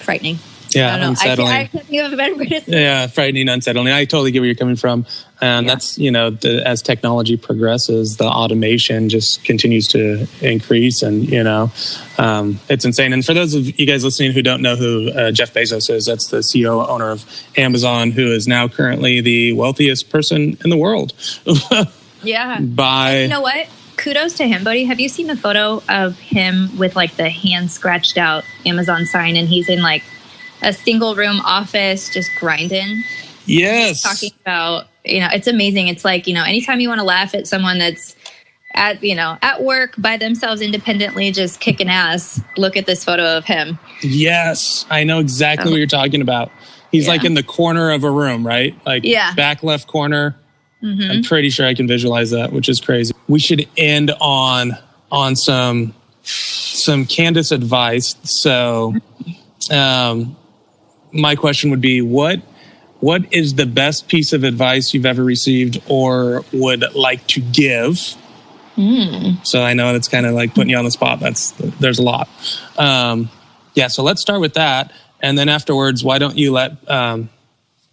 frightening. 0.00 0.38
I 0.76 0.78
Yeah. 0.78 0.94
I 0.96 0.98
Unsettling. 1.08 1.46
can't, 1.48 1.58
I 1.58 1.66
can't 1.66 1.86
think 1.86 2.02
of 2.02 2.12
a 2.12 2.16
better 2.16 2.34
way 2.38 2.46
to 2.46 2.60
say 2.60 2.64
it. 2.66 2.68
yeah, 2.68 3.06
frightening, 3.06 3.48
unsettling. 3.48 3.92
I 3.92 4.04
totally 4.04 4.30
get 4.30 4.40
where 4.40 4.46
you're 4.46 4.54
coming 4.54 4.76
from, 4.76 5.06
and 5.40 5.66
Yeah. 5.66 5.72
that's 5.74 5.98
you 5.98 6.10
know, 6.10 6.30
the, 6.30 6.66
as 6.66 6.82
technology 6.82 7.36
progresses, 7.36 8.16
the 8.16 8.24
automation 8.26 9.08
just 9.08 9.44
continues 9.44 9.88
to 9.88 10.26
increase, 10.40 11.02
and 11.02 11.28
you 11.28 11.42
know, 11.42 11.70
um, 12.18 12.58
it's 12.68 12.84
insane. 12.84 13.12
And 13.12 13.24
for 13.24 13.34
those 13.34 13.54
of 13.54 13.78
you 13.78 13.86
guys 13.86 14.04
listening 14.04 14.32
who 14.32 14.42
don't 14.42 14.62
know 14.62 14.76
who 14.76 15.10
uh, 15.10 15.30
Jeff 15.32 15.52
Bezos 15.54 15.88
is, 15.94 16.06
that's 16.06 16.28
the 16.28 16.38
CEO 16.38 16.86
owner 16.88 17.10
of 17.10 17.24
Amazon, 17.56 18.10
who 18.10 18.32
is 18.32 18.46
now 18.48 18.68
currently 18.68 19.20
the 19.20 19.52
wealthiest 19.52 20.10
person 20.10 20.56
in 20.64 20.70
the 20.70 20.76
world 20.76 21.12
Yeah. 22.22 22.60
by. 22.60 23.20
You 23.22 23.28
know 23.28 23.40
what? 23.42 23.66
Kudos 23.96 24.34
to 24.34 24.48
him, 24.48 24.64
buddy. 24.64 24.84
Have 24.84 24.98
you 24.98 25.08
seen 25.08 25.26
the 25.28 25.36
photo 25.36 25.82
of 25.88 26.18
him 26.18 26.76
with 26.78 26.96
like 26.96 27.14
the 27.16 27.28
hand 27.30 27.70
scratched 27.70 28.18
out 28.18 28.42
Amazon 28.66 29.06
sign 29.06 29.36
and 29.36 29.46
he's 29.48 29.68
in 29.68 29.82
like 29.82 30.02
a 30.64 30.72
single 30.72 31.14
room 31.14 31.40
office 31.40 32.10
just 32.12 32.30
grinding? 32.38 33.02
yes. 33.46 34.02
talking 34.02 34.30
about 34.40 34.86
you 35.04 35.20
know 35.20 35.28
it's 35.32 35.46
amazing 35.46 35.86
it's 35.88 36.02
like 36.04 36.26
you 36.26 36.32
know 36.32 36.42
anytime 36.44 36.80
you 36.80 36.88
want 36.88 36.98
to 36.98 37.04
laugh 37.04 37.34
at 37.34 37.46
someone 37.46 37.76
that's 37.78 38.16
at 38.74 39.02
you 39.04 39.14
know 39.14 39.36
at 39.42 39.62
work 39.62 39.92
by 39.98 40.16
themselves 40.16 40.62
independently 40.62 41.30
just 41.30 41.60
kicking 41.60 41.88
ass 41.90 42.40
look 42.56 42.74
at 42.74 42.86
this 42.86 43.04
photo 43.04 43.36
of 43.36 43.44
him 43.44 43.78
Yes, 44.02 44.86
I 44.90 45.04
know 45.04 45.18
exactly 45.18 45.70
what 45.70 45.76
you're 45.76 45.86
talking 45.86 46.20
about. 46.22 46.50
He's 46.90 47.04
Yeah. 47.04 47.10
like 47.12 47.24
in 47.24 47.34
the 47.34 47.42
corner 47.42 47.90
of 47.92 48.02
a 48.04 48.10
room, 48.10 48.46
right? 48.46 48.74
Like 48.86 49.04
Yeah. 49.04 49.26
Mm-hmm. 49.28 49.36
back 49.36 49.62
left 49.62 49.86
corner. 49.88 50.36
I'm 50.82 51.22
pretty 51.22 51.48
sure 51.50 51.66
I 51.66 51.72
can 51.74 51.86
visualize 51.88 52.30
that, 52.32 52.52
which 52.52 52.68
is 52.68 52.78
crazy. 52.80 53.14
We 53.28 53.38
should 53.38 53.66
end 53.78 54.10
on 54.20 54.72
on 55.10 55.34
some 55.36 55.94
some 56.22 57.06
Kandace 57.06 57.52
advice. 57.52 58.14
So, 58.24 58.94
um, 59.70 60.36
my 61.14 61.36
question 61.36 61.70
would 61.70 61.80
be 61.80 62.02
what 62.02 62.42
what 63.00 63.32
is 63.32 63.54
the 63.54 63.66
best 63.66 64.08
piece 64.08 64.32
of 64.32 64.44
advice 64.44 64.94
you've 64.94 65.06
ever 65.06 65.22
received 65.22 65.80
or 65.88 66.44
would 66.52 66.94
like 66.94 67.26
to 67.28 67.40
give? 67.40 68.16
So 69.44 69.62
I 69.62 69.74
know 69.74 69.94
it's 69.94 70.08
kind 70.08 70.26
of 70.26 70.34
like 70.34 70.54
putting 70.54 70.70
you 70.70 70.76
on 70.76 70.84
the 70.84 70.90
spot. 70.90 71.20
That's 71.20 71.50
there's 71.80 71.98
a 71.98 72.02
lot. 72.02 72.28
Um, 72.78 73.30
yeah, 73.74 73.88
so 73.88 74.02
let's 74.02 74.20
start 74.20 74.40
with 74.40 74.54
that, 74.54 74.92
and 75.20 75.36
then 75.38 75.48
afterwards, 75.48 76.02
why 76.02 76.18
don't 76.18 76.36
you 76.36 76.52
let 76.52 76.90
um, 76.90 77.28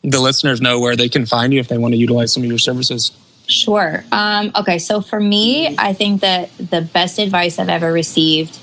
the 0.03 0.19
listeners 0.19 0.61
know 0.61 0.80
where 0.80 0.95
they 0.95 1.09
can 1.09 1.26
find 1.26 1.53
you 1.53 1.59
if 1.59 1.67
they 1.67 1.78
want 1.78 1.93
to 1.93 1.97
utilize 1.97 2.34
some 2.34 2.43
of 2.43 2.49
your 2.49 2.59
services? 2.59 3.11
sure 3.47 4.03
um, 4.11 4.51
okay 4.55 4.80
so 4.80 5.01
for 5.01 5.19
me 5.19 5.76
i 5.78 5.93
think 5.93 6.22
that 6.22 6.49
the 6.57 6.82
best 6.82 7.19
advice 7.19 7.59
i've 7.59 7.69
ever 7.69 7.91
received 7.91 8.59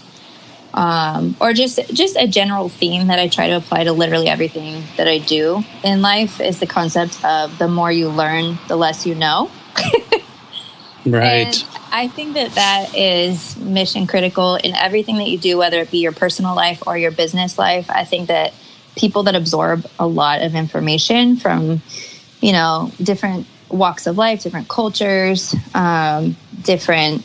um, 0.75 1.37
or 1.41 1.53
just 1.53 1.79
just 1.93 2.17
a 2.17 2.27
general 2.27 2.69
theme 2.69 3.07
that 3.09 3.19
i 3.19 3.29
try 3.29 3.49
to 3.49 3.57
apply 3.57 3.85
to 3.85 3.93
literally 3.93 4.29
everything 4.29 4.83
that 4.97 5.09
i 5.09 5.19
do 5.19 5.63
in 5.83 6.03
life 6.03 6.41
is 6.41 6.61
the 6.61 6.67
concept 6.67 7.25
of 7.25 7.57
the 7.59 7.69
more 7.69 7.91
you 7.91 8.09
learn 8.09 8.59
the 8.69 8.77
less 8.77 9.07
you 9.07 9.15
know 9.15 9.51
Right. 11.07 11.47
And 11.47 11.65
I 11.91 12.09
think 12.09 12.35
that 12.35 12.53
that 12.53 12.97
is 12.97 13.57
mission 13.57 14.07
critical 14.07 14.57
in 14.57 14.75
everything 14.75 15.17
that 15.17 15.29
you 15.29 15.39
do, 15.39 15.57
whether 15.57 15.81
it 15.81 15.91
be 15.91 15.99
your 15.99 16.13
personal 16.13 16.55
life 16.55 16.83
or 16.87 16.99
your 16.99 17.11
business 17.11 17.59
life. 17.59 17.89
I 17.91 18.05
think 18.05 18.29
that 18.29 18.53
people 18.97 19.23
that 19.25 19.35
absorb 19.35 19.87
a 19.99 20.07
lot 20.07 20.43
of 20.43 20.55
information 20.55 21.37
from, 21.37 21.83
you 22.41 22.53
know, 22.53 22.93
different 23.03 23.47
walks 23.71 24.07
of 24.07 24.19
life, 24.19 24.43
different 24.43 24.69
cultures, 24.69 25.55
um, 25.75 26.37
different 26.63 27.25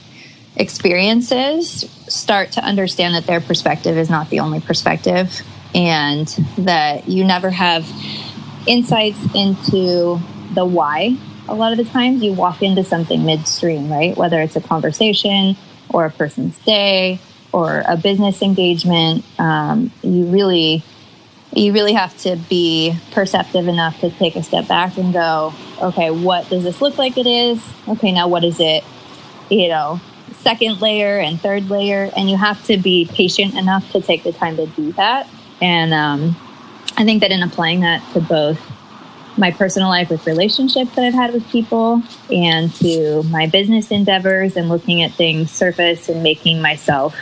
experiences 0.56 1.89
start 2.08 2.51
to 2.54 2.64
understand 2.64 3.16
that 3.16 3.26
their 3.26 3.41
perspective 3.41 3.97
is 3.97 4.10
not 4.10 4.30
the 4.30 4.39
only 4.39 4.60
perspective 4.60 5.41
and 5.74 6.28
that 6.58 7.08
you 7.08 7.24
never 7.24 7.49
have 7.49 7.89
insights 8.68 9.20
into 9.34 10.20
the 10.54 10.64
why 10.66 11.18
a 11.47 11.56
lot 11.56 11.72
of 11.72 11.78
the 11.78 11.86
times. 11.86 12.22
You 12.22 12.34
walk 12.34 12.62
into 12.62 12.84
something 12.84 13.26
midstream 13.26 13.91
right? 13.91 14.16
Whether 14.16 14.41
it's 14.41 14.56
a 14.56 14.62
conversation 14.62 15.58
or 15.89 16.06
a 16.06 16.12
person's 16.12 16.58
day 16.60 17.20
or 17.51 17.84
a 17.88 17.97
business 17.97 18.41
engagement 18.41 19.26
um, 19.39 19.91
you 20.04 20.26
really 20.26 20.84
you 21.56 21.72
really 21.72 21.93
have 21.93 22.18
to 22.18 22.36
be 22.49 22.97
perceptive 23.12 23.68
enough 23.68 23.99
to 23.99 24.10
take 24.10 24.36
a 24.36 24.41
step 24.41 24.68
back 24.68 24.97
and 24.97 25.14
go 25.14 25.54
okay 25.82 26.12
what 26.12 26.47
does 26.49 26.64
this 26.64 26.80
look 26.82 26.97
like 26.97 27.18
it 27.18 27.28
is? 27.28 27.60
Okay 27.88 28.12
now 28.12 28.28
what 28.28 28.43
is 28.43 28.60
it 28.60 28.84
you 29.49 29.68
know 29.68 29.99
second 30.34 30.82
layer 30.82 31.20
and 31.20 31.40
third 31.40 31.70
layer 31.70 32.10
and 32.16 32.30
you 32.30 32.38
have 32.38 32.64
to 32.66 32.78
be 32.78 33.10
patient 33.12 33.56
enough 33.56 33.92
to 33.92 34.02
take 34.02 34.24
the 34.24 34.34
time 34.34 34.58
to 34.58 34.66
do 34.68 34.92
that. 34.94 35.28
And 35.62 35.94
um, 35.94 36.36
i 36.98 37.04
think 37.04 37.22
that 37.22 37.32
in 37.32 37.42
applying 37.44 37.82
that 37.82 38.02
to 38.14 38.22
both 38.22 38.60
my 39.38 39.50
personal 39.50 39.90
life 39.90 40.10
with 40.10 40.26
relationships 40.28 40.94
that 40.96 41.04
i've 41.04 41.14
had 41.14 41.34
with 41.34 41.48
people 41.50 42.02
and 42.32 42.74
to 42.76 43.24
my 43.24 43.48
business 43.48 43.92
endeavors 43.92 44.56
and 44.56 44.70
looking 44.70 45.02
at 45.02 45.12
things 45.12 45.52
surface 45.52 46.10
and 46.10 46.22
making 46.22 46.62
myself 46.62 47.16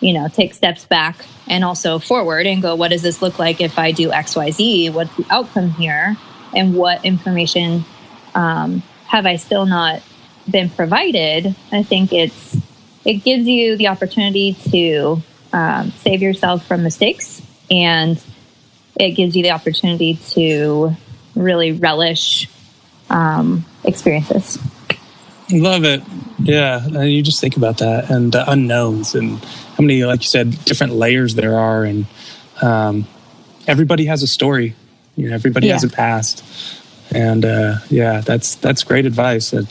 you 0.00 0.12
know 0.12 0.28
take 0.28 0.54
steps 0.54 0.84
back 0.86 1.24
and 1.48 1.64
also 1.64 1.98
forward 1.98 2.46
and 2.46 2.62
go 2.62 2.74
what 2.74 2.88
does 2.88 3.02
this 3.02 3.20
look 3.20 3.38
like 3.38 3.60
if 3.60 3.78
i 3.78 3.92
do 3.92 4.08
xyz 4.10 4.92
what's 4.92 5.14
the 5.16 5.26
outcome 5.30 5.70
here? 5.70 6.16
And 6.56 6.76
what 6.76 7.04
information 7.04 7.84
um, 8.36 8.80
have 9.06 9.26
i 9.26 9.36
still 9.36 9.66
not 9.66 10.02
been 10.50 10.68
provided 10.68 11.54
i 11.72 11.82
think 11.82 12.12
it's 12.12 12.56
it 13.04 13.24
gives 13.24 13.46
you 13.46 13.76
the 13.76 13.88
opportunity 13.88 14.54
to 14.70 15.22
um, 15.52 15.90
save 15.92 16.22
yourself 16.22 16.66
from 16.66 16.82
mistakes 16.82 17.42
and 17.70 18.22
it 18.96 19.10
gives 19.12 19.36
you 19.36 19.42
the 19.42 19.50
opportunity 19.50 20.14
to 20.30 20.94
really 21.34 21.72
relish 21.72 22.48
um, 23.10 23.64
experiences 23.84 24.58
Love 25.52 25.84
it. 25.84 26.02
Yeah, 26.38 26.84
and 26.84 27.12
you 27.12 27.22
just 27.22 27.40
think 27.40 27.56
about 27.56 27.78
that 27.78 28.10
and 28.10 28.32
the 28.32 28.50
unknowns 28.50 29.14
and 29.14 29.38
how 29.38 29.82
many, 29.82 30.04
like 30.04 30.22
you 30.22 30.28
said, 30.28 30.64
different 30.64 30.94
layers 30.94 31.34
there 31.34 31.58
are, 31.58 31.84
and 31.84 32.06
um, 32.62 33.06
everybody 33.66 34.06
has 34.06 34.22
a 34.22 34.26
story. 34.26 34.74
You 35.16 35.28
know, 35.28 35.34
everybody 35.34 35.68
has 35.68 35.84
a 35.84 35.88
past, 35.88 36.42
and 37.14 37.44
uh, 37.44 37.76
yeah, 37.90 38.20
that's 38.20 38.54
that's 38.56 38.84
great 38.84 39.04
advice. 39.04 39.50
That 39.50 39.70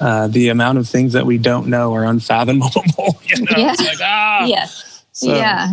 uh, 0.00 0.26
the 0.28 0.48
amount 0.48 0.78
of 0.78 0.88
things 0.88 1.12
that 1.12 1.24
we 1.26 1.38
don't 1.38 1.66
know 1.68 1.94
are 1.94 2.04
unfathomable. 2.04 2.70
You 3.24 3.44
know, 3.44 3.52
Yeah. 3.56 3.72
it's 3.72 3.82
like 3.82 3.98
ah, 4.02 4.44
yes 4.46 5.04
So- 5.12 5.34
yeah 5.34 5.72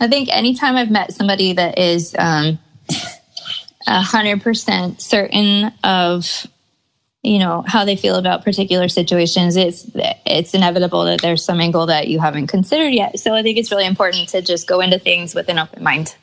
i 0.00 0.08
think 0.08 0.28
anytime 0.32 0.76
i've 0.76 0.90
met 0.90 1.12
somebody 1.12 1.52
that 1.54 1.78
is 1.78 2.14
um, 2.18 2.58
a 3.86 4.00
hundred 4.00 4.42
percent 4.42 5.00
certain 5.00 5.72
of 5.84 6.46
you 7.22 7.38
know 7.38 7.62
how 7.66 7.84
they 7.84 7.96
feel 7.96 8.14
about 8.16 8.44
particular 8.44 8.88
situations 8.88 9.56
it's 9.56 9.86
it's 10.26 10.54
inevitable 10.54 11.04
that 11.04 11.20
there's 11.20 11.44
some 11.44 11.60
angle 11.60 11.86
that 11.86 12.08
you 12.08 12.18
haven't 12.20 12.46
considered 12.46 12.90
yet 12.94 13.18
so 13.18 13.34
i 13.34 13.42
think 13.42 13.58
it's 13.58 13.70
really 13.70 13.86
important 13.86 14.28
to 14.28 14.40
just 14.42 14.66
go 14.66 14.80
into 14.80 14.98
things 14.98 15.34
with 15.34 15.48
an 15.48 15.58
open 15.58 15.82
mind 15.82 16.14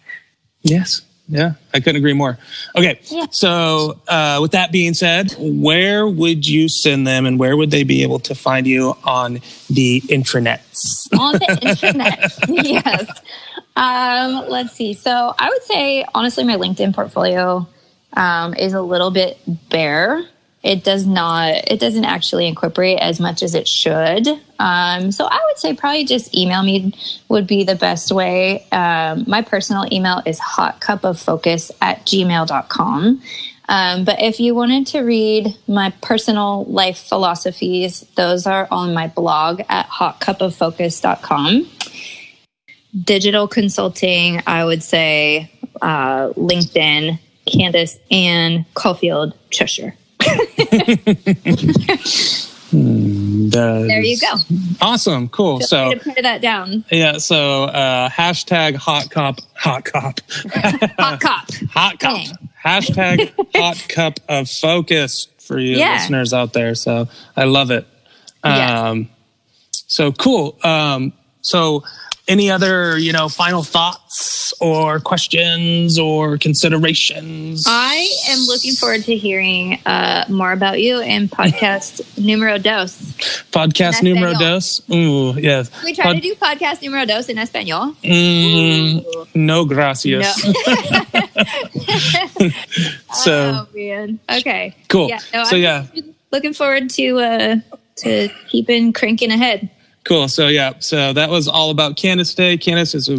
Yes. 0.64 1.02
Yeah, 1.30 1.54
I 1.74 1.80
couldn't 1.82 1.98
agree 1.98 2.14
more. 2.14 2.38
Okay, 2.76 3.00
Yeah. 3.12 3.26
so 3.32 4.00
uh, 4.08 4.40
with 4.42 4.52
that 4.52 4.72
being 4.72 4.94
said, 4.94 5.36
where 5.38 6.08
would 6.08 6.48
you 6.48 6.70
send 6.70 7.06
them, 7.06 7.26
and 7.26 7.38
where 7.38 7.58
would 7.58 7.70
they 7.70 7.84
be 7.84 8.02
able 8.04 8.20
to 8.20 8.34
find 8.36 8.66
you 8.66 8.96
on 9.04 9.42
the 9.70 10.02
intranets? 10.08 11.08
on 11.20 11.34
the 11.34 11.60
internet. 11.62 12.32
yes. 12.48 13.10
Um, 13.76 14.50
let's 14.50 14.72
see. 14.74 14.94
So 14.94 15.34
I 15.38 15.50
would 15.50 15.64
say, 15.64 16.06
honestly, 16.16 16.44
my 16.46 16.56
LinkedIn 16.56 16.96
portfolio 16.96 17.68
um, 18.14 18.54
is 18.54 18.74
a 18.74 18.82
little 18.82 19.12
bit 19.12 19.38
bare. 19.70 20.24
It 20.68 20.84
does 20.84 21.08
not. 21.08 21.64
It 21.72 21.80
doesn't 21.80 22.04
actually 22.04 22.46
incorporate 22.46 23.00
as 23.00 23.22
much 23.22 23.42
as 23.42 23.56
it 23.56 23.70
should. 23.70 24.28
Um, 24.60 25.14
so 25.14 25.24
I 25.24 25.42
would 25.48 25.58
say 25.58 25.74
probably 25.74 26.04
just 26.04 26.36
email 26.36 26.62
me 26.62 26.94
would 27.30 27.48
be 27.48 27.64
the 27.64 27.76
best 27.76 28.12
way. 28.12 28.68
Um, 28.74 29.24
my 29.28 29.42
personal 29.44 29.86
email 29.94 30.22
is 30.26 30.42
hotcupoffocus 30.42 31.72
at 31.82 32.06
gmail.com. 32.06 33.22
Um, 33.70 34.04
but 34.04 34.22
if 34.22 34.42
you 34.42 34.56
wanted 34.56 34.88
to 34.88 35.04
read 35.04 35.56
my 35.70 35.94
personal 36.02 36.66
life 36.66 36.98
philosophies, 36.98 38.02
those 38.18 38.46
are 38.46 38.68
on 38.70 38.94
my 38.94 39.08
blog 39.08 39.62
at 39.70 39.88
hotcupoffocus.com. 39.88 41.70
Digital 43.06 43.48
consulting, 43.48 44.42
I 44.46 44.66
would 44.66 44.84
say 44.84 45.50
uh, 45.82 46.34
LinkedIn, 46.34 47.20
Kandace 47.48 48.00
Ann 48.12 48.66
Caulfield 48.74 49.34
Cheshire. 49.50 49.96
Hmm, 52.70 53.48
there 53.48 54.02
you 54.02 54.20
go. 54.20 54.34
Awesome, 54.82 55.30
cool. 55.30 55.60
Feel 55.60 55.68
so 55.68 55.94
to 55.94 56.00
put 56.00 56.22
that 56.24 56.42
down. 56.42 56.84
Yeah, 56.92 57.18
so 57.18 57.64
uh, 57.64 58.10
hashtag 58.10 58.76
hot 58.76 59.10
cop, 59.10 59.40
hot 59.54 59.86
cop, 59.86 60.20
hot 61.00 61.22
cop, 61.22 61.50
hot 61.72 62.00
cop. 62.00 62.00
Dang. 62.00 62.28
Hashtag 62.64 63.34
hot 63.56 63.86
cup 63.88 64.20
of 64.28 64.50
focus 64.50 65.28
for 65.40 65.58
you 65.58 65.78
yeah. 65.78 65.94
listeners 65.94 66.34
out 66.34 66.52
there. 66.52 66.76
So 66.76 67.08
I 67.38 67.46
love 67.46 67.72
it. 67.72 67.88
Um, 68.44 69.00
yes. 69.00 69.84
So 69.88 70.12
cool. 70.12 70.58
Um, 70.64 71.14
so 71.42 71.86
any 72.28 72.52
other 72.52 72.98
you 72.98 73.12
know 73.14 73.30
final 73.30 73.64
thoughts 73.64 74.54
or 74.60 75.00
questions 75.00 75.98
or 75.98 76.38
considerations? 76.38 77.64
I 77.68 78.08
am 78.30 78.40
looking 78.46 78.74
forward 78.74 79.04
to 79.04 79.16
hearing 79.16 79.80
uh, 79.86 80.26
more 80.30 80.52
about 80.52 80.82
you 80.82 81.00
in 81.00 81.30
podcast 81.30 82.18
numero 82.24 82.58
dos. 82.58 82.98
Podcast 83.52 84.04
numero 84.04 84.34
dos? 84.34 84.82
Ooh, 84.92 85.34
yes. 85.40 85.72
We 85.84 85.94
try 85.94 86.06
Pod- 86.06 86.16
to 86.16 86.22
do 86.22 86.36
podcast 86.36 86.82
numero 86.82 87.06
dos 87.06 87.30
in 87.30 87.38
español. 87.38 87.96
Mm, 88.04 89.36
no 89.36 89.66
gracias. 89.66 90.44
No. 90.44 90.54
so 93.14 93.32
oh 93.32 93.68
man. 93.74 94.20
Okay. 94.30 94.76
cool. 94.90 95.10
Yeah, 95.10 95.20
no, 95.34 95.44
so 95.46 95.56
I'm 95.56 95.62
yeah. 95.62 95.86
looking 96.32 96.54
forward 96.54 96.90
to 96.92 97.20
uh 97.20 97.56
to 97.98 98.30
keeping 98.50 98.94
cranking 98.94 99.32
ahead 99.32 99.72
Cool. 100.08 100.30
So 100.30 100.48
yeah, 100.48 100.72
so 100.80 101.12
that 101.12 101.30
was 101.30 101.50
all 101.50 101.70
about 101.70 101.98
Kandace 101.98 102.34
Day. 102.34 102.58
Kandace 102.58 102.96
is 102.96 103.10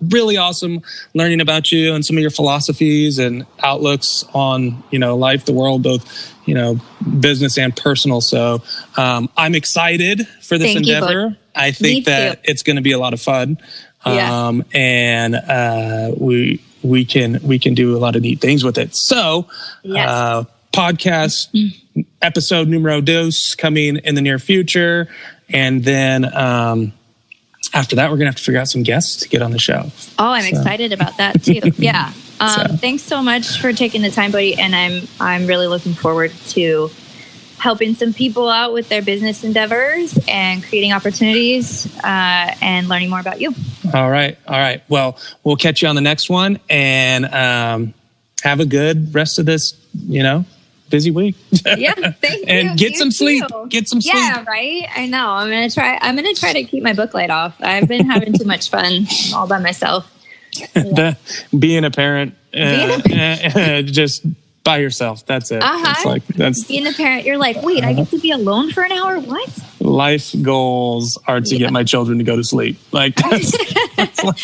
really 0.00 0.38
awesome 0.38 0.80
learning 1.12 1.42
about 1.42 1.70
you 1.70 1.94
and 1.94 2.02
some 2.06 2.16
of 2.16 2.22
your 2.22 2.30
philosophies 2.30 3.18
and 3.18 3.44
outlooks 3.62 4.24
on 4.32 4.82
you 4.90 4.98
know 4.98 5.14
life, 5.14 5.44
the 5.44 5.52
world, 5.52 5.82
both 5.82 6.32
you 6.46 6.54
know 6.54 6.80
business 7.20 7.58
and 7.58 7.76
personal. 7.76 8.22
So 8.22 8.62
um, 8.96 9.28
I'm 9.36 9.54
excited 9.54 10.26
for 10.40 10.56
this 10.56 10.72
Thank 10.72 10.88
endeavor. 10.88 11.36
I 11.54 11.70
think 11.70 12.06
that 12.06 12.40
it's 12.44 12.62
going 12.62 12.76
to 12.76 12.82
be 12.82 12.92
a 12.92 12.98
lot 12.98 13.12
of 13.12 13.20
fun, 13.20 13.58
yeah. 14.06 14.46
um, 14.46 14.64
and 14.72 15.34
uh, 15.34 16.12
we 16.16 16.64
we 16.82 17.04
can 17.04 17.40
we 17.42 17.58
can 17.58 17.74
do 17.74 17.94
a 17.94 17.98
lot 17.98 18.16
of 18.16 18.22
neat 18.22 18.40
things 18.40 18.64
with 18.64 18.78
it. 18.78 18.96
So, 18.96 19.48
yes. 19.82 20.08
uh, 20.08 20.44
podcast 20.72 21.74
episode 22.22 22.68
numero 22.68 23.02
dos 23.02 23.54
coming 23.54 23.96
in 23.96 24.14
the 24.14 24.22
near 24.22 24.38
future. 24.38 25.08
And 25.50 25.82
then 25.84 26.24
um, 26.36 26.92
after 27.72 27.96
that, 27.96 28.10
we're 28.10 28.16
going 28.16 28.26
to 28.26 28.32
have 28.32 28.36
to 28.36 28.42
figure 28.42 28.60
out 28.60 28.68
some 28.68 28.82
guests 28.82 29.22
to 29.22 29.28
get 29.28 29.42
on 29.42 29.50
the 29.50 29.58
show. 29.58 29.90
Oh, 30.18 30.30
I'm 30.30 30.42
so. 30.42 30.48
excited 30.48 30.92
about 30.92 31.16
that 31.18 31.42
too. 31.42 31.60
yeah. 31.76 32.12
Um, 32.40 32.50
so. 32.50 32.76
Thanks 32.76 33.02
so 33.02 33.22
much 33.22 33.60
for 33.60 33.72
taking 33.72 34.02
the 34.02 34.10
time, 34.10 34.30
buddy. 34.30 34.54
And 34.54 34.74
I'm 34.74 35.08
I'm 35.20 35.46
really 35.46 35.66
looking 35.66 35.94
forward 35.94 36.32
to 36.48 36.90
helping 37.58 37.94
some 37.94 38.12
people 38.12 38.48
out 38.48 38.72
with 38.72 38.88
their 38.88 39.02
business 39.02 39.42
endeavors 39.42 40.16
and 40.28 40.62
creating 40.62 40.92
opportunities 40.92 41.92
uh, 41.98 42.54
and 42.62 42.88
learning 42.88 43.10
more 43.10 43.20
about 43.20 43.40
you. 43.40 43.52
All 43.92 44.08
right. 44.08 44.38
All 44.46 44.58
right. 44.58 44.82
Well, 44.88 45.18
we'll 45.42 45.56
catch 45.56 45.82
you 45.82 45.88
on 45.88 45.96
the 45.96 46.00
next 46.00 46.30
one 46.30 46.60
and 46.70 47.26
um, 47.26 47.94
have 48.42 48.60
a 48.60 48.66
good 48.66 49.12
rest 49.14 49.38
of 49.38 49.46
this, 49.46 49.74
you 49.92 50.22
know, 50.22 50.44
busy 50.90 51.10
week. 51.10 51.36
yeah, 51.76 51.94
thank 51.94 52.44
and 52.48 52.70
you. 52.70 52.76
get 52.76 52.92
you 52.92 52.98
some 52.98 53.10
sleep. 53.10 53.44
Get 53.68 53.88
some 53.88 54.00
sleep. 54.00 54.14
Yeah, 54.14 54.44
right. 54.46 54.86
I 54.94 55.06
know. 55.06 55.30
I'm 55.30 55.48
gonna 55.48 55.70
try. 55.70 55.98
I'm 56.00 56.16
gonna 56.16 56.34
try 56.34 56.52
to 56.52 56.64
keep 56.64 56.82
my 56.82 56.92
book 56.92 57.14
light 57.14 57.30
off. 57.30 57.54
I've 57.60 57.88
been 57.88 58.06
having 58.08 58.32
too 58.32 58.44
much 58.44 58.70
fun 58.70 59.06
all 59.34 59.46
by 59.46 59.58
myself. 59.58 60.12
Yeah. 60.74 61.14
being 61.56 61.84
a 61.84 61.90
parent, 61.90 62.34
uh, 62.52 62.58
uh, 63.54 63.82
just 63.82 64.24
by 64.64 64.78
yourself. 64.78 65.24
That's 65.24 65.50
it. 65.50 65.62
Uh-huh. 65.62 65.94
It's 65.96 66.04
like 66.04 66.26
that's 66.26 66.64
being 66.64 66.86
a 66.86 66.92
parent. 66.92 67.24
You're 67.26 67.38
like, 67.38 67.62
wait, 67.62 67.84
I 67.84 67.92
get 67.92 68.08
to 68.08 68.18
be 68.18 68.32
alone 68.32 68.70
for 68.72 68.82
an 68.82 68.90
hour. 68.90 69.20
What? 69.20 69.48
Life 69.80 70.34
goals 70.42 71.16
are 71.26 71.40
to 71.40 71.54
yeah. 71.54 71.58
get 71.58 71.72
my 71.72 71.84
children 71.84 72.18
to 72.18 72.24
go 72.24 72.34
to 72.34 72.42
sleep. 72.42 72.78
Like 72.92 73.14
that's, 73.14 73.96
that's, 73.96 74.24
like, 74.24 74.38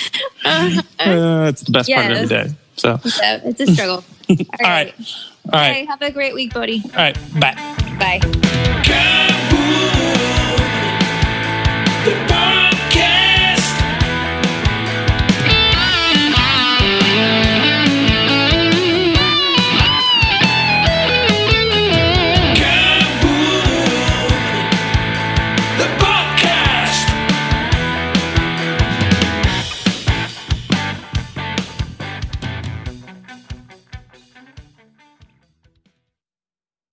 uh, 0.44 0.82
that's 0.98 1.62
the 1.62 1.72
best 1.72 1.90
part 1.90 2.12
of 2.12 2.12
every 2.12 2.28
day. 2.28 2.54
So 2.76 2.98
yeah, 3.20 3.40
it's 3.44 3.60
a 3.60 3.66
struggle. 3.66 4.04
All, 4.30 4.36
right. 4.60 4.94
All 5.46 5.52
right. 5.52 5.70
Okay, 5.70 5.84
have 5.86 6.02
a 6.02 6.10
great 6.10 6.34
week, 6.34 6.52
Bodie. 6.54 6.82
All 6.84 6.90
right. 6.96 7.18
Bye. 7.38 7.54
Bye. 7.98 8.20